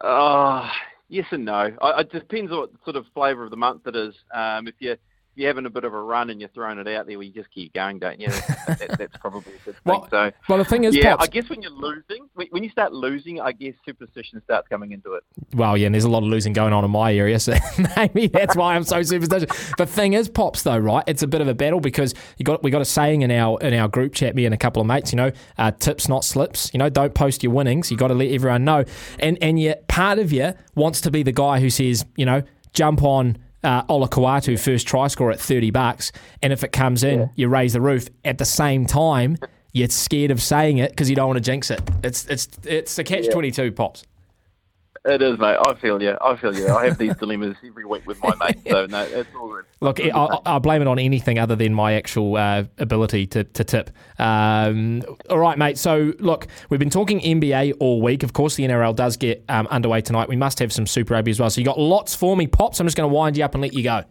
[0.00, 0.68] Uh,
[1.08, 1.72] yes and no.
[1.80, 4.16] I, it depends on what sort of flavour of the month it is.
[4.34, 4.96] Um, if you
[5.34, 7.32] you're having a bit of a run and you're throwing it out there, well, you
[7.32, 8.28] just keep going, don't you?
[8.66, 9.74] that, that's probably a good thing.
[9.84, 12.70] Well, so, well, the thing is, yeah, Pops, I guess when you're losing, when you
[12.70, 15.22] start losing, I guess superstition starts coming into it.
[15.54, 17.54] Well, yeah, and there's a lot of losing going on in my area, so
[17.96, 19.72] maybe that's why I'm so superstitious.
[19.78, 21.04] The thing is, pops though, right?
[21.06, 23.60] It's a bit of a battle because you got we got a saying in our
[23.60, 26.24] in our group chat, me and a couple of mates, you know, uh, tips not
[26.24, 26.72] slips.
[26.74, 27.90] You know, don't post your winnings.
[27.90, 28.84] You got to let everyone know,
[29.18, 32.42] and and yet part of you wants to be the guy who says, you know,
[32.72, 37.20] jump on uh, Olakau'atu first try score at 30 bucks, and if it comes in,
[37.20, 37.26] yeah.
[37.34, 38.08] you raise the roof.
[38.24, 39.36] At the same time,
[39.72, 41.80] you're scared of saying it because you don't want to jinx it.
[42.02, 44.04] It's it's it's a catch 22, pops.
[45.06, 45.56] It is, mate.
[45.66, 46.14] I feel you.
[46.20, 46.68] I feel you.
[46.68, 49.64] I have these dilemmas every week with my mates, so no, it's all good.
[49.80, 53.64] Look, I, I blame it on anything other than my actual uh, ability to, to
[53.64, 53.90] tip.
[54.18, 55.78] Um, all right, mate.
[55.78, 58.22] So, look, we've been talking NBA all week.
[58.22, 60.28] Of course, the NRL does get um, underway tonight.
[60.28, 61.48] We must have some Super Rugby as well.
[61.48, 62.78] So, you got lots for me, Pops.
[62.78, 64.04] I'm just going to wind you up and let you go.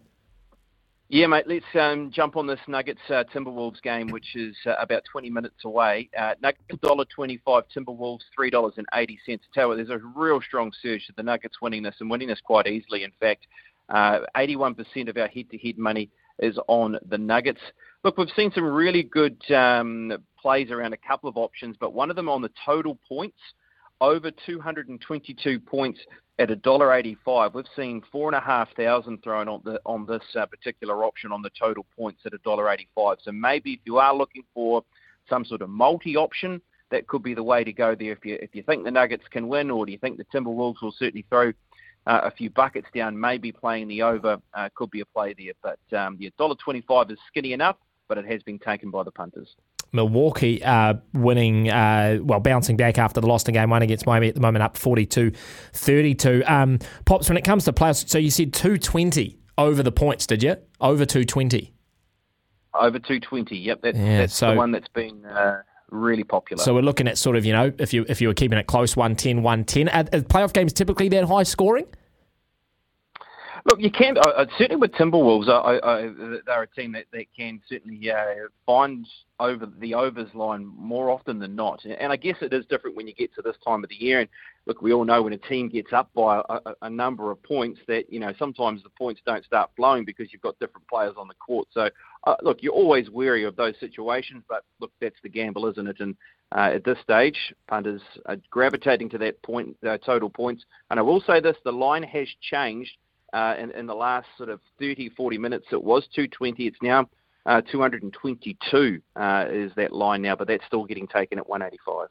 [1.12, 1.48] Yeah, mate.
[1.48, 5.56] Let's um, jump on this Nuggets uh, Timberwolves game, which is uh, about 20 minutes
[5.64, 6.08] away.
[6.16, 9.42] Uh, Nuggets dollar 25, Timberwolves three dollars and eighty cents.
[9.52, 12.40] Tell you, there's a real strong surge to the Nuggets winning this and winning this
[12.40, 13.02] quite easily.
[13.02, 13.48] In fact,
[13.88, 16.08] Uh, 81% uh, of our head-to-head money
[16.38, 17.60] is on the Nuggets.
[18.04, 22.08] Look, we've seen some really good um, plays around a couple of options, but one
[22.10, 23.40] of them on the total points
[24.00, 25.98] over 222 points
[26.40, 27.54] at $1.85.
[27.54, 31.32] We've seen four and a half thousand thrown on the on this uh, particular option
[31.32, 33.16] on the total points at $1.85.
[33.22, 34.82] So maybe if you are looking for
[35.28, 38.12] some sort of multi option, that could be the way to go there.
[38.12, 40.82] If you if you think the Nuggets can win, or do you think the Timberwolves
[40.82, 41.52] will certainly throw
[42.06, 45.52] uh, a few buckets down, maybe playing the over uh, could be a play there.
[45.62, 47.76] But um, dollar twenty five is skinny enough,
[48.08, 49.54] but it has been taken by the punters.
[49.92, 54.28] Milwaukee uh, winning, uh, well, bouncing back after the loss in game one against Miami
[54.28, 55.32] at the moment, up 42
[55.72, 56.42] 32.
[56.46, 60.42] Um, Pops, when it comes to players, so you said 220 over the points, did
[60.42, 60.56] you?
[60.80, 61.72] Over 220.
[62.74, 63.80] Over 220, yep.
[63.82, 66.62] That's, Yeah, that's so- the one that's been uh, really popular.
[66.62, 68.68] So we're looking at sort of, you know, if you if you were keeping it
[68.68, 69.88] close, 110, 110.
[69.88, 71.86] Are, are playoff games typically that high scoring?
[73.70, 75.48] Look, you can uh, uh, certainly with Timberwolves.
[75.48, 79.06] I, I, they're a team that, that can certainly uh, find
[79.38, 81.84] over the overs line more often than not.
[81.84, 84.18] And I guess it is different when you get to this time of the year.
[84.18, 84.28] And
[84.66, 87.40] look, we all know when a team gets up by a, a, a number of
[87.44, 91.14] points that you know sometimes the points don't start flowing because you've got different players
[91.16, 91.68] on the court.
[91.70, 91.90] So
[92.24, 94.42] uh, look, you're always wary of those situations.
[94.48, 96.00] But look, that's the gamble, isn't it?
[96.00, 96.16] And
[96.50, 100.64] uh, at this stage, punters are gravitating to that point uh, total points.
[100.90, 102.96] And I will say this: the line has changed
[103.32, 105.66] uh, in, in the last sort of 30, 40 minutes.
[105.72, 106.66] It was 220.
[106.66, 107.08] It's now
[107.46, 112.08] uh, 222 uh, is that line now, but that's still getting taken at 185.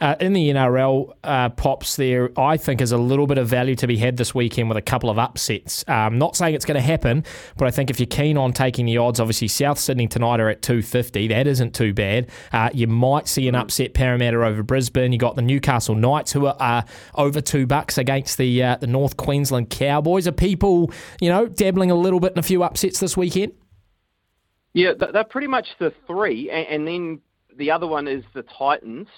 [0.00, 3.76] Uh, in the NRL, uh, pops there, I think, is a little bit of value
[3.76, 5.84] to be had this weekend with a couple of upsets.
[5.86, 7.24] Um, not saying it's going to happen,
[7.56, 10.48] but I think if you're keen on taking the odds, obviously South Sydney tonight are
[10.48, 11.28] at 250.
[11.28, 12.30] That isn't too bad.
[12.52, 15.12] Uh, you might see an upset Parramatta over Brisbane.
[15.12, 16.82] You got the Newcastle Knights who are uh,
[17.14, 20.26] over two bucks against the uh, the North Queensland Cowboys.
[20.26, 23.52] Are people, you know, dabbling a little bit in a few upsets this weekend?
[24.74, 27.20] Yeah, th- they're pretty much the three, and, and then
[27.56, 29.08] the other one is the Titans.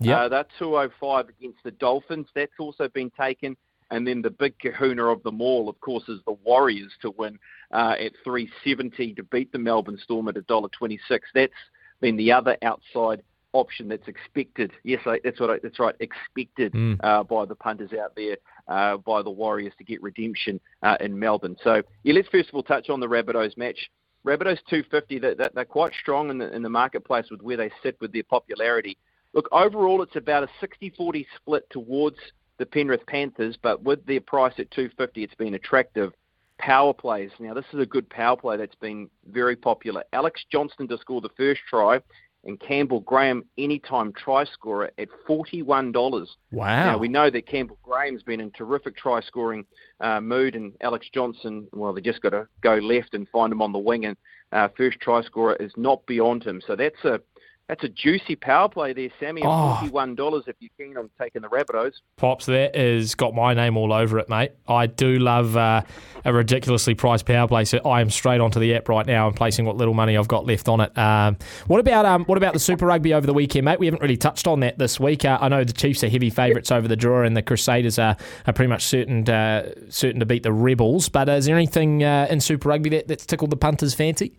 [0.00, 2.28] Yeah, Uh, they're 205 against the Dolphins.
[2.34, 3.56] That's also been taken.
[3.90, 7.38] And then the big kahuna of them all, of course, is the Warriors to win
[7.72, 10.98] uh, at 370 to beat the Melbourne Storm at $1.26.
[11.34, 11.52] That's
[12.00, 13.22] been the other outside
[13.54, 14.72] option that's expected.
[14.84, 16.98] Yes, I, that's what I, that's right, expected Mm.
[17.02, 18.36] uh, by the punters out there,
[18.68, 21.56] uh, by the Warriors to get redemption uh, in Melbourne.
[21.64, 23.88] So yeah, let's first of all touch on the Rabbitohs match.
[24.26, 27.70] Rabbitohs 250, that, that, they're quite strong in the, in the marketplace with where they
[27.82, 28.98] sit with their popularity.
[29.32, 32.16] Look, overall, it's about a 60-40 split towards
[32.58, 36.12] the Penrith Panthers, but with their price at 250, it's been attractive.
[36.58, 37.30] Power plays.
[37.38, 40.02] Now, this is a good power play that's been very popular.
[40.12, 42.00] Alex Johnston to score the first try,
[42.48, 46.26] and Campbell Graham anytime try scorer at $41.
[46.50, 46.66] Wow.
[46.86, 49.66] Now, we know that Campbell Graham's been in terrific try scoring
[50.00, 53.60] uh, mood, and Alex Johnston, well, they just got to go left and find him
[53.60, 54.16] on the wing, and
[54.52, 56.62] uh, first try scorer is not beyond him.
[56.66, 57.20] So that's a
[57.68, 59.42] that's a juicy power play there, Sammy.
[59.44, 59.76] Oh.
[59.76, 61.92] forty-one dollars if you're keen on taking the Rabbitohs.
[62.16, 64.52] Pops, that has got my name all over it, mate.
[64.66, 65.82] I do love uh,
[66.24, 69.36] a ridiculously priced power play, so I am straight onto the app right now and
[69.36, 70.96] placing what little money I've got left on it.
[70.96, 73.78] Um, what about um, what about the Super Rugby over the weekend, mate?
[73.78, 75.24] We haven't really touched on that this week.
[75.24, 78.16] Uh, I know the Chiefs are heavy favourites over the draw, and the Crusaders are,
[78.46, 81.08] are pretty much certain uh, certain to beat the Rebels.
[81.08, 84.38] But is there anything uh, in Super Rugby that, that's tickled the punters' fancy?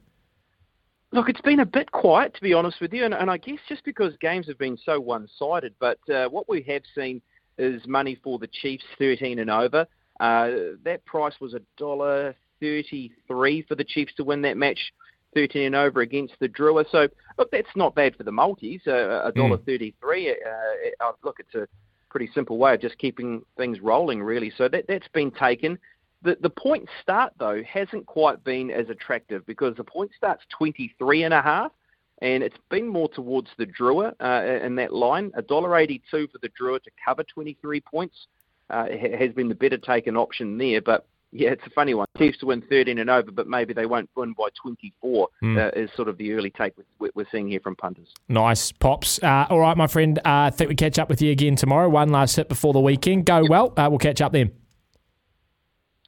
[1.12, 3.58] Look, it's been a bit quiet, to be honest with you, and, and I guess
[3.68, 5.74] just because games have been so one-sided.
[5.80, 7.22] But uh, what we have seen
[7.58, 9.88] is money for the Chiefs, 13 and over.
[10.20, 10.50] Uh,
[10.84, 14.80] that price was a dollar thirty-three for the Chiefs to win that match,
[15.34, 16.86] 13 and over against the Drua.
[16.92, 17.08] So,
[17.38, 18.82] look, that's not bad for the multis.
[18.86, 20.30] Uh, a dollar thirty-three.
[20.30, 21.68] Uh, uh, look, it's a
[22.10, 24.52] pretty simple way of just keeping things rolling, really.
[24.58, 25.80] So that that's been taken.
[26.22, 30.94] The the point start though hasn't quite been as attractive because the point start's twenty
[30.98, 31.72] three and a half, and a half,
[32.22, 35.32] and it's been more towards the Drua uh, in that line.
[35.36, 38.28] A dollar eighty two for the Drua to cover twenty three points
[38.70, 40.82] uh, has been the better taken option there.
[40.82, 42.08] But yeah, it's a funny one.
[42.18, 45.30] Chiefs to win thirteen and over, but maybe they won't win by twenty four.
[45.40, 45.58] Hmm.
[45.58, 48.10] Uh, is sort of the early take we- we're seeing here from punters.
[48.28, 49.24] Nice pops.
[49.24, 50.20] Uh, all right, my friend.
[50.20, 51.88] Uh, I think we catch up with you again tomorrow.
[51.88, 53.26] One last hit before the weekend.
[53.26, 53.74] Go well.
[53.78, 54.52] Uh, we'll catch up then.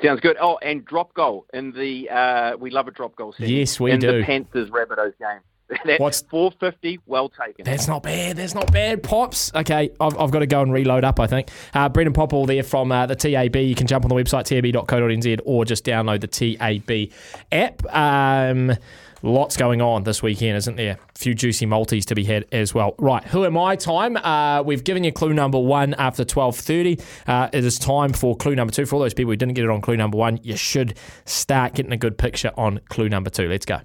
[0.04, 0.38] Sounds good.
[0.42, 3.34] Oh, and drop goal in the uh, we love a drop goal.
[3.34, 4.20] Sammy, Yes, we in do.
[4.20, 5.40] the Panthers Rabbitohs game.
[5.86, 7.64] That's What's- 450, well taken.
[7.66, 8.38] That's not bad.
[8.38, 9.54] That's not bad, Pops.
[9.56, 11.50] Okay, I've, I've got to go and reload up, I think.
[11.74, 13.56] Uh, Brendan Popple there from uh, the TAB.
[13.56, 17.12] You can jump on the website, tab.co.nz, or just download the TAB
[17.52, 17.96] app.
[17.96, 18.76] Um,
[19.24, 20.98] lots going on this weekend, isn't there?
[21.16, 22.96] A few juicy multis to be had as well.
[23.00, 24.18] Right, who am I time?
[24.18, 27.02] Uh, we've given you clue number one after 12.30.
[27.28, 28.86] Uh, it is time for clue number two.
[28.86, 31.76] For all those people who didn't get it on clue number one, you should start
[31.76, 33.48] getting a good picture on clue number two.
[33.48, 33.80] Let's go.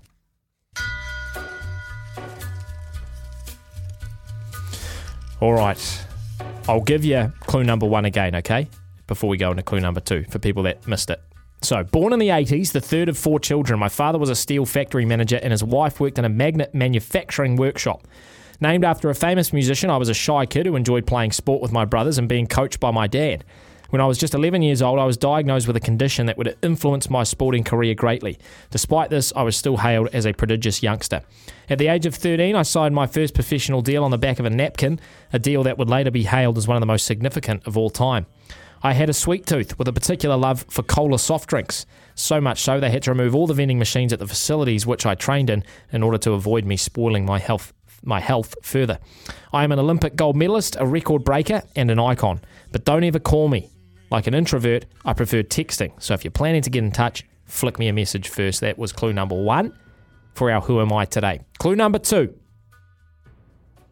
[5.41, 6.07] All right.
[6.69, 8.69] I'll give you clue number one again, okay?
[9.07, 11.23] Before we go into clue number two for people that missed it.
[11.63, 14.67] So, born in the 80s, the third of four children, my father was a steel
[14.67, 18.07] factory manager and his wife worked in a magnet manufacturing workshop.
[18.61, 21.73] Named after a famous musician, I was a shy kid who enjoyed playing sport with
[21.73, 23.45] my brothers and being coached by my dad.
[23.91, 26.57] When I was just 11 years old, I was diagnosed with a condition that would
[26.63, 28.39] influence my sporting career greatly.
[28.71, 31.23] Despite this, I was still hailed as a prodigious youngster.
[31.69, 34.45] At the age of 13, I signed my first professional deal on the back of
[34.45, 35.01] a napkin,
[35.33, 37.91] a deal that would later be hailed as one of the most significant of all
[37.91, 38.27] time.
[38.83, 41.87] I had a sweet tooth with a particular love for cola soft drinks.
[42.15, 45.07] So much so, they had to remove all the vending machines at the facilities which
[45.07, 47.73] I trained in in order to avoid me spoiling my health
[48.03, 48.99] my health further.
[49.53, 52.41] I am an Olympic gold medalist, a record breaker, and an icon.
[52.71, 53.71] But don't ever call me.
[54.11, 56.01] Like an introvert, I prefer texting.
[56.01, 58.61] So if you're planning to get in touch, flick me a message first.
[58.61, 59.77] That was clue number one
[60.35, 61.41] for our Who Am I today.
[61.59, 62.35] Clue number two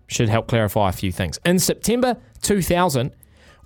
[0.06, 1.38] should help clarify a few things.
[1.44, 3.14] In September 2000,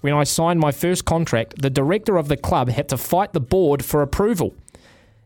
[0.00, 3.40] when I signed my first contract, the director of the club had to fight the
[3.40, 4.54] board for approval.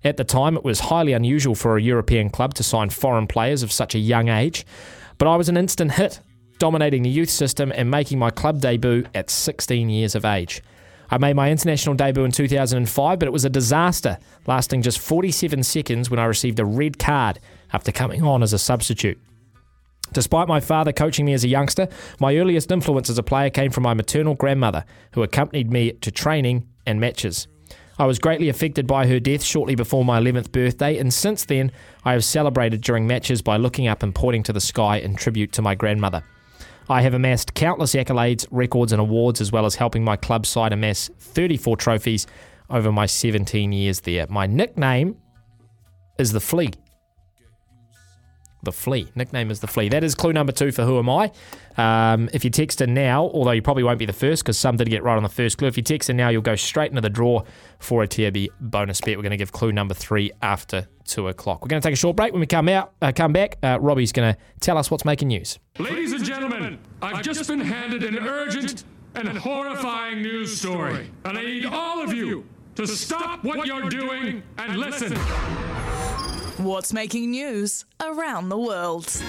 [0.02, 3.62] At the time, it was highly unusual for a European club to sign foreign players
[3.62, 4.66] of such a young age,
[5.18, 6.20] but I was an instant hit,
[6.58, 10.62] dominating the youth system and making my club debut at 16 years of age.
[11.12, 14.16] I made my international debut in 2005, but it was a disaster,
[14.46, 17.38] lasting just 47 seconds when I received a red card
[17.74, 19.20] after coming on as a substitute.
[20.14, 23.70] Despite my father coaching me as a youngster, my earliest influence as a player came
[23.70, 27.46] from my maternal grandmother, who accompanied me to training and matches.
[27.98, 31.72] I was greatly affected by her death shortly before my 11th birthday, and since then,
[32.06, 35.52] I have celebrated during matches by looking up and pointing to the sky in tribute
[35.52, 36.24] to my grandmother.
[36.92, 40.74] I have amassed countless accolades, records, and awards, as well as helping my club side
[40.74, 42.26] amass 34 trophies
[42.68, 44.26] over my 17 years there.
[44.28, 45.16] My nickname
[46.18, 46.70] is the Flea.
[48.62, 49.10] The Flea.
[49.14, 49.88] Nickname is the Flea.
[49.88, 51.32] That is clue number two for Who Am I?
[51.76, 54.76] Um, if you text in now, although you probably won't be the first because some
[54.76, 56.90] did get right on the first clue, if you text in now, you'll go straight
[56.90, 57.42] into the draw
[57.78, 59.16] for a TAB bonus bet.
[59.16, 61.62] We're going to give clue number three after two o'clock.
[61.62, 62.32] We're going to take a short break.
[62.32, 65.28] When we come out, uh, come back, uh, Robbie's going to tell us what's making
[65.28, 65.58] news.
[65.78, 68.84] Ladies and gentlemen, I've just been handed an urgent
[69.14, 72.46] and horrifying news story, and I need all of you
[72.76, 75.14] to stop what you're doing and listen.
[76.64, 79.22] What's making news around the world?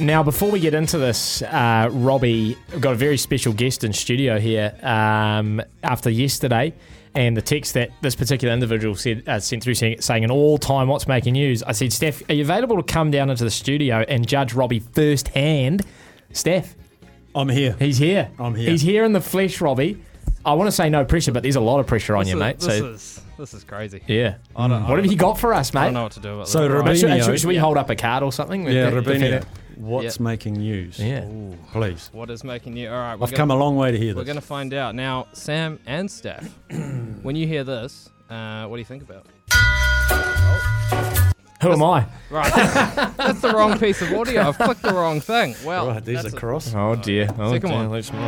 [0.00, 3.92] Now, before we get into this, uh, Robbie, we've got a very special guest in
[3.92, 6.74] studio here um, after yesterday.
[7.14, 10.58] And the text that this particular individual said, uh, sent through saying, saying an all
[10.58, 11.62] time what's making news.
[11.62, 14.80] I said, Steph, are you available to come down into the studio and judge Robbie
[14.80, 15.86] firsthand?
[16.32, 16.74] Steph.
[17.36, 17.76] I'm here.
[17.78, 18.30] He's here.
[18.40, 18.70] I'm here.
[18.70, 20.02] He's here in the flesh, Robbie.
[20.44, 22.36] I want to say no pressure, but there's a lot of pressure on This you,
[22.36, 22.58] is- mate.
[22.58, 24.00] This so is this is crazy.
[24.08, 24.36] yeah.
[24.56, 25.80] I don't- I what don't have you got for us, mate?
[25.82, 26.70] I don't know what to do about So, that.
[26.74, 27.60] Robinho- Should, should- should we Yeah.
[27.62, 28.64] hold up a card or something?
[28.64, 29.46] Yeah, Defend Robinho, it?
[29.76, 30.22] What's Yeah.
[30.24, 30.98] making news?
[30.98, 31.26] Yeah.
[31.72, 32.10] Please.
[32.12, 32.88] What is making news?
[32.90, 34.16] All right, we're I've gonna- come a long way to hear this.
[34.16, 35.26] We're going to find out now.
[35.32, 36.48] Sam and Steph,
[37.22, 39.26] when you hear this, uh, what do you think about?
[41.62, 42.06] Who am I?
[42.28, 44.42] Right, that's, that's the wrong piece of audio.
[44.48, 45.54] I've clicked the wrong thing.
[45.64, 46.74] Well, Right, these are cross.
[46.74, 47.28] Oh dear.
[47.38, 47.78] Oh Second dear.
[47.78, 47.90] one.
[47.90, 48.20] Let's move.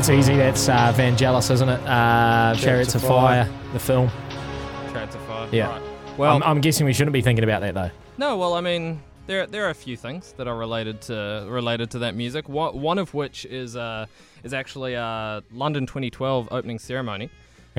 [0.00, 0.34] That's easy.
[0.34, 1.80] That's uh, Vangelis, isn't it?
[1.86, 4.08] Uh, Chariots of Fire, the film.
[4.92, 5.46] Chariots of Fire.
[5.52, 5.66] Yeah.
[5.66, 5.82] Right.
[5.82, 7.90] Well, Well, I'm, I'm guessing we shouldn't be thinking about that though.
[8.16, 11.90] No, well, I mean, there there are a few things that are related to related
[11.90, 12.48] to that music.
[12.48, 14.06] One, one of which is uh,
[14.42, 17.28] is actually uh, London 2012 opening ceremony.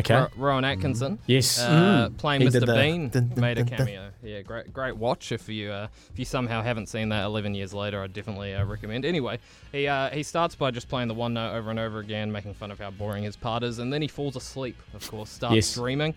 [0.02, 0.16] Okay.
[0.16, 1.20] Ro- Rowan Atkinson.
[1.28, 1.60] Yes.
[1.60, 2.18] Uh, Mm.
[2.18, 2.60] Playing He Mr.
[2.66, 3.88] the Bean dun, dun, made a dun, dun.
[3.88, 4.10] cameo.
[4.24, 5.32] Yeah, great great watch.
[5.32, 8.64] If you uh, if you somehow haven't seen that 11 years later, I'd definitely uh,
[8.66, 9.06] recommend.
[9.06, 9.40] Anyway,
[9.72, 12.54] he uh, he starts by just playing the one note over and over again, making
[12.54, 14.76] fun of how boring his part is, and then he falls asleep.
[14.94, 15.74] Of course, starts Yes.
[15.74, 16.14] dreaming.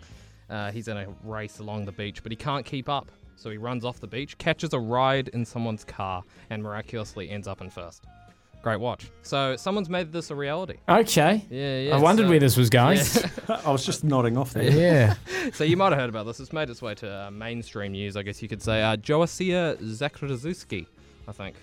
[0.51, 3.11] Uh, he's in a race along the beach, but he can't keep up.
[3.37, 7.49] So he runs off the beach, catches a ride in someone's car, and miraculously ends
[7.49, 8.05] up in first.
[8.65, 9.11] Great watch.
[9.23, 10.77] So someone's made this a reality.
[10.89, 11.45] Okay.
[11.51, 11.95] Yeah, yeah.
[11.95, 12.97] I wondered so- where this was going.
[12.97, 13.61] Yeah.
[13.67, 14.71] I was just nodding off there.
[14.71, 15.17] Yeah.
[15.53, 16.41] so you might have heard about this.
[16.41, 18.83] It's made its way to uh, mainstream news, I guess you could say.
[18.83, 20.87] Uh, Joasia Zakrzewski,
[21.29, 21.57] I think.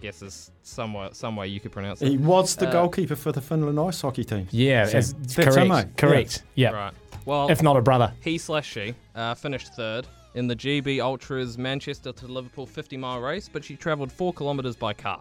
[0.00, 2.08] Guess is somewhere, some way you could pronounce it.
[2.08, 4.48] He was the Uh, goalkeeper for the Finland ice hockey team.
[4.50, 5.56] Yeah, So as- that's correct.
[5.58, 5.96] him, mate.
[5.98, 6.42] Correct.
[6.54, 6.70] Yeah.
[6.70, 6.94] Right.
[7.26, 8.14] Well, If not a brother.
[8.22, 13.20] he slash she uh, finished third in the GB Ultras Manchester to Liverpool 50 mile
[13.20, 15.20] race, but she travelled four kilometres by car.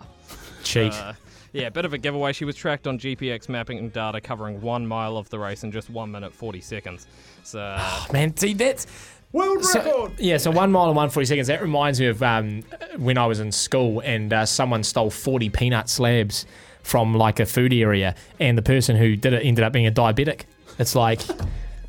[0.63, 0.93] Cheat.
[0.93, 1.13] Uh,
[1.51, 2.33] yeah, bit of a giveaway.
[2.33, 5.89] She was tracked on GPX mapping data covering one mile of the race in just
[5.89, 7.05] one minute 40 seconds.
[7.43, 8.87] So, uh, Man, see that's
[9.33, 11.47] world so, Yeah, so one mile and one forty seconds.
[11.47, 12.63] That reminds me of um,
[12.97, 16.45] when I was in school and uh, someone stole forty peanut slabs
[16.83, 19.91] from like a food area, and the person who did it ended up being a
[19.91, 20.41] diabetic.
[20.79, 21.21] It's like,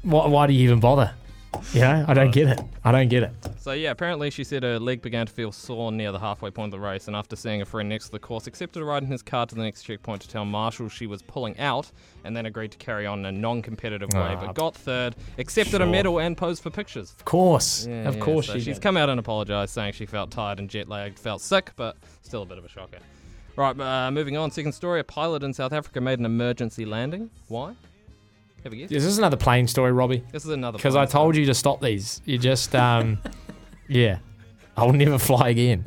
[0.02, 1.14] why, why do you even bother?
[1.74, 2.60] Know, I don't get it.
[2.84, 3.30] I don't get it.
[3.58, 6.72] So yeah, apparently she said her leg began to feel sore near the halfway point
[6.74, 9.02] of the race, and after seeing a friend next to the course, accepted a ride
[9.02, 11.90] in his car to the next checkpoint to tell marshals she was pulling out,
[12.24, 14.44] and then agreed to carry on in a non-competitive way, Ah.
[14.46, 15.86] but got third, accepted a Sure.
[15.86, 17.12] medal, and posed for pictures.
[17.18, 17.86] Of course.
[17.86, 18.82] Yeah, of yeah, course so she she's did.
[18.82, 22.42] come out and apologised, saying she felt tired and jet lagged, felt sick, but still
[22.42, 22.98] a bit of a shocker.
[23.56, 24.50] Right, uh, moving on.
[24.50, 27.30] Second story: A pilot in South Africa made an emergency landing.
[27.48, 27.74] Why?
[28.64, 28.90] Have a guess?
[28.90, 30.24] This Is another plane story, Robbie?
[30.32, 32.22] This is another Because I told you to stop these.
[32.24, 33.18] You just, um,
[33.88, 34.18] yeah.
[34.76, 35.84] I'll never fly again.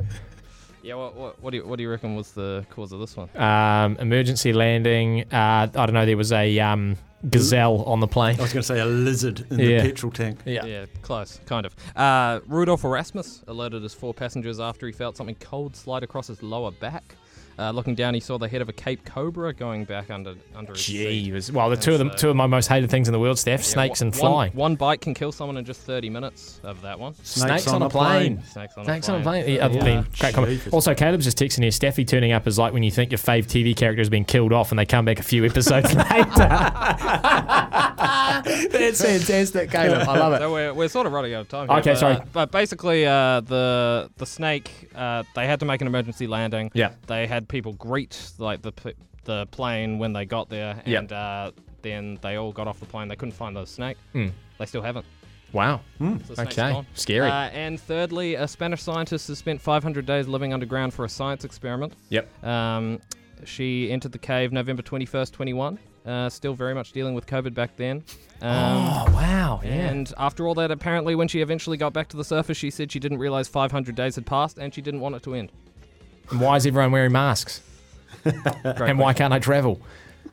[0.82, 0.94] Yeah.
[0.94, 3.28] What, what, what do you what do you reckon was the cause of this one?
[3.36, 5.22] Um, emergency landing.
[5.30, 6.06] Uh, I don't know.
[6.06, 6.96] There was a um,
[7.28, 8.38] gazelle on the plane.
[8.38, 9.82] I was going to say a lizard in Yeah.
[9.82, 10.38] the petrol tank.
[10.46, 10.64] Yeah.
[10.64, 11.74] Yeah, close, kind of.
[11.96, 16.42] Uh, Rudolf Erasmus alerted his four passengers after he felt something cold slide across his
[16.42, 17.16] lower back.
[17.58, 20.72] Uh, looking down, he saw the head of a Cape Cobra going back under under
[20.72, 21.32] his seat.
[21.34, 21.50] Jeez.
[21.50, 23.18] Well, the And two of them, so- two of my most hated things in the
[23.18, 24.52] world, Steph: Yeah, snakes one- and one- flying.
[24.52, 27.14] One, bite can kill someone in just 30 minutes of that one.
[27.24, 28.42] Snakes, on, a plane.
[28.44, 29.42] Snakes on Snakes a on a plane.
[29.44, 29.56] plane.
[29.56, 30.60] Yeah, other great comment.
[30.72, 31.70] Also, Caleb's just texting here.
[31.72, 34.52] Steffi turning up is like when you think your fave TV character has been killed
[34.52, 36.48] off and they come back a few episodes later.
[38.70, 40.08] That's fantastic, Caleb.
[40.08, 40.38] I love it.
[40.38, 41.68] So we're, we're sort of running out of time.
[41.68, 42.14] Here, Okay, but, sorry.
[42.14, 46.70] uh, but basically, uh, the the snake, uh, they had to make an emergency landing.
[46.74, 46.92] Yeah.
[47.06, 48.94] They had people greet like the p-
[49.24, 51.50] the plane when they got there, and uh,
[51.82, 53.08] then they all got off the plane.
[53.08, 53.96] They couldn't find the snake.
[54.12, 54.28] Hmm.
[54.58, 55.06] They still haven't.
[55.52, 55.80] Wow.
[55.98, 56.84] So Okay.
[56.94, 57.28] Scary.
[57.30, 61.42] Uh, and thirdly, a Spanish scientist has spent 500 days living underground for a science
[61.44, 61.94] experiment.
[62.10, 62.44] Yep.
[62.44, 63.00] Um,
[63.44, 65.78] she entered the cave November 21st, 21.
[66.08, 68.02] Uh, still very much dealing with COVID back then.
[68.40, 69.60] Um, oh wow.
[69.62, 69.88] Yeah.
[69.90, 72.90] And after all that, apparently, when she eventually got back to the surface, she said
[72.90, 75.52] she didn't realize 500 days had passed and she didn't want it to end.
[76.30, 77.60] And why is everyone wearing masks?
[78.64, 79.80] and why can't I travel?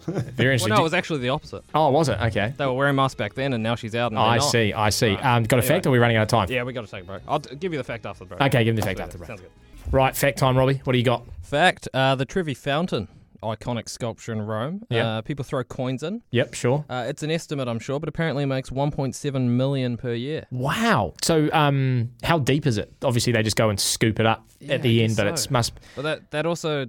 [0.07, 0.69] Very Well, interesting.
[0.73, 1.63] no, it was actually the opposite.
[1.73, 2.19] Oh, was it?
[2.21, 2.53] Okay.
[2.55, 4.11] They were wearing masks back then, and now she's out.
[4.11, 4.41] And I not.
[4.43, 4.71] see.
[4.71, 5.15] I see.
[5.15, 5.25] Right.
[5.25, 5.67] Um, got a Anyway.
[5.75, 5.85] fact?
[5.87, 6.47] Or are we running out of time?
[6.51, 7.21] Yeah, we got to take a break.
[7.27, 8.41] I'll give you the fact after the break.
[8.41, 9.27] Okay, give me the fact after the break.
[9.29, 9.49] Sounds good.
[9.91, 10.79] Right, fact time, Robbie.
[10.83, 11.23] What do you got?
[11.41, 13.07] Fact: uh, the Trevi Fountain,
[13.45, 14.83] iconic sculpture in Rome.
[14.89, 15.17] Yeah.
[15.17, 16.21] Uh, people throw coins in.
[16.31, 16.85] Yep, sure.
[16.89, 20.45] Uh, it's an estimate, I'm sure, but apparently it makes 1.7 million per year.
[20.51, 21.13] Wow.
[21.21, 22.93] So, um, how deep is it?
[23.03, 25.73] Obviously, they just go and scoop it up Yeah, at the end, but it's must.
[25.95, 26.87] But that that also,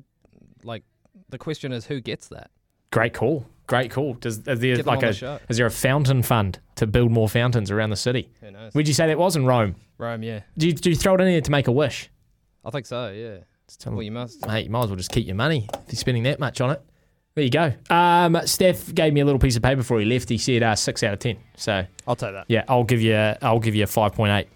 [0.62, 0.82] like,
[1.28, 2.50] the question is who gets that?
[2.90, 3.46] Great call.
[3.66, 4.14] Great call.
[4.14, 7.10] Does is there Get like on the a is there a fountain fund to build
[7.10, 8.30] more fountains around the city?
[8.40, 8.72] Who knows?
[8.72, 9.74] Where'd you say that was in Rome?
[9.98, 10.40] Rome, yeah.
[10.56, 12.10] Do you, do you throw it in there to make a wish?
[12.64, 13.10] I think so.
[13.10, 13.38] Yeah.
[13.74, 14.46] Tell well, them- you must.
[14.46, 16.70] Mate, you might as well just keep your money if you're spending that much on
[16.70, 16.82] it.
[17.34, 17.72] There you go.
[17.90, 20.28] Um, Steph gave me a little piece of paper before he left.
[20.30, 21.36] He said uh, six out of ten.
[21.56, 22.46] So I'll take that.
[22.48, 24.48] yeah, I'll give you I'll give you a five point eight.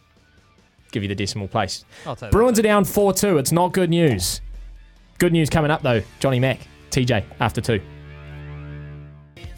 [0.90, 1.84] Give you the decimal place.
[2.06, 2.32] I'll take that.
[2.32, 3.36] Bruins are down four two.
[3.36, 4.40] It's not good news.
[5.18, 6.02] Good news coming up though.
[6.20, 6.60] Johnny Mack,
[6.90, 7.80] TJ after two.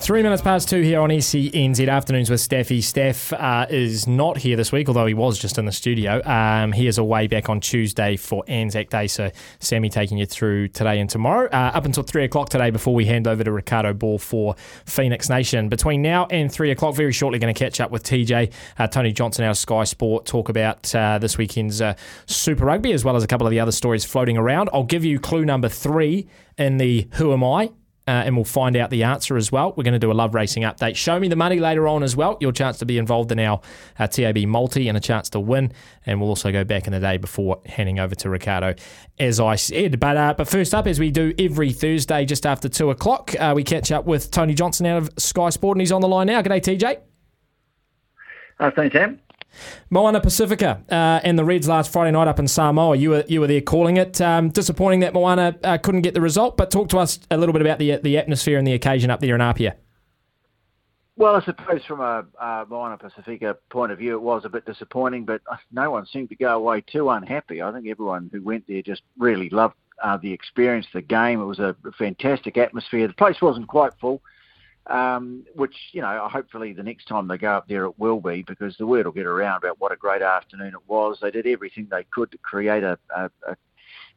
[0.03, 2.83] Three minutes past two here on SENZ Afternoons with Steffi.
[2.83, 6.21] Steph uh, is not here this week, although he was just in the studio.
[6.25, 9.31] Um, he is away back on Tuesday for Anzac Day, so
[9.61, 11.49] Sammy taking you through today and tomorrow.
[11.53, 14.57] Uh, up until three o'clock today before we hand over to Ricardo Ball for
[14.87, 15.69] Phoenix Nation.
[15.69, 19.13] Between now and three o'clock, very shortly going to catch up with TJ, uh, Tony
[19.13, 21.95] Johnson, our Sky Sport, talk about uh, this weekend's uh,
[22.27, 24.69] Super Rugby as well as a couple of the other stories floating around.
[24.73, 26.27] I'll give you clue number three
[26.59, 27.71] in the Who Am I?
[28.09, 29.73] Uh, and we'll find out the answer as well.
[29.77, 30.97] We're going to do a love racing update.
[30.97, 32.37] Show me the money later on as well.
[32.41, 33.61] Your chance to be involved in our
[33.99, 35.73] uh, TAB multi and a chance to win.
[36.05, 38.75] And we'll also go back in the day before handing over to Ricardo,
[39.21, 40.01] as I said.
[40.01, 43.53] But uh, but first up, as we do every Thursday just after two o'clock, uh,
[43.55, 46.27] we catch up with Tony Johnson out of Sky Sport, and he's on the line
[46.27, 46.43] now.
[46.43, 46.99] G'day, TJ.
[48.59, 49.21] Uh, thanks, Sam.
[49.91, 52.97] Moana Pacifica uh, and the Reds last Friday night up in Samoa.
[52.97, 54.21] You were you were there calling it.
[54.21, 57.53] Um, disappointing that Moana uh, couldn't get the result, but talk to us a little
[57.53, 59.77] bit about the the atmosphere and the occasion up there in Apia.
[61.15, 64.65] Well, I suppose from a uh, Moana Pacifica point of view, it was a bit
[64.65, 67.61] disappointing, but uh, no one seemed to go away too unhappy.
[67.61, 71.41] I think everyone who went there just really loved uh, the experience, the game.
[71.41, 73.07] It was a fantastic atmosphere.
[73.07, 74.23] The place wasn't quite full,
[74.89, 78.43] um, which, you know, hopefully the next time they go up there it will be
[78.43, 81.19] because the word will get around about what a great afternoon it was.
[81.21, 83.57] They did everything they could to create a, a, a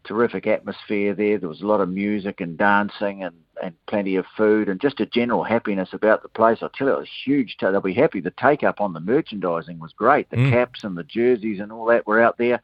[0.05, 1.37] terrific atmosphere there.
[1.37, 4.99] There was a lot of music and dancing and, and plenty of food and just
[4.99, 6.59] a general happiness about the place.
[6.61, 7.55] I tell you, it was huge.
[7.59, 8.19] They'll be happy.
[8.21, 10.29] The take up on the merchandising was great.
[10.29, 10.51] The Mm.
[10.51, 12.61] caps and the jerseys and all that were out there.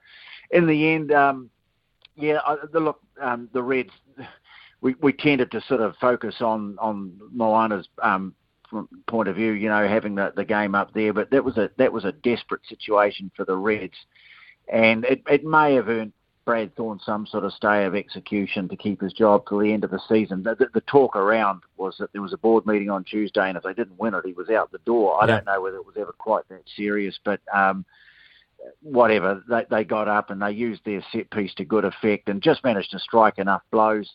[0.52, 1.50] In the end, um,
[2.16, 3.92] yeah, I, the look, um, the Reds,
[4.82, 8.34] we, we tended to sort of focus on on Moana's um,
[9.08, 11.70] point of view, you know, having the, the game up there, but that was a
[11.78, 13.98] that was a desperate situation for the Reds,
[14.72, 16.14] and it, it may have earned
[16.46, 19.84] Brad Thorn some sort of stay of execution to keep his job till the end
[19.84, 20.42] of the season.
[20.42, 23.58] The, the, the talk around was that there was a board meeting on Tuesday, and
[23.58, 25.22] if they didn't win it, he was out the door.
[25.22, 25.36] I Yeah.
[25.36, 27.86] don't know whether it was ever quite that serious, but um,
[28.82, 29.44] whatever.
[29.48, 32.64] They, they got up and they used their set piece to good effect and just
[32.64, 34.12] managed to strike enough blows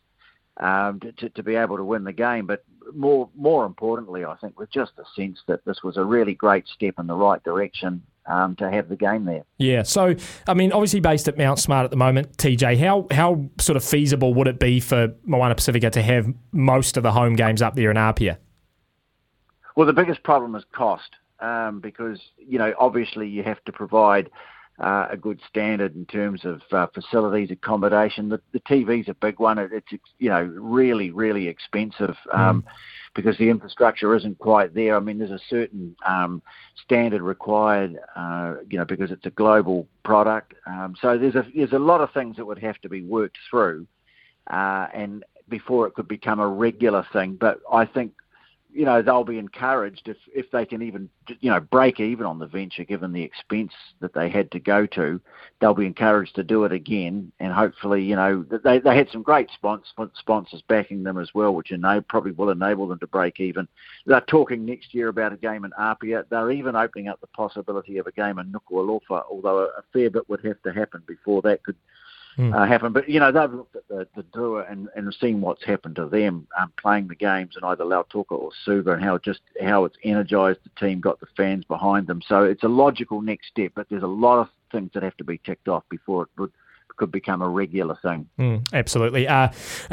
[0.59, 2.47] um, to, to, be able to win the game.
[2.47, 2.65] But
[2.95, 6.67] more more importantly, I think with just the sense that this was a really great
[6.69, 9.45] step in the right direction um, to have the game there.
[9.59, 9.83] Yeah.
[9.83, 10.15] So,
[10.47, 13.85] I mean, obviously based at Mount Smart at the moment, TJ, how how sort of
[13.85, 17.77] feasible would it be for Moana Pacifica to have most of the home games up
[17.77, 18.39] there in Apia?
[19.77, 24.31] Well, the biggest problem is cost um, because, you know, obviously you have to provide
[24.79, 28.29] uh, a good standard in terms of uh, facilities, accommodation.
[28.29, 29.59] The, the TV's a big one.
[29.59, 32.65] It, it's, you know, really, really expensive um,
[33.15, 34.97] because the infrastructure isn't quite there.
[34.97, 36.43] I mean, there's a certain um,
[36.85, 40.55] standard required, uh, you know, because it's a global product.
[40.67, 43.39] Um, so there's a, there's a lot of things that would have to be worked
[43.51, 43.87] through
[44.49, 47.37] uh, and before it could become a regular thing.
[47.41, 48.13] But I think
[48.77, 51.09] you know they'll be encouraged if if they can even
[51.41, 54.85] you know break even on the venture given the expense that they had to go
[54.87, 55.21] to
[55.61, 57.33] they'll be encouraged to do it again.
[57.41, 61.55] And hopefully you know they they had some great sponsors sponsors backing them as well
[61.55, 63.67] which enable, probably will enable them to break even.
[64.05, 66.25] They're talking next year about a game in Apia.
[66.29, 70.29] They're even opening up the possibility of a game in Nuku'alofa although a, fair bit
[70.29, 71.77] would have to happen before that could
[72.39, 72.93] uh, happen.
[72.93, 76.07] But you know they've looked at the, the Drua and, and seen what's happened to
[76.07, 79.97] them um, playing the games in either Lautoka or Suva and how just how it's
[80.05, 82.21] energised the team, got the fans behind them.
[82.27, 83.73] So it's a logical next step.
[83.75, 86.53] But there's a lot of things that have to be ticked off before it would
[86.97, 88.29] could become a regular thing.
[88.39, 89.29] Mm, absolutely.
[89.29, 89.49] Uh,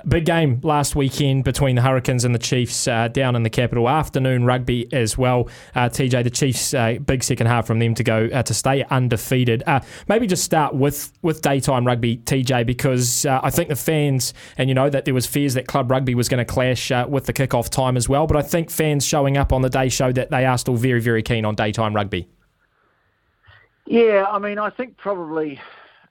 [0.07, 3.89] big game last weekend between the Hurricanes and the Chiefs uh, down in the capital.
[3.89, 5.49] Afternoon rugby as well.
[5.75, 8.83] Uh, TJ, the Chiefs, uh, big second half from them to go uh, to stay
[8.89, 9.63] undefeated.
[9.67, 14.33] Uh, maybe just start with, with daytime rugby, TJ, because uh, I think the fans,
[14.57, 17.05] and you know that there was fears that club rugby was going to clash uh,
[17.07, 19.89] with the kickoff time as well, but I think fans showing up on the day
[19.89, 22.27] showed that they are still very, very keen on daytime rugby.
[23.85, 25.59] Yeah, I mean, I think probably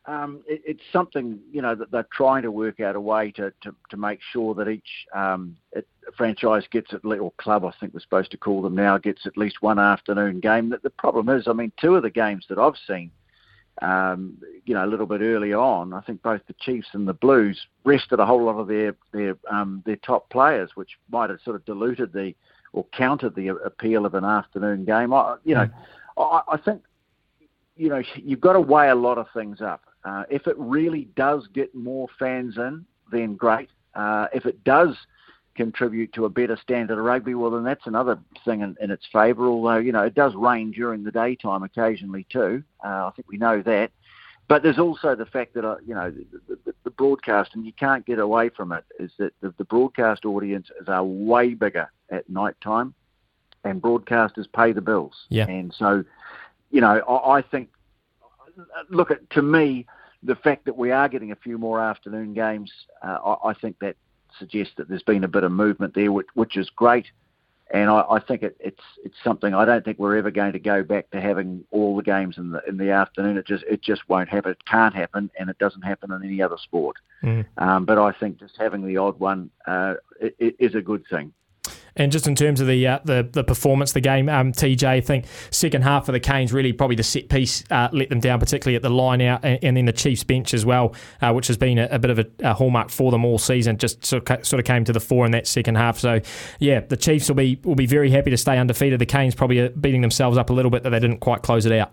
[0.06, 3.52] um, it, it's something you know that they're trying to work out a way to,
[3.62, 7.72] to, to make sure that each um, it, franchise gets at least, or club I
[7.78, 10.70] think we're supposed to call them now, gets at least one afternoon game.
[10.70, 13.12] That the problem is, I mean, two of the games that I've seen,
[13.80, 17.14] um, you know, a little bit earlier on, I think both the Chiefs and the
[17.14, 21.40] Blues rested a whole lot of their their um, their top players, which might have
[21.44, 22.34] sort of diluted the
[22.72, 25.12] or countered the appeal of an afternoon game.
[25.12, 25.68] I, you know,
[26.16, 26.82] I, I think
[27.76, 29.82] you know, you've got to weigh a lot of things up.
[30.04, 33.68] Uh, if it really does get more fans in, then great.
[33.94, 34.96] Uh, if it does
[35.54, 39.06] contribute to a better standard of rugby, well, then that's another thing in, in its
[39.12, 39.46] favour.
[39.46, 42.64] Although, you know, it does rain during the daytime occasionally too.
[42.84, 43.90] Uh, I think we know that.
[44.48, 46.10] But there's also the fact that, uh, you know,
[46.48, 49.64] the, the, the broadcast, and you can't get away from it, is that the, the
[49.64, 52.92] broadcast audiences are way bigger at night time,
[53.64, 55.26] and broadcasters pay the bills.
[55.28, 55.46] Yeah.
[55.46, 56.04] And so,
[56.70, 57.68] you know, I, I think,
[58.90, 59.86] look, at to me,
[60.22, 62.70] the fact that we are getting a few more afternoon games,
[63.02, 63.96] uh, I, I think that
[64.38, 67.06] suggests that there's been a bit of movement there, which, which is great.
[67.72, 69.54] And I, I think it, it's it's something.
[69.54, 72.50] I don't think we're ever going to go back to having all the games in
[72.50, 73.38] the in the afternoon.
[73.38, 74.50] It just it just won't happen.
[74.50, 76.96] It can't happen, and it doesn't happen in any other sport.
[77.22, 77.46] Mm.
[77.56, 81.32] Um, but I think just having the odd one uh, is a good thing.
[81.96, 85.00] And just in terms of the uh, the, the performance, the game, um, TJ, I
[85.00, 88.40] think second half of the Canes really probably the set piece uh, let them down,
[88.40, 91.46] particularly at the line out, and, and then the Chiefs bench as well, uh, which
[91.48, 93.76] has been a, a bit of a, a hallmark for them all season.
[93.76, 95.98] Just sort of, sort of came to the fore in that second half.
[95.98, 96.20] So
[96.58, 98.98] yeah, the Chiefs will be will be very happy to stay undefeated.
[98.98, 101.72] The Canes probably beating themselves up a little bit that they didn't quite close it
[101.72, 101.92] out.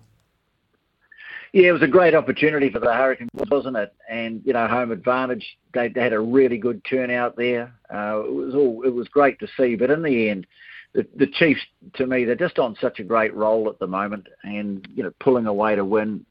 [1.54, 3.94] Yeah, it was a great opportunity for the Hurricanes, wasn't it?
[4.08, 5.58] And you know, home advantage.
[5.74, 7.74] They, they had a really good turnout there.
[7.94, 9.76] Uh, it was all it was great to see.
[9.76, 10.46] But in the end,
[10.94, 11.62] the, the Chiefs,
[11.96, 15.12] to me, they're just on such a great roll at the moment, and you know,
[15.20, 16.26] pulling away to win.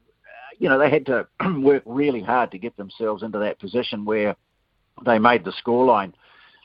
[0.57, 1.27] You know, they had to
[1.59, 4.35] work really hard to get themselves into that position where
[5.05, 6.13] they made the scoreline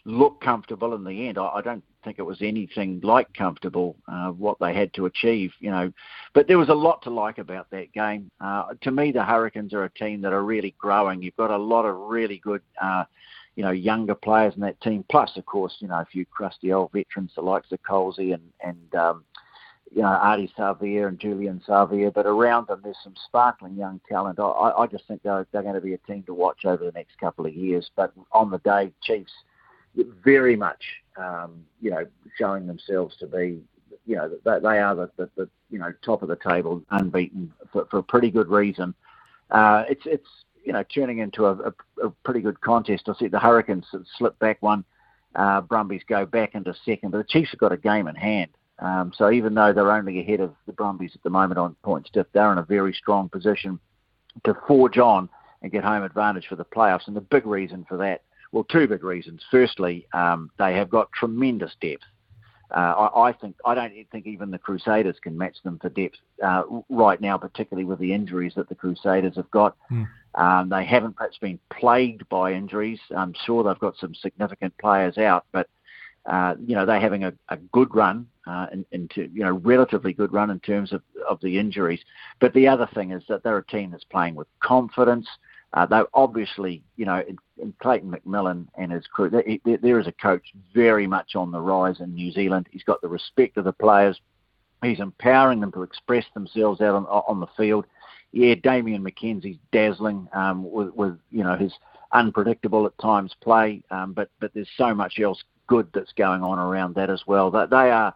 [0.05, 1.39] look comfortable in the end.
[1.39, 5.53] I, I don't think it was anything like comfortable uh, what they had to achieve,
[5.61, 5.93] you know.
[6.35, 8.31] But there was a lot to like about that game.
[8.41, 11.23] Uh, to me, the Hurricanes are a team that are really growing.
[11.23, 13.05] You've got a lot of really good, uh,
[13.57, 15.05] you know, younger players in that team.
[15.11, 18.43] Plus, of course, you know, a few crusty old veterans, the likes of Colesy and
[18.63, 19.25] and um,
[19.95, 24.41] you know, Ardie Savea and Julian Savea, but around them there's some sparkling young talent.
[24.41, 26.93] I, I just think they're, they're going to be a team to watch over the
[26.93, 27.89] next couple of years.
[27.95, 29.31] But on the day, Chiefs
[30.25, 30.83] very much,
[31.17, 32.07] um, you know,
[32.37, 33.61] showing themselves to be,
[34.07, 37.53] you know, they, they are the, the, the, you know, top of the table, unbeaten
[37.73, 38.95] for, for a pretty good reason.
[39.51, 40.29] Uh, it's it's
[40.65, 43.09] you know, turning into a, a, a pretty good contest.
[43.09, 44.85] I see the Hurricanes slip back one,
[45.35, 48.51] uh, Brumbies go back into second, but the Chiefs have got a game in hand.
[48.79, 52.11] Um, so even though they're only ahead of the Brumbies at the moment on points
[52.13, 53.79] they're in a very strong position
[54.45, 55.29] to forge on
[55.63, 57.07] and get home advantage for the playoffs.
[57.07, 58.23] And the big reason for that,
[58.55, 59.43] well, two big reasons.
[59.51, 62.05] Firstly, um, they have got tremendous depth.
[62.71, 66.17] Uh, I, I think I don't think even the Crusaders can match them for depth
[66.43, 69.77] uh, right now, particularly with the injuries that the Crusaders have got.
[69.91, 70.09] Mm.
[70.37, 73.01] Um, they haven't perhaps been plagued by injuries.
[73.15, 75.69] I'm sure they've got some significant players out, but
[76.27, 80.13] uh, you know they're having a, a good run uh, in, into you know relatively
[80.13, 82.01] good run in terms of, of the injuries.
[82.41, 85.27] But the other thing is that they're a team that's playing with confidence.
[85.73, 87.37] Uh, they obviously, you know, in, in
[87.81, 92.15] Clayton McMillan and his crew, there is a coach very much on the rise in
[92.15, 92.67] New Zealand.
[92.71, 94.21] He's got the respect of the players.
[94.83, 97.87] He's empowering them to express themselves out on, on the field.
[98.33, 101.73] Yeah, Damian McKenzie's dazzling um, with, with, you know, his
[102.15, 106.59] unpredictable at times play, um, but but there's so much else good that's going on
[106.59, 107.51] around that as well.
[107.51, 108.15] That they are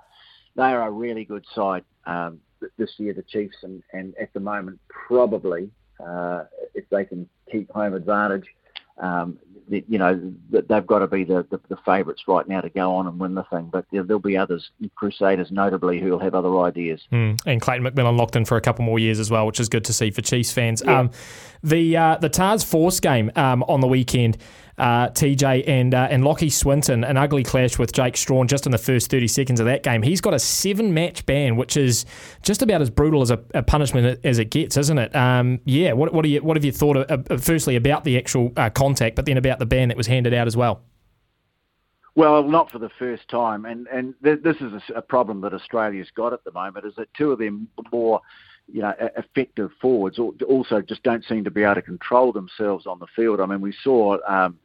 [0.56, 2.40] they are a really good side um,
[2.78, 5.70] this year, the Chiefs, and, and at the moment probably
[6.04, 6.44] uh,
[6.74, 8.46] if they can keep home advantage,
[9.00, 9.38] um,
[9.68, 12.94] the, you know they've got to be the, the, the favourites right now to go
[12.94, 13.68] on and win the thing.
[13.70, 17.00] But there, will be others, Crusaders notably, who will have other ideas.
[17.12, 17.38] Mm.
[17.46, 19.84] And Clayton McMillan locked in for a couple more years as well, which is good
[19.86, 20.82] to see for Chiefs fans.
[20.84, 21.00] Yeah.
[21.00, 21.10] Um,
[21.62, 24.38] the uh, the Tahs Force game um, on the weekend
[24.78, 28.72] uh, TJ and uh, and Lachie Swinton, an ugly clash with Jake Strawn just in
[28.72, 30.02] the first 30 seconds of that game.
[30.02, 32.06] He's got a seven match ban, which is
[32.42, 35.14] just about as brutal as a, a punishment as it gets, isn't it?
[35.14, 35.92] Um, yeah.
[35.92, 36.96] What what, you, what have you thought?
[36.96, 40.06] Of, uh, firstly about the actual uh, contact, but then about the ban that was
[40.06, 40.82] handed out as well.
[42.18, 45.54] Well, not for the first time, and and th- this is a, a, problem that
[45.54, 46.84] Australia's got at the moment.
[46.84, 48.20] Is that two of them more,
[48.66, 52.98] you know, effective forwards also just don't seem to be able to control themselves on
[52.98, 53.40] the field.
[53.40, 54.58] I mean, we saw um,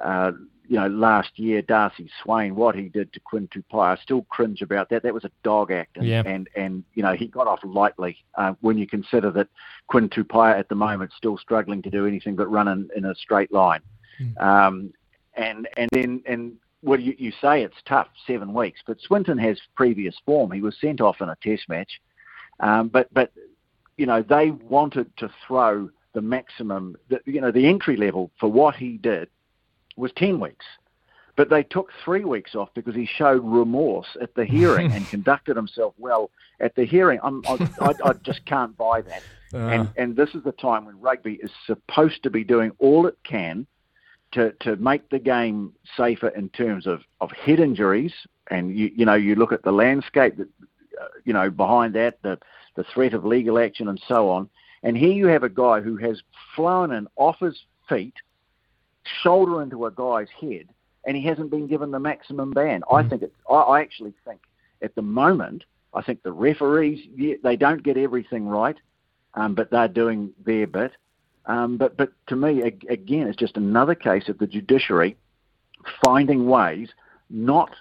[0.00, 0.32] uh,
[0.68, 4.60] you know, last year, Darcy Swain, what he did to Quinn Tupaea, I still cringe
[4.60, 5.02] about that.
[5.02, 6.22] That was a dog act, and yeah.
[6.26, 9.48] and, and you know he got off lightly uh, when you consider that
[9.86, 13.14] Quinn Tupaea at the moment still struggling to do anything but run in, in a
[13.14, 13.80] straight line.
[14.20, 14.40] Mm.
[14.40, 14.92] Um,
[15.34, 16.52] and and then and
[16.82, 20.52] well, you, you say it's tough, seven weeks, but Swinton has previous form.
[20.52, 22.00] He was sent off in a Test match,
[22.60, 23.32] um, but but
[23.96, 28.50] you know they wanted to throw the maximum, the, you know, the entry level for
[28.50, 29.28] what he did
[29.98, 30.64] was 10 weeks.
[31.36, 35.56] But they took three weeks off because he showed remorse at the hearing and conducted
[35.56, 37.20] himself well at the hearing.
[37.22, 39.22] I'm, I, I, I just can't buy that.
[39.54, 39.58] Uh.
[39.68, 43.16] And, and this is the time when rugby is supposed to be doing all it
[43.22, 43.66] can
[44.32, 48.12] to, to make the game safer in terms of, of head injuries.
[48.50, 50.48] And, you, you know, you look at the landscape that,
[51.00, 52.38] uh, you know, behind that, the,
[52.74, 54.50] the threat of legal action and so on.
[54.82, 56.20] And here you have a guy who has
[56.56, 58.14] flown in off his feet–
[59.22, 60.68] shoulder into a guy's head,
[61.06, 62.82] and he hasn't been given the maximum ban.
[62.90, 63.34] I think it's.
[63.48, 64.40] I, I actually think
[64.82, 65.64] at the moment,
[65.94, 68.76] I think the referees yeah, they don't get everything right,
[69.34, 70.92] um, but they're doing their bit.
[71.46, 75.16] Um, but but to me, again, it's just another case of the judiciary
[76.04, 76.88] finding ways
[77.30, 77.74] not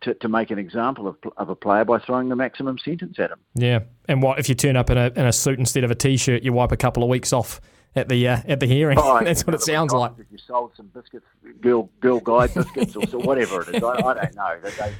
[0.00, 3.30] to, to make an example of, of a player by throwing the maximum sentence at
[3.30, 3.38] him.
[3.54, 5.94] Yeah, and what if you turn up in a in a suit instead of a
[5.94, 6.42] t-shirt?
[6.42, 7.60] You wipe a couple of weeks off
[7.96, 8.98] at the uh, at the hearing.
[9.00, 10.12] Oh, That's what it sounds like.
[10.18, 11.26] If you sold some biscuits,
[11.60, 14.60] girl girl guide biscuits or so whatever it is, I, I don't know.
[14.62, 14.94] They,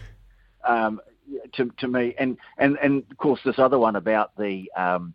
[0.64, 1.00] um,
[1.54, 5.14] to to me, and and and of course this other one about the um,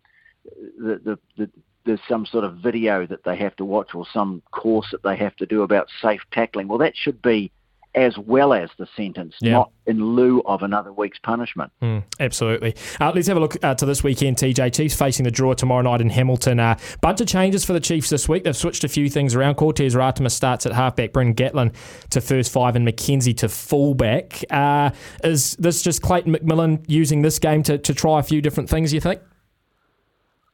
[0.78, 1.50] the, the the
[1.84, 5.16] there's some sort of video that they have to watch or some course that they
[5.16, 6.68] have to do about safe tackling.
[6.68, 7.50] Well, that should be
[7.94, 9.52] as well as the sentence, Yeah.
[9.52, 11.72] not in lieu of another week's punishment.
[11.82, 12.76] Mm, absolutely.
[13.00, 14.72] Uh, let's have a look uh, to this weekend, TJ.
[14.72, 16.60] Chiefs facing the draw tomorrow night in Hamilton.
[16.60, 18.44] Uh, bunch of changes for the Chiefs this week.
[18.44, 19.56] They've switched a few things around.
[19.56, 21.74] Cortez Ratimus starts at halfback, Bryn Gatland
[22.10, 24.44] to first five, and McKenzie to fullback.
[24.50, 24.90] Uh,
[25.24, 28.92] is this just Clayton McMillan using this game to, to try a few different things,
[28.92, 29.20] you think?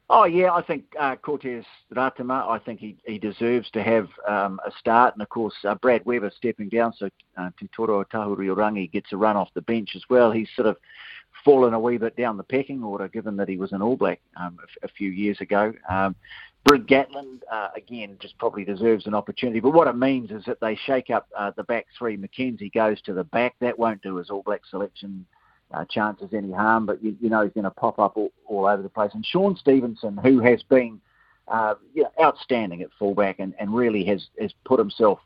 [0.09, 2.49] Oh yeah, I think uh, Cortez Ratima.
[2.49, 6.05] I think he, he deserves to have um, a start, and of course uh, Brad
[6.05, 10.03] Weber stepping down, so uh, Te Toiroa Tahuriorangi gets a run off the bench as
[10.09, 10.31] well.
[10.31, 10.77] He's sort of
[11.45, 14.20] fallen a wee bit down the pecking order, given that he was an All Black
[14.37, 15.73] um, a, a few years ago.
[15.89, 16.15] Um,
[16.65, 19.59] Bryn Gatland, uh, again, just probably deserves an opportunity.
[19.59, 22.16] But what it means is that they shake up uh, the back three.
[22.16, 23.55] McKenzie goes to the back.
[23.61, 25.27] That won't do his All Black selection
[25.73, 28.67] uh, chances any harm, but you, you know he's going to pop up all, all
[28.67, 29.11] over the place.
[29.15, 31.01] And Shaun Stevenson, who has been
[31.49, 35.19] uh, you know, outstanding at fullback and, and really has, has put himself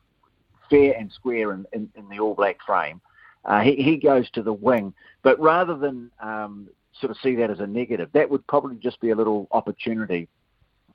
[0.68, 3.00] fair and square in, in, in the All Black frame,
[3.44, 4.92] uh, he, he goes to the wing.
[5.22, 6.68] But rather than um,
[7.00, 10.28] sort of see that as a negative, that would probably just be a little opportunity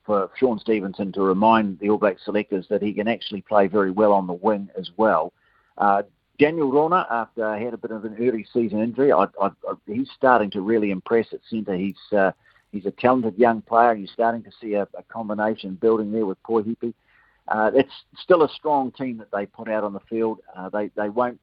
[0.04, 3.90] for Shaun Stevenson to remind the All Black selectors that he can actually play very
[3.90, 5.32] well on the wing as well.
[5.78, 6.02] Uh,
[6.38, 9.74] Daniel Rona, after he had a bit of an early season injury, I, I, I,
[9.86, 11.76] he's starting to really impress at centre.
[11.76, 12.32] He's uh,
[12.72, 13.94] he's a talented young player.
[13.94, 16.92] You're starting to see a, a combination building there with Poihipi.
[17.48, 20.40] Uh, it's still a strong team that they put out on the field.
[20.54, 21.40] Uh, they they won't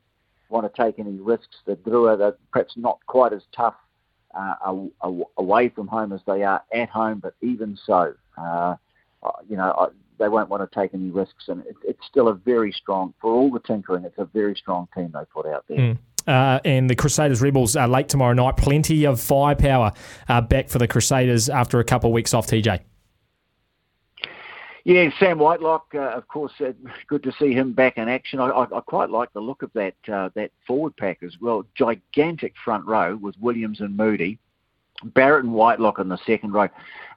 [0.49, 1.57] want to take any risks.
[1.65, 3.75] The Drua, they're perhaps not quite as tough
[4.35, 4.55] uh,
[5.37, 8.75] away from home as they are at home, but even so, uh,
[9.47, 12.71] you know, they won't want to take any risks, and it, it's still a very
[12.71, 15.77] strong, for all the tinkering, it's a very strong team they put out there.
[15.77, 15.97] Mm.
[16.25, 18.55] Uh, and the Crusaders Rebels are late tomorrow night.
[18.57, 19.91] Plenty of firepower
[20.29, 22.79] uh, back for the Crusaders after a couple of weeks off, TJ.
[24.85, 26.73] Yeah, Sam Whitelock, uh, of course, uh,
[27.07, 28.41] good to see him back in action.
[28.41, 31.63] I, I, I quite like the look of that uh, that forward pack as well.
[31.73, 34.39] Gigantic front row with Williams and Moody.
[35.03, 36.69] Barrett and Whitelock in the second row.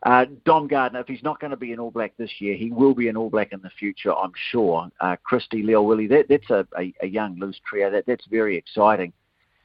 [0.03, 2.71] Uh, Dom Gardiner, if he's not going to be an All Black this year, he
[2.71, 4.89] will be an All Black in the future, I'm sure.
[5.01, 7.91] Uh, Christie, Lio-Willie, that, that's a, a, a, young loose trio.
[7.91, 9.13] That, that's very exciting.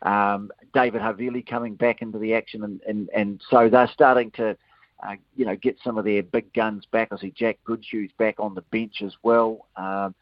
[0.02, 4.58] Um, David Havili coming back into the action, and, and, and so they're starting to,
[5.06, 7.10] uh, you know, get some of their big guns back.
[7.12, 9.68] I see Jack Goodhue's back on the bench as well.
[9.76, 10.16] Um,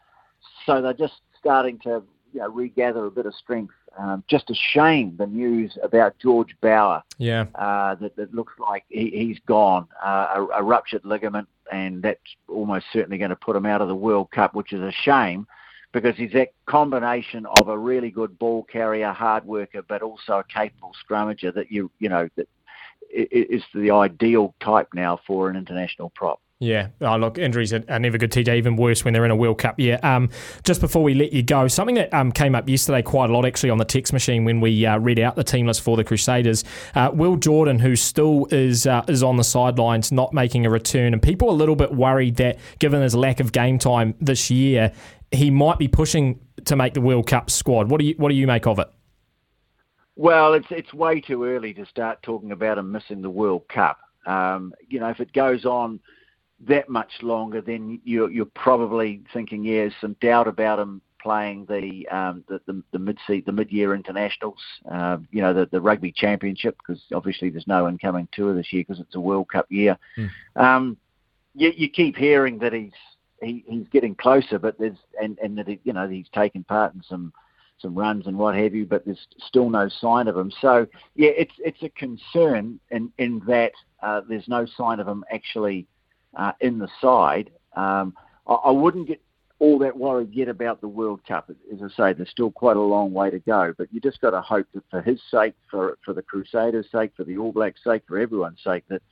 [0.66, 3.74] so they're just starting to you know, regather a bit of strength.
[3.98, 7.02] Um, just a shame the news about George Bower.
[7.18, 7.46] Yeah.
[7.54, 12.20] Uh, that, that looks like he, has gone, uh, a, a, ruptured ligament, and that's
[12.48, 15.46] almost certainly going to put him out of the World Cup, which is a shame
[15.92, 20.44] because he's that combination of a really good ball carrier, hard worker, but also a
[20.44, 22.46] capable scrummager that you you know that
[23.12, 26.40] is the ideal type now for an international prop.
[26.62, 29.56] Yeah, oh, look, injuries are, never good, TJ, even worse when they're in a World
[29.56, 29.76] Cup.
[29.78, 30.28] Yeah, um,
[30.62, 33.46] just before we let you go, something that um, came up yesterday quite a lot
[33.46, 36.04] actually on the text machine when we uh, read out the team list for the
[36.04, 36.62] Crusaders.
[36.94, 41.14] Uh, Will Jordan, who still is uh, is on the sidelines, not making a return,
[41.14, 44.50] and people are a little bit worried that given his lack of game time this
[44.50, 44.92] year,
[45.30, 47.90] he might be pushing to make the World Cup squad.
[47.90, 48.88] What do you what do you make of it?
[50.14, 53.98] Well, it's it's way too early to start talking about him missing the World Cup.
[54.26, 56.00] Um, you know, if it goes on
[56.68, 61.66] that much longer, then you're, you're probably thinking, yeah, there's some doubt about him playing
[61.66, 64.58] the um, the, the, the mid the mid year internationals,
[64.90, 68.84] uh, you know, the, the rugby championship, because obviously there's no incoming tour this year
[68.86, 69.98] because it's a World Cup year.
[70.16, 70.30] Mm.
[70.56, 70.96] Um,
[71.54, 72.92] you, you keep hearing that he's
[73.42, 76.94] he, he's getting closer, but there's and and that he, you know he's taken part
[76.94, 77.32] in some
[77.78, 80.52] some runs and what have you, but there's still no sign of him.
[80.60, 83.72] So yeah, it's it's a concern in in that
[84.02, 85.86] uh, there's no sign of him actually
[86.36, 87.50] uh, in the side.
[87.74, 88.14] Um,
[88.46, 89.20] I, I, wouldn't get
[89.58, 91.50] all that worried yet about the World Cup.
[91.72, 94.30] As I say, there's still quite a long way to go, but you just got
[94.30, 97.84] to hope that for his sake, for for the Crusaders' sake, for the All Blacks'
[97.84, 99.02] sake, for everyone's sake, that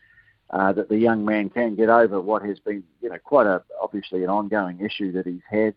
[0.51, 3.63] uh, that the young man can get over what has been, you know, quite a
[3.81, 5.75] obviously an ongoing issue that he's had.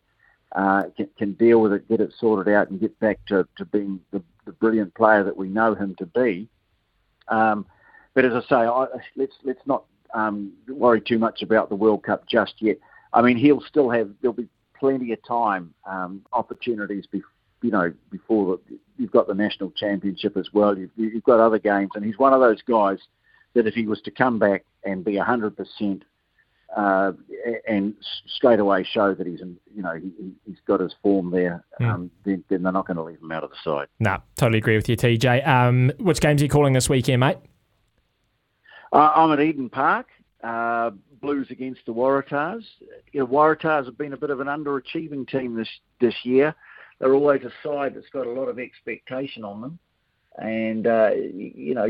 [0.53, 3.63] Uh, can, can deal with it, get it sorted out, and get back to, to
[3.63, 6.45] being the, the brilliant player that we know him to be.
[7.29, 7.65] Um,
[8.13, 12.03] but as I say, I, let's let's not um, worry too much about the World
[12.03, 12.77] Cup just yet.
[13.13, 14.47] I mean, he'll still have there'll be
[14.79, 17.21] plenty of time, um, opportunities, be,
[17.61, 20.77] you know, before the, you've got the national championship as well.
[20.77, 22.99] You've, you've got other games, and he's one of those guys
[23.53, 26.03] that if he was to come back and be hundred percent.
[26.75, 27.11] Uh,
[27.67, 27.93] and
[28.33, 31.65] straight away show that he's, in, you know, he, has got his form there.
[31.81, 31.93] Mm.
[31.93, 33.87] Um, then, then, they're not going to leave him out of the side.
[33.99, 35.45] No, totally agree with you, TJ.
[35.45, 37.39] Um, which games are you calling this weekend, mate?
[38.91, 40.07] I'm at Eden Park.
[40.43, 40.91] Uh,
[41.21, 42.63] Blues against the Waratahs.
[43.11, 45.69] You know, Waratahs have been a bit of an underachieving team this
[45.99, 46.55] this year.
[46.99, 49.79] They're always a side that's got a lot of expectation on them,
[50.39, 51.87] and uh, you know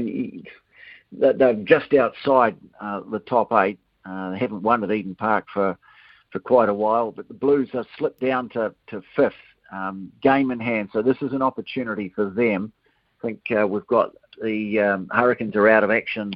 [1.11, 3.79] they're just outside uh, the top eight.
[4.05, 5.77] Uh, they haven't won at Eden Park for
[6.31, 9.33] for quite a while, but the Blues have slipped down to to fifth,
[9.71, 10.89] um, game in hand.
[10.91, 12.73] So this is an opportunity for them.
[13.19, 14.11] I think uh, we've got
[14.41, 16.33] the um, Hurricanes are out of action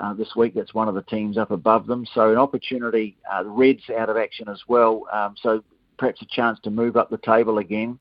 [0.00, 0.54] uh, this week.
[0.54, 2.06] That's one of the teams up above them.
[2.14, 3.16] So an opportunity.
[3.30, 5.04] Uh, the Reds out of action as well.
[5.12, 5.62] Um, so
[5.98, 7.98] perhaps a chance to move up the table again.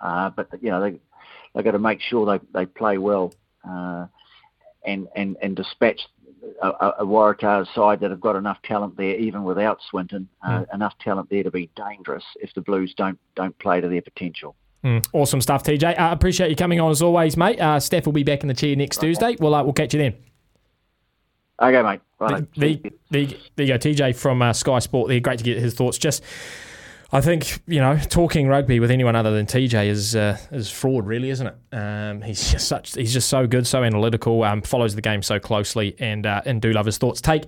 [0.00, 0.98] Uh, but you know they
[1.54, 3.32] they've got to make sure they they play well
[3.68, 4.06] uh,
[4.84, 6.00] and and and dispatch
[6.62, 10.74] a, a Waratahs side that have got enough talent there, even without Swinton, uh, mm.
[10.74, 14.56] enough talent there to be dangerous if the Blues don't don't play to their potential.
[14.84, 15.98] Mm, awesome stuff, TJ.
[15.98, 17.60] I uh, appreciate you coming on as always, mate.
[17.60, 19.08] Uh, Steph will be back in the chair next right.
[19.08, 19.36] Tuesday.
[19.38, 20.29] We'll uh, we'll catch you then.
[21.60, 22.00] Okay, mate.
[22.18, 22.52] Right.
[22.54, 25.20] The, the, the, there you go, TJ from uh, Sky Sport there.
[25.20, 25.98] Great to get his thoughts.
[25.98, 26.22] Just
[27.12, 31.06] I think you know talking rugby with anyone other than TJ is uh, is fraud,
[31.06, 31.56] really, isn't it?
[31.72, 35.40] Um, he's just such he's just so good, so analytical, um, follows the game so
[35.40, 37.20] closely, and uh, and do love his thoughts.
[37.20, 37.46] Take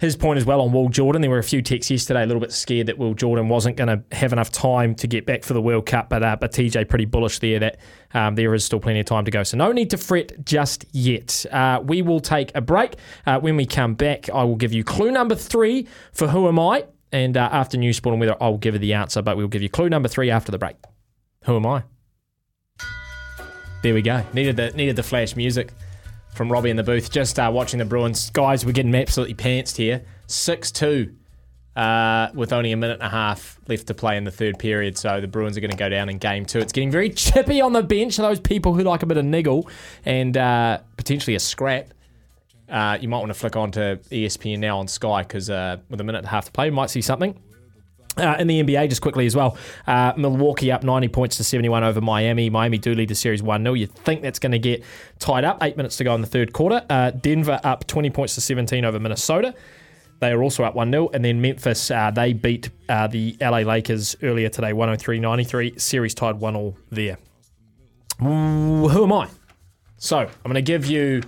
[0.00, 1.22] his point as well on Will Jordan.
[1.22, 3.86] There were a few texts yesterday, a little bit scared that Will Jordan wasn't going
[3.86, 6.88] to have enough time to get back for the World Cup, but uh, but TJ
[6.88, 7.78] pretty bullish there that
[8.14, 9.44] um, there is still plenty of time to go.
[9.44, 11.46] So no need to fret just yet.
[11.52, 12.96] Uh, we will take a break.
[13.26, 16.58] Uh, when we come back, I will give you clue number three for who am
[16.58, 16.86] I.
[17.14, 19.62] And uh, after News Sport and Weather, I'll give you the answer, but we'll give
[19.62, 20.74] you clue number three after the break.
[21.44, 21.84] Who am I?
[23.84, 24.24] There we go.
[24.32, 25.72] Needed the needed the flash music
[26.34, 27.12] from Robbie in the booth.
[27.12, 28.30] Just uh, watching the Bruins.
[28.30, 30.04] Guys, we're getting absolutely pantsed here.
[30.26, 31.14] 6 2
[31.76, 34.98] uh, with only a minute and a half left to play in the third period.
[34.98, 36.58] So the Bruins are going to go down in game two.
[36.58, 38.16] It's getting very chippy on the bench.
[38.16, 39.68] Those people who like a bit of niggle
[40.04, 41.93] and uh, potentially a scrap.
[42.74, 46.00] Uh, you might want to flick on to ESPN now on Sky because uh, with
[46.00, 47.40] a minute and a half to play, you might see something.
[48.16, 49.56] Uh, in the NBA, just quickly as well,
[49.86, 52.50] uh, Milwaukee up 90 points to 71 over Miami.
[52.50, 53.74] Miami do lead the series 1 0.
[53.74, 54.82] You think that's going to get
[55.20, 55.62] tied up.
[55.62, 56.84] Eight minutes to go in the third quarter.
[56.90, 59.54] Uh, Denver up 20 points to 17 over Minnesota.
[60.18, 61.10] They are also up 1 0.
[61.14, 65.78] And then Memphis, uh, they beat uh, the LA Lakers earlier today, 103 93.
[65.78, 67.18] Series tied 1 0 there.
[68.20, 69.28] Ooh, who am I?
[69.96, 71.22] So, I'm going to give you.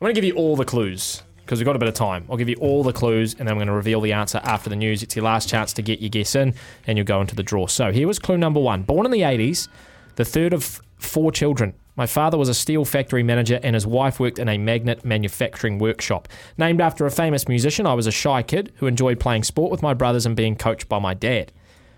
[0.00, 2.24] I'm going to give you all the clues because we've got a bit of time.
[2.30, 4.70] I'll give you all the clues and then I'm going to reveal the answer after
[4.70, 5.02] the news.
[5.02, 6.54] It's your last chance to get your guess in
[6.86, 7.66] and you'll go into the draw.
[7.66, 8.82] So here was clue number one.
[8.82, 9.68] Born in the 80s,
[10.16, 11.74] the third of four children.
[11.96, 15.78] My father was a steel factory manager and his wife worked in a magnet manufacturing
[15.78, 16.28] workshop.
[16.56, 19.82] Named after a famous musician, I was a shy kid who enjoyed playing sport with
[19.82, 21.52] my brothers and being coached by my dad.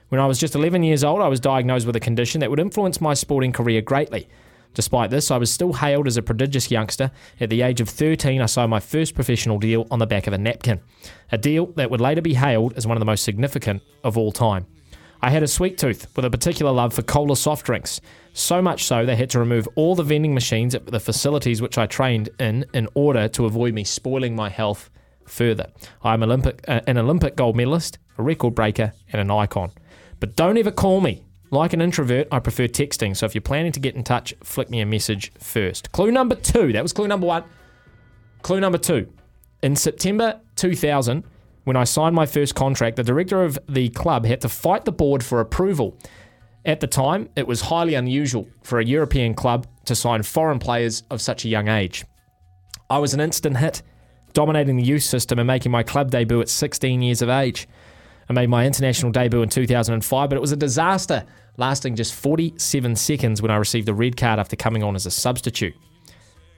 [0.09, 2.59] When I was just 11 years old, I was diagnosed with a condition that would
[2.59, 4.29] influence my sporting career greatly.
[4.75, 7.11] Despite this, I was still hailed as a prodigious youngster.
[7.41, 10.33] At the age of 13, I signed my first professional deal on the back of
[10.33, 10.81] a napkin,
[11.31, 14.33] a deal that would later be hailed as one of the most significant of all
[14.33, 14.67] time.
[15.25, 18.01] I had a sweet tooth with a particular love for cola soft drinks,
[18.33, 21.79] so much so they had to remove all the vending machines at the facilities which
[21.79, 24.91] I trained in in order to avoid me spoiling my health
[25.27, 25.71] further.
[26.03, 29.71] I'm Olympic, uh, an Olympic gold medalist, a record breaker, and an icon.
[30.19, 33.17] But don't ever call me like an introvert, I prefer texting.
[33.17, 35.93] So if you're planning to get in touch, flick me a message first.
[35.93, 36.73] Clue number two.
[36.73, 37.45] That was clue number one.
[38.41, 39.13] Clue number two.
[39.63, 41.25] In September 2000,
[41.65, 44.93] when I signed my first contract, the director of the club had to fight the
[44.93, 45.97] board for approval.
[46.65, 51.03] At the time, it was highly unusual for a European club to sign foreign players
[51.11, 52.05] of such a young age.
[52.89, 53.83] I was an instant hit,
[54.33, 57.69] dominating the youth system and making my club debut at 16 years of age.
[58.29, 61.25] I made my international debut in 2005, but it was a disaster,
[61.57, 65.11] lasting just 47 seconds when I received a red card after coming on as a
[65.11, 65.75] substitute.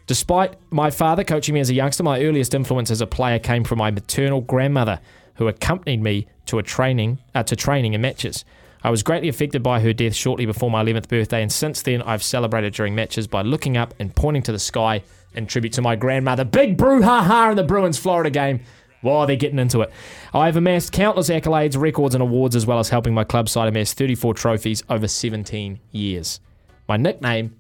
[0.07, 3.65] Despite my father coaching me as a youngster, my earliest influence as a player came
[3.65, 5.01] from my maternal grandmother,
[5.37, 8.45] who accompanied me to a training uh, to training and matches.
[8.83, 12.03] I was greatly affected by her death shortly before my 11th birthday, and since then
[12.03, 15.03] I've celebrated during matches by looking up and pointing to the sky
[15.35, 16.45] in tribute to my grandmother.
[16.45, 18.61] Big brouhaha in the Bruins Florida game.
[19.05, 19.93] Wow, they're getting into it.
[20.33, 23.93] I've amassed countless accolades, records, and awards, as well as helping my club side amass
[23.93, 26.41] 34 trophies over 17 years.
[26.89, 27.55] My nickname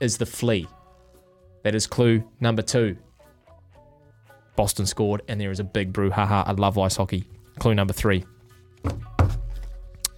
[0.00, 0.68] is the Flea.
[1.62, 2.96] That is clue number two.
[4.54, 6.46] Boston scored, and there is a big brouhaha.
[6.46, 7.24] I love ice hockey.
[7.58, 8.24] Clue number three.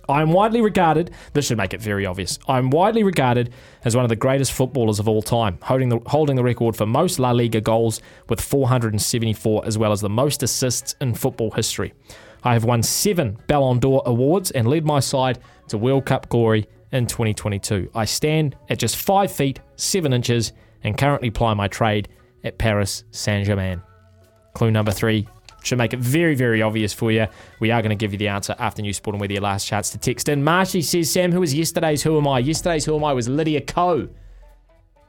[0.09, 2.39] I am widely regarded, this should make it very obvious.
[2.47, 3.53] I am widely regarded
[3.85, 6.87] as one of the greatest footballers of all time, holding the, holding the record for
[6.87, 11.95] most La Liga goals with 474, as well as the most assists in football history.
[12.43, 16.67] I have won seven Ballon d'Or awards and led my side to World Cup glory
[16.93, 17.91] in 2022.
[17.95, 20.53] I stand at just 5 feet 7 inches
[20.83, 22.09] and currently ply my trade
[22.45, 23.83] at Paris Saint Germain.
[24.53, 25.27] Clue number three
[25.65, 27.27] should make it very, very obvious for you.
[27.61, 29.67] We are going to give you the answer after News Sport and with your last
[29.67, 30.45] chance to text in.
[30.45, 32.39] Marshy says, Sam, who was yesterday's Who Am I?
[32.41, 34.09] Yesterday's Who Am I was Lydia Ko.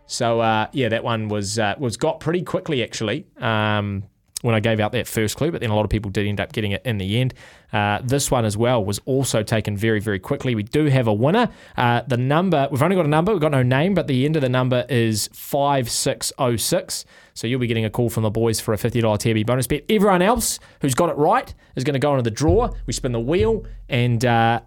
[0.08, 4.04] So, uh, yeah, that one was uh, was got pretty quickly, actually, um,
[4.46, 6.40] when I gave out that first clue, but then a lot of people did end
[6.40, 7.34] up getting it in the end.
[7.74, 10.54] Uh, this one as well was also taken very, very quickly.
[10.54, 11.50] We do have a winner.
[11.76, 14.36] Uh, the number, we've only got a number, we've got no name, but the end
[14.36, 17.06] of the number is 5606.
[17.34, 19.84] So you'll be getting a call from the boys for a $50 TB bonus bet.
[19.90, 22.70] Everyone else who's got it right is going to go into the draw.
[22.86, 24.62] We spin the wheel, and uh,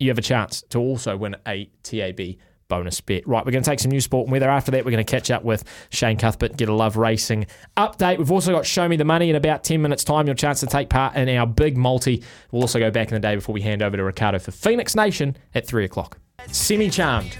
[0.00, 2.20] you have a chance to also win a TAB
[2.70, 3.28] bonus bet.
[3.28, 4.48] Right, we're going to take some new sport and weather.
[4.48, 8.16] After that, we're going to catch up with Shane Cuthbert, get a love racing update.
[8.16, 10.26] We've also got Show Me the Money in about 10 minutes' time.
[10.26, 12.22] Your chance to take part in our big multi.
[12.50, 14.94] We'll also go back in the day before we hand over to Ricardo for Phoenix
[14.94, 16.18] Nation at 3 o'clock.
[16.46, 17.36] Semi charmed.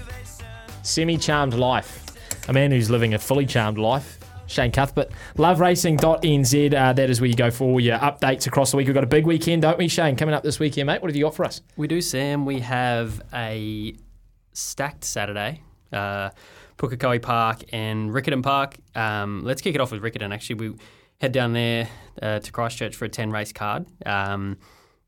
[0.83, 2.05] Semi charmed life.
[2.47, 4.19] A man who's living a fully charmed life.
[4.51, 5.11] Shane Cuthbert.
[5.37, 6.73] Loveracing.nz.
[6.73, 8.87] Uh, that is where you go for all your updates across the week.
[8.87, 10.15] We've got a big weekend, don't we, Shane?
[10.15, 11.01] Coming up this weekend, mate.
[11.01, 11.61] What have you got for us?
[11.77, 12.45] We do, Sam.
[12.45, 13.95] We have a
[14.53, 15.63] stacked Saturday.
[15.91, 16.29] Uh,
[16.77, 18.75] Pukekohe Park and Riccarton Park.
[18.95, 20.33] Um, let's kick it off with Riccarton.
[20.33, 20.75] Actually, we
[21.19, 21.87] head down there
[22.21, 23.85] uh, to Christchurch for a 10 race card.
[24.05, 24.57] Um,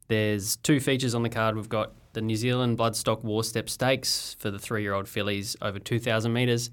[0.07, 1.55] there's two features on the card.
[1.55, 5.79] We've got the New Zealand Bloodstock Warstep Stakes for the three year old fillies over
[5.79, 6.69] 2,000 metres.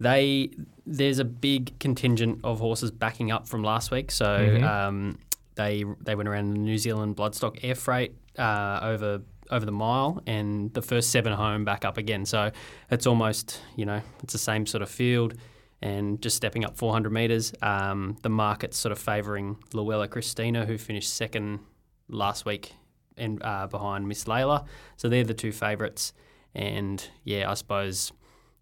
[0.00, 0.50] They
[0.86, 4.62] there's a big contingent of horses backing up from last week, so Mhm.
[4.64, 5.18] um,
[5.54, 9.20] they they went around the New Zealand Bloodstock Air Freight uh, over
[9.52, 12.24] over the mile, and the first seven home back up again.
[12.26, 12.50] So
[12.90, 15.34] it's almost you know it's the same sort of field,
[15.80, 17.52] and just stepping up 400 metres.
[17.62, 21.60] Um, the market's sort of favouring Luella Christina, who finished second
[22.08, 22.72] last week
[23.16, 24.66] and uh, behind Miss Layla.
[24.96, 26.12] So they're the two favourites.
[26.54, 28.12] And yeah, I suppose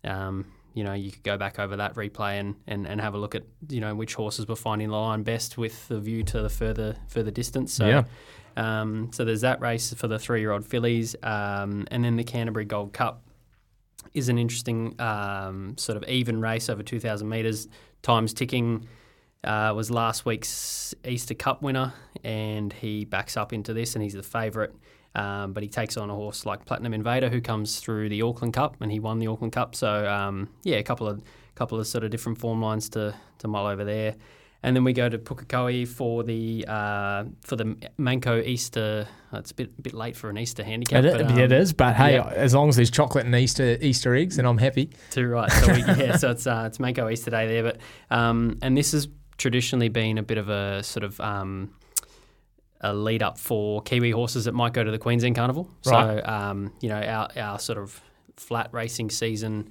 [0.04, 3.18] um, you know you could go back over that replay and, and, and have a
[3.18, 6.42] look at you know which horses were finding the line best with the view to
[6.42, 7.72] the further further distance.
[7.74, 8.04] So Yeah.
[8.56, 12.24] Um, so there's that race for the three year old fillies, um, and then the
[12.24, 13.22] Canterbury Gold Cup
[14.14, 17.68] is an interesting um, sort of even race over 2,000 metres.
[18.02, 18.88] Times ticking
[19.44, 21.92] uh, was last week's Easter Cup winner,
[22.24, 24.70] and he backs up into this, and he's the favourite.
[25.14, 28.54] Um, but he takes on a horse like Platinum Invader, who comes through the Auckland
[28.54, 29.74] Cup, and he won the Auckland Cup.
[29.74, 31.22] So um, yeah, a couple of
[31.56, 34.14] couple of sort of different form lines to to mull over there.
[34.62, 39.08] And then we go to Pukekohe for the uh, for the Manco Easter.
[39.32, 41.02] It's a bit bit late for an Easter handicap.
[41.02, 42.28] It, but, it- it um, is, but hey, yeah.
[42.28, 44.90] as long as there's chocolate and Easter Easter eggs, then I'm happy.
[45.10, 45.50] Too right.
[45.50, 47.78] So we, yeah, so it's uh, it's Manco Easter Day there, but
[48.10, 49.08] um, and this has
[49.38, 51.74] traditionally been a bit of a sort of um,
[52.82, 55.70] a lead up for Kiwi horses that might go to the Queensland Carnival.
[55.86, 56.22] Right.
[56.22, 57.98] So um, you know our our sort of
[58.36, 59.70] flat racing season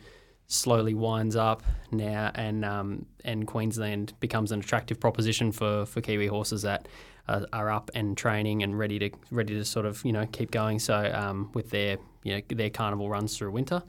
[0.49, 6.27] slowly winds up now, and um, and Queensland becomes an attractive proposition for, for Kiwi
[6.27, 6.88] horses that
[7.30, 10.51] are, are up and training and ready to ready to sort of you know keep
[10.51, 10.80] going.
[10.80, 13.81] So um, with their you know their carnival runs through winter.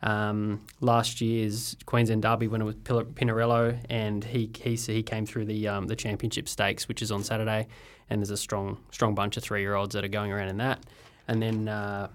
[0.00, 5.68] Um, last year's Queensland Derby winner was Pinarello, and he he he came through the
[5.68, 7.68] um, the championship stakes, which is on Saturday,
[8.10, 10.58] and there's a strong strong bunch of three year olds that are going around in
[10.58, 10.80] that,
[11.28, 11.68] and then.
[11.68, 12.08] Uh,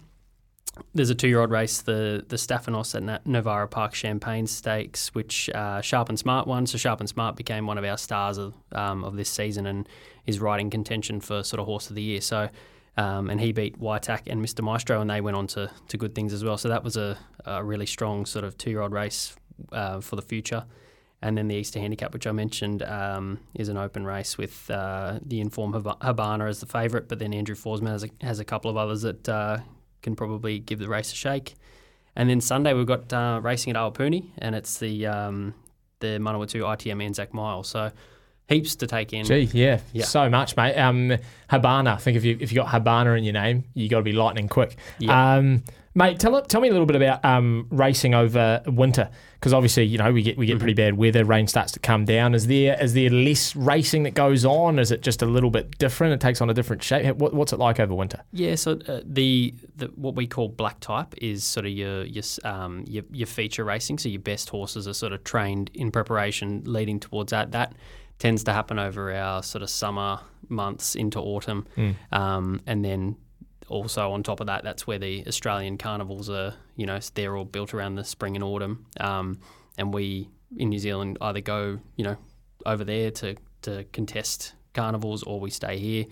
[0.93, 6.09] there's a two-year-old race, the the Staphanos at Novara Park Champagne Stakes, which uh, Sharp
[6.09, 6.65] and Smart won.
[6.65, 9.87] So Sharp and Smart became one of our stars of um, of this season and
[10.25, 12.21] is riding contention for sort of horse of the year.
[12.21, 12.49] So.
[12.95, 14.63] Um, and he beat Wytack and Mr.
[14.63, 16.59] Maestro, and they went on to, to good things as well.
[16.59, 19.35] So that was a, a really strong sort of two year old race
[19.71, 20.65] uh, for the future.
[21.19, 25.17] And then the Easter Handicap, which I mentioned, um, is an open race with uh,
[25.25, 28.45] the Inform Hab- Habana as the favourite, but then Andrew Forsman has a, has a
[28.45, 29.57] couple of others that uh,
[30.03, 31.55] can probably give the race a shake.
[32.15, 35.55] And then Sunday we've got uh, racing at Awapuni, and it's the um,
[35.99, 37.63] the Manawatu ITM Anzac Mile.
[37.63, 37.91] So
[38.47, 39.25] heaps to take in.
[39.25, 40.05] Gee, yeah, Yeah.
[40.05, 40.75] so much, mate.
[40.75, 41.17] Um,
[41.49, 41.93] Habana.
[41.93, 44.11] I think if you if you got Habana in your name, you got to be
[44.13, 44.75] lightning quick.
[44.99, 45.37] Yeah.
[45.37, 45.63] Um,
[45.95, 49.97] mate, tell tell me a little bit about um, racing over winter because obviously you
[49.97, 50.53] know we get we Mm-hmm.
[50.53, 51.23] get pretty bad weather.
[51.25, 52.33] Rain starts to come down.
[52.33, 54.79] Is there is there less racing that goes on?
[54.79, 56.13] Is it just a little bit different?
[56.13, 57.15] It takes on a different shape.
[57.17, 58.21] What, what's it like over winter?
[58.31, 62.23] Yeah, so uh, the, the what we call black type is sort of your your,
[62.43, 63.97] um, your your feature racing.
[63.99, 67.51] So your best horses are sort of trained in preparation, leading towards that.
[67.51, 67.73] That
[68.19, 71.95] tends to happen over our sort of summer months into autumn, Mm.
[72.11, 73.15] um, and then
[73.73, 76.53] also on top of that, that's where the Australian carnivals are.
[76.75, 79.39] You know, they're all built around the spring and autumn, um,
[79.77, 82.17] and we in New Zealand either go you know
[82.65, 86.05] over there to to contest carnivals or we stay here.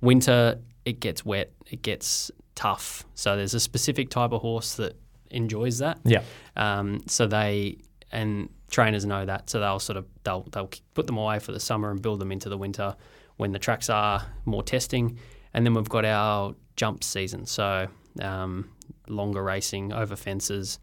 [0.00, 3.04] Winter, it gets wet, it gets tough.
[3.14, 4.96] So there's a specific type of horse that
[5.30, 5.98] enjoys that.
[6.04, 6.22] Yeah.
[6.56, 7.78] Um, so they
[8.10, 11.60] and trainers know that, so they'll sort of they'll they'll put them away for the
[11.60, 12.96] summer and build them into the winter
[13.36, 15.18] when the tracks are more testing.
[15.54, 17.88] And then we've got our jump season, so
[18.20, 18.70] um,
[19.08, 20.78] longer racing over fences,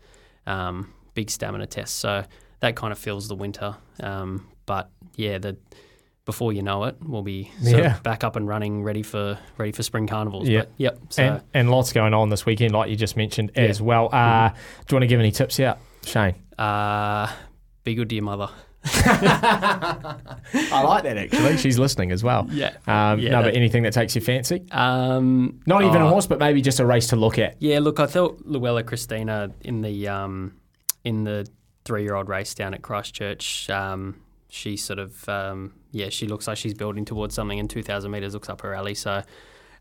[0.45, 1.95] um, big stamina tests.
[1.97, 2.23] So
[2.59, 3.75] that kind of fills the winter.
[4.01, 5.57] Um, but yeah, the
[6.25, 7.95] before you know it, we'll be sort Yeah.
[7.95, 10.47] of back up and running, ready for ready for spring carnivals.
[10.47, 10.59] Yeah.
[10.59, 10.99] But, yep.
[11.09, 13.63] So and, and lots going on this weekend, like you just mentioned Yeah.
[13.63, 14.09] as well.
[14.13, 14.55] Uh, Do
[14.91, 16.35] you want to give any tips out, Shane?
[16.59, 17.31] Uh,
[17.83, 18.49] be good to your mother.
[18.85, 21.57] I like that actually.
[21.57, 22.47] She's listening as well.
[22.51, 22.75] Yeah.
[22.87, 24.65] Um, Yeah, no, but anything that takes your fancy?
[24.71, 26.09] Um, Not even a oh.
[26.09, 27.55] horse, but maybe just a race to look at.
[27.59, 30.55] Yeah, look, I thought Luella Christina in the um,
[31.03, 31.47] in the
[31.85, 36.47] three year old race down at Christchurch, um, she sort of um, yeah, she looks
[36.47, 38.95] like she's building towards something, and two thousand meters looks up her alley.
[38.95, 39.23] So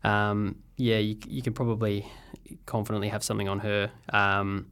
[0.03, 2.05] um, yeah, you you can probably
[2.65, 3.91] confidently have something on her.
[4.11, 4.67] Um,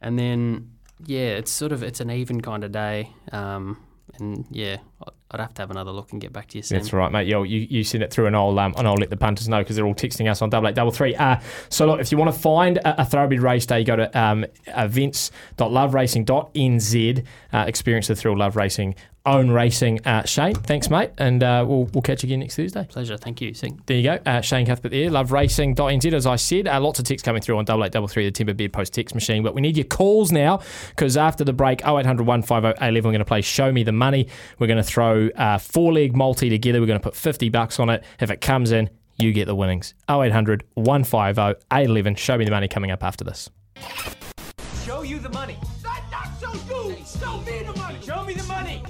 [0.00, 0.73] and then
[1.04, 3.10] yeah, it's sort of it's an even kind of day.
[3.32, 3.84] Um,
[4.18, 4.78] and yeah,
[5.30, 6.62] I'd have to have another look and get back to you.
[6.62, 6.78] Sam.
[6.78, 7.26] That's right, mate.
[7.26, 9.58] Yo, you, you send it through, and I'll um, and I'll let the punters know
[9.58, 11.16] because they're all texting us on double eight double three.
[11.16, 14.16] Uh, so look, if you want to find a, a thoroughbred race day, go to
[14.18, 17.24] um, events.loveracing.nz.
[17.52, 18.94] Uh, experience the thrill, love racing,
[19.26, 20.04] own racing.
[20.04, 22.86] Uh, Shane, thanks, mate, and uh, we'll we'll catch you again next Thursday.
[22.90, 23.54] Pleasure, thank you.
[23.54, 23.72] See.
[23.86, 26.12] There you go, uh, Shane Cuthbert there, loveracing.nz.
[26.12, 28.30] As I said, uh, lots of texts coming through on double eight double three, the
[28.30, 29.42] Timber Bed Post text machine.
[29.42, 30.60] But we need your calls now
[30.90, 34.28] because after the break, 0800 150 A11, we're going to play Show Me the Money.
[34.58, 36.80] We're going to throw uh, four leg multi together.
[36.80, 38.04] We're going to put 50 bucks on it.
[38.20, 39.94] If it comes in, you get the winnings.
[40.10, 42.18] 0800 150 A11.
[42.18, 43.48] Show Me the Money coming up after this.
[44.84, 45.56] Show you the money.
[45.82, 46.96] Not, not show you.
[47.06, 47.98] Show me the money.
[48.02, 48.82] Show me the money.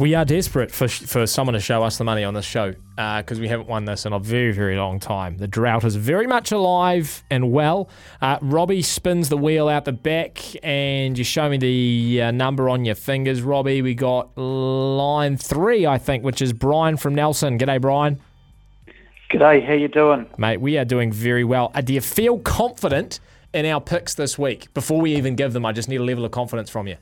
[0.00, 3.38] We are desperate for for someone to show us the money on this show because
[3.38, 5.36] we haven't won this in a very very long time.
[5.36, 7.90] The drought is very much alive and well.
[8.22, 12.70] Uh, Robbie spins the wheel out the back, and you show me the uh, number
[12.70, 13.82] on your fingers, Robbie.
[13.82, 17.58] We got line three, I think, which is Brian from Nelson.
[17.58, 18.18] G'day, Brian.
[19.30, 20.26] G'day, how you doing?
[20.38, 21.72] Mate, we are doing very well.
[21.74, 23.20] Uh, do you feel confident
[23.52, 24.72] in our picks this week?
[24.72, 26.96] Before we even give them, I just need a level of confidence from you.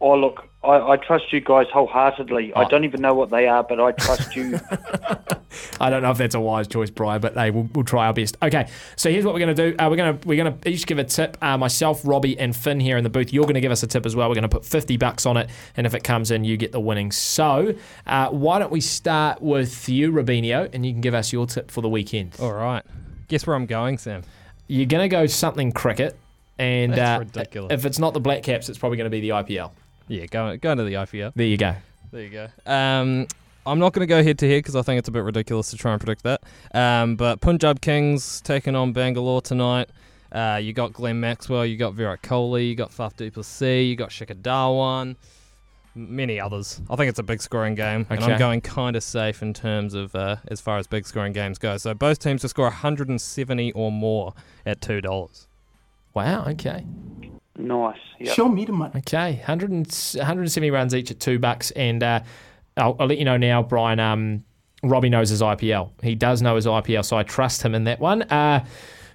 [0.00, 2.54] Oh, look, I, I trust you guys wholeheartedly.
[2.54, 4.58] I don't even know what they are, but I trust you.
[5.80, 8.12] I don't know if that's a wise choice, Brian, but hey, we'll, we'll try our
[8.12, 8.36] best.
[8.42, 9.76] Okay, so here's what we're going to do.
[9.76, 11.36] Uh, we're going to we're going to each give a tip.
[11.42, 13.32] Uh, myself, Robbie, and Finn here in the booth.
[13.32, 14.28] You're going to give us a tip as well.
[14.28, 16.70] We're going to put 50 bucks on it, and if it comes in, you get
[16.70, 17.16] the winnings.
[17.16, 17.74] So
[18.06, 21.70] uh, why don't we start with you, Robinho, and you can give us your tip
[21.70, 22.36] for the weekend.
[22.40, 22.84] All right.
[23.28, 24.22] Guess where I'm going, Sam?
[24.68, 26.16] You're going to go something cricket,
[26.58, 27.72] and That's uh, ridiculous.
[27.72, 29.72] if it's not the Black Caps, it's probably going to be the IPL.
[30.08, 31.32] Yeah, go go to the IPL.
[31.34, 31.74] There you go.
[32.10, 32.48] There you go.
[32.66, 33.26] Um,
[33.66, 35.70] I'm not going to go head to head because I think it's a bit ridiculous
[35.70, 36.42] to try and predict that.
[36.72, 39.90] Um, but Punjab Kings taking on Bangalore tonight.
[40.32, 43.96] Uh, you got Glenn Maxwell, you got Virat Kohli, you got Faf du Plessis, you
[43.96, 45.16] got Shikhar Dhawan,
[45.94, 46.82] many others.
[46.90, 49.94] I think it's a big scoring game, and I'm going kind of safe in terms
[49.94, 51.76] of uh, as far as big scoring games go.
[51.78, 54.34] So both teams to score 170 or more
[54.66, 55.46] at two dollars.
[56.12, 56.44] Wow.
[56.46, 56.84] Okay.
[57.58, 57.98] Nice.
[58.18, 58.34] Yep.
[58.34, 58.92] Show me the money.
[58.98, 62.20] Okay, 100 and, 170 runs each at two bucks, and uh,
[62.76, 64.00] I'll, I'll let you know now, Brian.
[64.00, 64.44] Um,
[64.82, 65.90] Robbie knows his IPL.
[66.02, 68.22] He does know his IPL, so I trust him in that one.
[68.22, 68.64] Uh,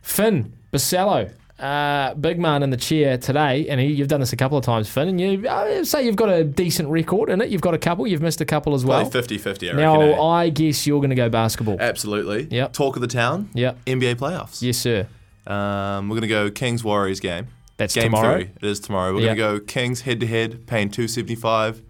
[0.01, 4.35] Finn Basello, uh, big man in the chair today, and he, you've done this a
[4.35, 7.49] couple of times, Finn, and you uh, say you've got a decent record in it.
[7.49, 8.05] You've got a couple.
[8.05, 9.09] You've missed a couple as well.
[9.09, 10.21] Play 50-50, I now, reckon, eh?
[10.21, 11.77] I guess you're going to go basketball.
[11.79, 12.47] Absolutely.
[12.51, 12.73] Yep.
[12.73, 13.49] Talk of the town.
[13.53, 13.85] Yep.
[13.85, 14.61] NBA playoffs.
[14.61, 15.07] Yes, sir.
[15.47, 17.47] Um, we're going to go Kings Warriors game.
[17.77, 18.35] That's game tomorrow?
[18.37, 18.51] Three.
[18.55, 19.13] It is tomorrow.
[19.13, 19.35] We're Yeah.
[19.35, 21.81] going to go Kings head to head, paying two seventy five.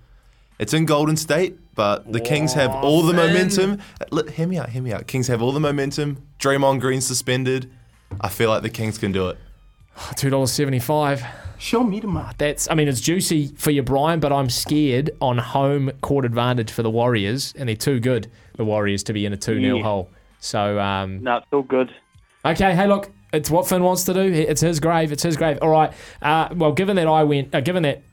[0.59, 3.27] It's in Golden State, but the Kings have all the Finn.
[3.27, 3.71] momentum.
[3.99, 4.69] Uh, Let, hear me out.
[4.69, 5.07] Hear me out.
[5.07, 6.17] Kings have all the momentum.
[6.39, 7.69] Draymond Green suspended.
[8.21, 9.37] I feel like the Kings can do it.
[10.15, 11.23] Two dollars seventy five.
[11.57, 12.33] Show me the money.
[12.37, 12.69] That's.
[12.69, 16.83] I mean, it's juicy for you, Brian, but I'm scared on home court advantage for
[16.83, 18.29] the Warriors, and they're too good.
[18.57, 19.83] The Warriors to be in a two 0 Yeah.
[19.83, 20.09] hole.
[20.39, 20.79] So.
[20.79, 21.89] Um, no, it's all good.
[22.45, 22.75] Okay.
[22.75, 23.11] Hey, look.
[23.33, 24.21] It's what Finn wants to do.
[24.21, 25.11] It's his grave.
[25.11, 25.57] It's his grave.
[25.61, 25.91] All right.
[26.21, 28.03] Uh, well, given that I went, uh, given that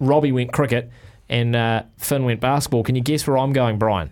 [0.00, 0.90] Robbie went cricket
[1.28, 4.10] and uh, Finn went basketball, can you guess where I'm going, Brian?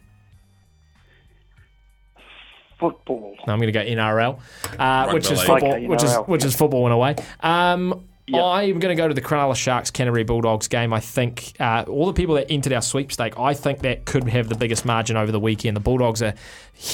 [2.79, 3.35] Football.
[3.47, 4.39] No, I'm going to go NRL,
[4.79, 7.17] uh, which is football, Okay, which is which is football in a way.
[7.41, 10.93] Um, I'm going to go to the Cronulla Sharks Canterbury Bulldogs game.
[10.93, 14.49] I think uh, all the people that entered our sweepstake, I think that could have
[14.49, 15.77] the biggest margin over the weekend.
[15.77, 16.35] The Bulldogs are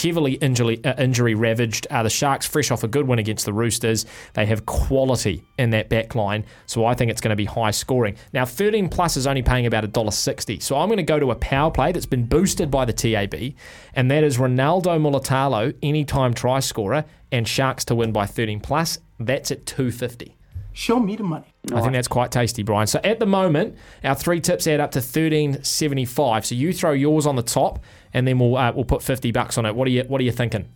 [0.03, 1.87] heavily injury uh, injury ravaged.
[1.91, 4.05] Uh, the Sharks, fresh off a good win against the Roosters,
[4.35, 6.45] they have quality in that back line.
[6.67, 8.17] So I think it's going to be high scoring.
[8.35, 10.63] Now, 13 plus is only paying about $1.60.
[10.63, 13.55] So I'm going to go to a power play that's been boosted by the TAB,
[13.95, 18.99] and that is Ronaldo Mulitalo, anytime try scorer, and Sharks to win by 13 plus.
[19.19, 20.37] That's at 250.
[20.73, 21.45] Show me the money.
[21.73, 22.87] I think that's quite tasty, Brian.
[22.87, 26.47] So at the moment, our three tips add up to thirteen seventy five.
[26.47, 27.79] So you throw yours on the top,
[28.15, 29.75] and then we'll uh, we'll put fifty bucks on it.
[29.75, 30.67] What are you What are you thinking?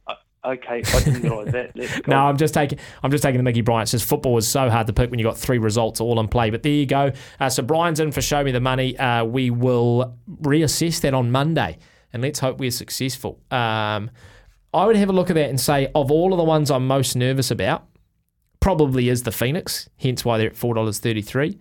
[0.07, 0.15] uh,
[0.47, 0.83] okay.
[0.85, 2.03] I didn't realise that.
[2.07, 3.89] No, I'm just taking I'm just taking the Mickey Bryant.
[3.89, 6.29] Says football is so hard to pick when you have got three results all in
[6.29, 6.51] play.
[6.51, 7.13] But there you go.
[7.41, 8.97] Uh, so Brian's in for show me the money.
[8.97, 11.79] Uh, we will reassess that on Monday,
[12.13, 13.41] and let's hope we're successful.
[13.51, 14.11] Um,
[14.73, 16.87] I would have a look at that and say of all of the ones I'm
[16.87, 17.87] most nervous about,
[18.61, 19.89] probably is the Phoenix.
[19.97, 21.59] Hence why they're at four dollars thirty three.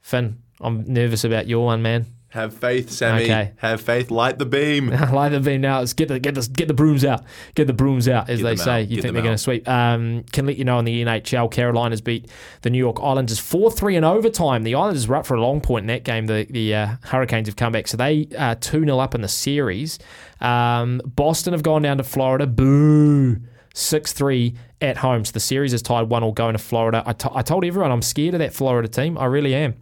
[0.00, 2.06] Finn, I'm nervous about your one, man.
[2.32, 3.24] Have faith, Sammy.
[3.24, 3.52] Okay.
[3.58, 4.10] Have faith.
[4.10, 4.88] Light the beam.
[5.12, 5.80] Light the beam now.
[5.80, 7.24] Let's get the get the get the brooms out.
[7.54, 8.70] Get the brooms out, as Get they say.
[8.82, 8.88] out.
[8.88, 9.68] You Get think they're going to sweep?
[9.68, 12.30] Um, can let you know in the NHL, Carolina's beat
[12.62, 14.62] the New York Islanders four three in overtime.
[14.62, 16.26] The Islanders were up for a long point in that game.
[16.26, 19.28] The the uh, Hurricanes have come back, so they uh, two 0 up in the
[19.28, 19.98] series.
[20.40, 22.46] Um, Boston have gone down to Florida.
[22.46, 23.36] Boo.
[23.74, 25.24] 6 3 at home.
[25.24, 27.02] So the series is tied 1 all going to Florida.
[27.06, 29.16] I, t- I told everyone I'm scared of that Florida team.
[29.16, 29.74] I really am.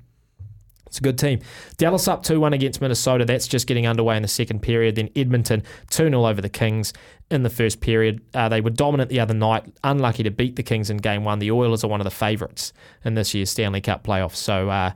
[0.91, 1.39] It's a good team.
[1.77, 3.25] Dallas up 2 1 against Minnesota.
[3.25, 4.97] That's just getting underway in the second period.
[4.97, 6.93] Then Edmonton 2 0 over the Kings
[7.31, 8.21] in the first period.
[8.35, 9.73] Uh, they were dominant the other night.
[9.85, 11.39] Unlucky to beat the Kings in game one.
[11.39, 12.73] The Oilers are one of the favourites
[13.05, 14.35] in this year's Stanley Cup playoffs.
[14.35, 14.91] So, uh,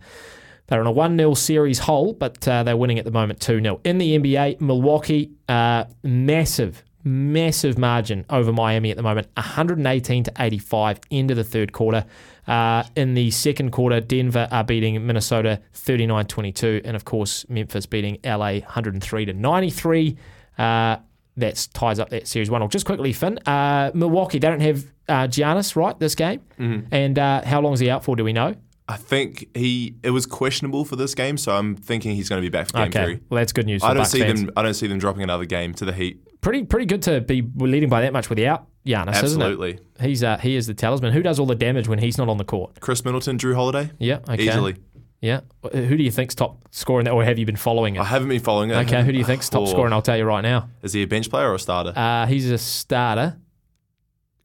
[0.66, 3.60] they're on a 1 0 series hole, but uh, they're winning at the moment 2
[3.60, 3.80] 0.
[3.84, 10.32] In the NBA, Milwaukee, uh, massive, massive margin over Miami at the moment 118 to
[10.40, 12.04] 85, end of the third quarter.
[12.46, 17.86] Uh, in the second quarter, Denver are beating Minnesota 39 22, and of course, Memphis
[17.86, 20.16] beating LA 103 to 93.
[20.58, 20.96] Uh,
[21.36, 22.60] that ties up that series one.
[22.60, 23.38] Well, just quickly, Finn.
[23.46, 26.40] Uh, Milwaukee, they don't have uh, Giannis, right, this game?
[26.60, 26.86] Mhm.
[26.92, 28.14] And uh, how long is he out for?
[28.14, 28.54] Do we know?
[28.86, 32.44] I think he it was questionable for this game, so I'm thinking he's going to
[32.46, 33.04] be back for game Okay.
[33.04, 33.20] three.
[33.30, 34.42] Well, that's good news for I don't Bucks see fans.
[34.42, 34.50] them.
[34.56, 36.20] I don't see them dropping another game to the Heat.
[36.42, 39.70] Pretty pretty good to be leading by that much without Giannis, Absolutely.
[39.74, 40.06] isn't it?
[40.06, 41.12] He's uh, he is the talisman.
[41.12, 42.80] Who does all the damage when he's not on the court?
[42.80, 43.90] Khris Middleton, Jrue Holiday.
[43.98, 44.42] Yeah, okay.
[44.42, 44.76] Easily.
[45.20, 45.40] Yeah.
[45.72, 48.00] Who do you think's top scorer in that, or have you been following it?
[48.00, 48.74] I haven't been following it.
[48.86, 49.66] Okay, who do you think's top Oh.
[49.66, 49.86] scorer?
[49.86, 50.68] And I'll tell you right now.
[50.82, 51.94] Is he a bench player or a starter?
[51.96, 53.38] Uh, he's a starter.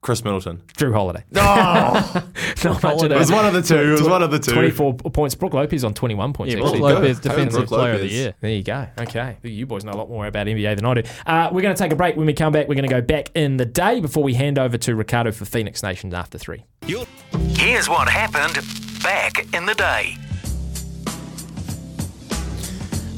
[0.02, 0.62] Khris Middleton.
[0.78, 1.26] Jrue Holiday.
[1.32, 1.42] No!
[2.64, 3.76] Not much of It was one of the two.
[3.76, 4.54] It was one of the two.
[4.54, 5.36] 24 points.
[5.36, 6.54] Brook Lopez on 21 points.
[6.54, 6.94] Yeah, Brook actually.
[6.94, 7.30] Lopez, Go.
[7.30, 8.34] Defensive Brook Player of the Year.
[8.40, 8.88] There you go.
[8.98, 9.38] Okay.
[9.44, 11.04] You boys know a lot more about NBA than I do.
[11.26, 12.16] Uh, we're going to take a break.
[12.16, 14.58] When we come back, we're going to go back in the day before we hand
[14.58, 16.64] over to Ricardo for Phoenix Nations after three.
[17.58, 18.56] Here's what happened
[19.04, 20.16] back in the day.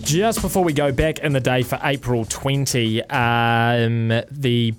[0.04, 4.74] Just before we go back in the day for April 20, um, the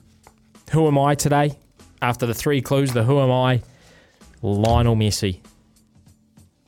[0.73, 1.57] Who Am I today?
[2.03, 3.63] After the three clues, the Who Am I?
[4.43, 5.39] Lionel Messi.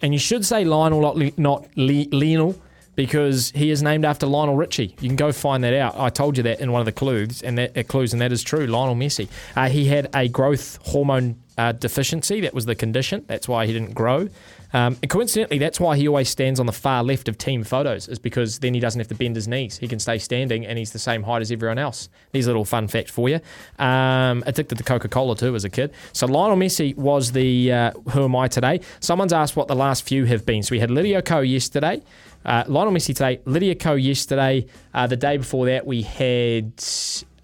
[0.01, 2.55] And you should say Lionel, not, Le- not Le- Lionel,
[2.95, 4.95] because he is named after Lionel Richie.
[5.01, 5.99] You can go find that out.
[5.99, 8.31] I told you that in one of the clues, and that uh, clues, and that
[8.31, 8.67] is true.
[8.67, 9.29] Lionel Messi.
[9.57, 12.41] Uh, he had a growth hormone uh, deficiency.
[12.43, 13.25] That was the condition.
[13.27, 14.29] That's why he didn't grow.
[14.75, 18.09] Um, and coincidentally, that's why he always stands on the far left of team photos,
[18.09, 19.79] is because then he doesn't have to bend his knees.
[19.79, 22.09] He can stay standing, and he's the same height as everyone else.
[22.33, 23.39] These little fun fact for you.
[23.79, 25.93] Um, addicted to Coca Cola too as a kid.
[26.13, 28.81] So Lionel Messi was the uh, who am I today?
[28.99, 30.65] Someone's asked what the last few have been.
[30.65, 32.03] So we had Lydia Ko yesterday.
[32.45, 34.67] Uh, Lionel Messi today, Lydia Ko yesterday.
[34.93, 36.73] Uh, the day before that, we had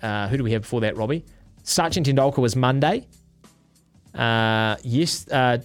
[0.03, 0.97] uh, who do we have before that?
[0.97, 1.25] Robbie,
[1.63, 3.07] Sachin Tendulkar was Monday.
[4.15, 5.59] Uh, yes, uh,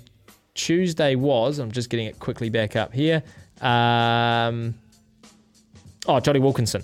[0.56, 1.60] Tuesday was.
[1.60, 3.22] I'm just getting it quickly back up here.
[3.62, 4.74] Um,
[6.08, 6.84] oh, Jonny Wilkinson.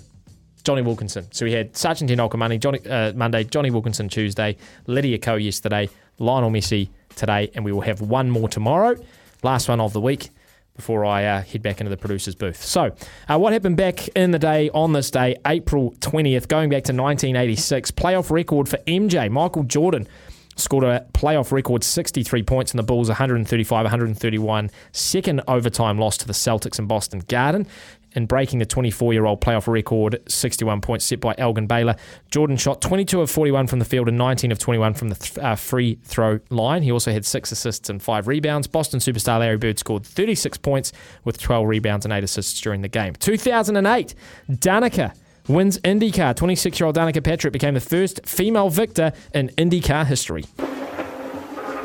[0.64, 1.26] Jonny Wilkinson.
[1.32, 5.88] So we had Sachin Tendulkar Monday, Jonny, uh, Monday, Jonny Wilkinson Tuesday, Lydia Ko yesterday,
[6.18, 8.94] Lionel Messi today, and we will have one more tomorrow.
[9.42, 10.30] Last one of the week
[10.76, 12.62] before I uh, head back into the producer's booth.
[12.62, 12.94] So,
[13.28, 16.92] uh, what happened back in the day on this day, April 20th, going back to
[16.92, 20.06] 1986, playoff record for MJ, Michael Jordan.
[20.56, 26.26] Scored a playoff record 63 points in the Bulls, 135 131 second overtime loss to
[26.26, 27.66] the Celtics in Boston Garden.
[28.14, 31.96] in breaking the 24 year old playoff record, 61 points set by Elgin Baylor.
[32.30, 35.38] Jordan shot 22 of 41 from the field and 19 of 21 from the th-
[35.38, 36.82] uh, free throw line.
[36.82, 38.66] He also had six assists and five rebounds.
[38.66, 40.92] Boston superstar Larry Bird scored 36 points
[41.24, 43.14] with 12 rebounds and eight assists during the game.
[43.14, 44.14] 2008,
[44.50, 45.14] Danica
[45.48, 46.34] wins IndyCar.
[46.36, 50.44] 26 year old Danica Patrick became the first female victor in IndyCar history.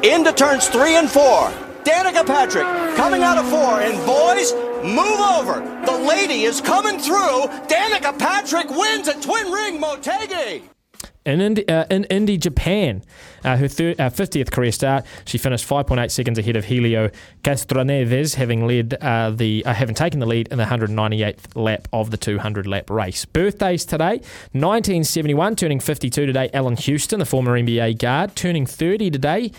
[0.04, 1.52] Into turns three and four.
[1.84, 2.66] Danica Patrick
[2.96, 3.82] coming out of four.
[3.82, 4.54] And boys,
[4.84, 5.60] move over.
[5.86, 7.48] The lady is coming through.
[7.68, 10.64] Danica Patrick wins at Twin Ring Motegi.
[11.26, 13.04] In Indy, uh, in Indy Japan,
[13.44, 17.10] uh, her thir- uh, 50th career start, she finished 5.8 seconds ahead of Helio
[17.44, 22.12] Castroneves, having led uh, the uh, having taken the lead in the 198th lap of
[22.12, 23.26] the 200 lap race.
[23.26, 24.22] Birthdays today:
[24.54, 26.50] 1971, turning 52 today.
[26.54, 29.52] Allan Houston, the former NBA guard, turning 30 today.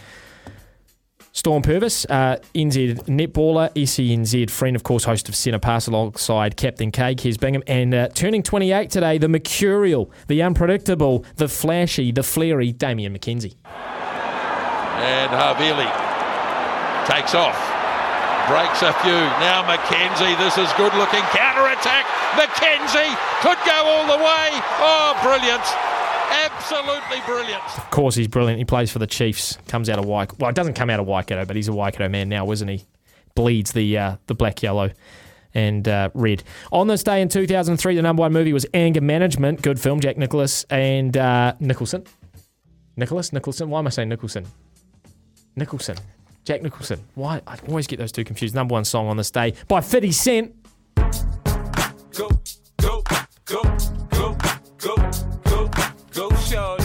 [1.38, 6.90] Storm Purvis, uh, NZ netballer, SENZ friend, of course, host of Centre Pass alongside Captain
[6.90, 12.22] K, Kes Bingham, and uh, turning 28 today, the mercurial, the unpredictable, the flashy, the
[12.22, 13.54] flary, Damian McKenzie.
[14.98, 15.86] And Havili
[17.06, 17.54] takes off.
[18.50, 19.22] Breaks a few.
[19.38, 20.36] Now McKenzie.
[20.38, 21.22] This is good looking.
[21.30, 22.04] Counter attack.
[22.34, 24.48] McKenzie could go all the way.
[24.82, 25.62] Oh, brilliant.
[26.30, 27.62] Absolutely brilliant.
[27.78, 28.58] Of course, he's brilliant.
[28.58, 29.58] He plays for the Chiefs.
[29.68, 30.36] Comes out of Waikato.
[30.40, 32.84] Well, it doesn't come out of Waikato, but he's a Waikato man now, isn't he?
[33.34, 34.90] Bleeds the uh, the black, yellow,
[35.54, 36.42] and uh, red.
[36.72, 39.62] On this day in 2003, the number one movie was Anger Management.
[39.62, 40.00] Good film.
[40.00, 42.04] Jack Nicholas and uh, Nicholson.
[42.96, 43.70] Nicholas Nicholson.
[43.70, 44.46] Why am I saying Nicholson?
[45.56, 45.96] Nicholson.
[46.44, 47.04] Jack Nicholson.
[47.14, 47.40] Why?
[47.46, 48.54] I always get those two confused.
[48.54, 50.54] Number one song on this day by 50 Cent.
[52.14, 52.30] Go,
[52.80, 53.02] go,
[53.44, 53.62] go,
[54.10, 54.36] go,
[54.78, 55.10] go,
[56.18, 56.84] go, shorty.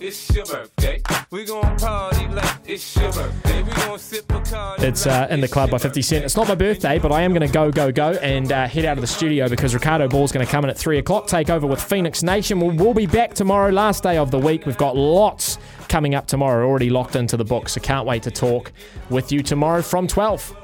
[0.00, 1.00] It's your birthday.
[1.30, 3.62] We gon' party like it's your birthday.
[3.62, 4.76] We gon' sip a.
[4.78, 6.24] It's uh, in the club by 50 Cent.
[6.24, 8.84] It's not my birthday, but I am going to go, go, go and uh, head
[8.84, 11.48] out of the studio because Ricardo Ball's going to come in at 3 o'clock, take
[11.48, 12.60] over with Phoenix Nation.
[12.60, 14.66] We'll, we'll be back tomorrow, last day of the week.
[14.66, 15.56] We've got lots
[15.88, 18.72] coming up tomorrow, already locked into the book, so can't wait to talk
[19.08, 20.56] with you tomorrow from 12.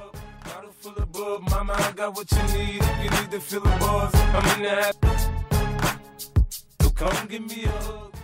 [1.12, 2.82] Bub, Mama, I got what you need.
[3.02, 5.49] You need to feel the buzz, I'm in the
[7.00, 8.19] come give me a hug.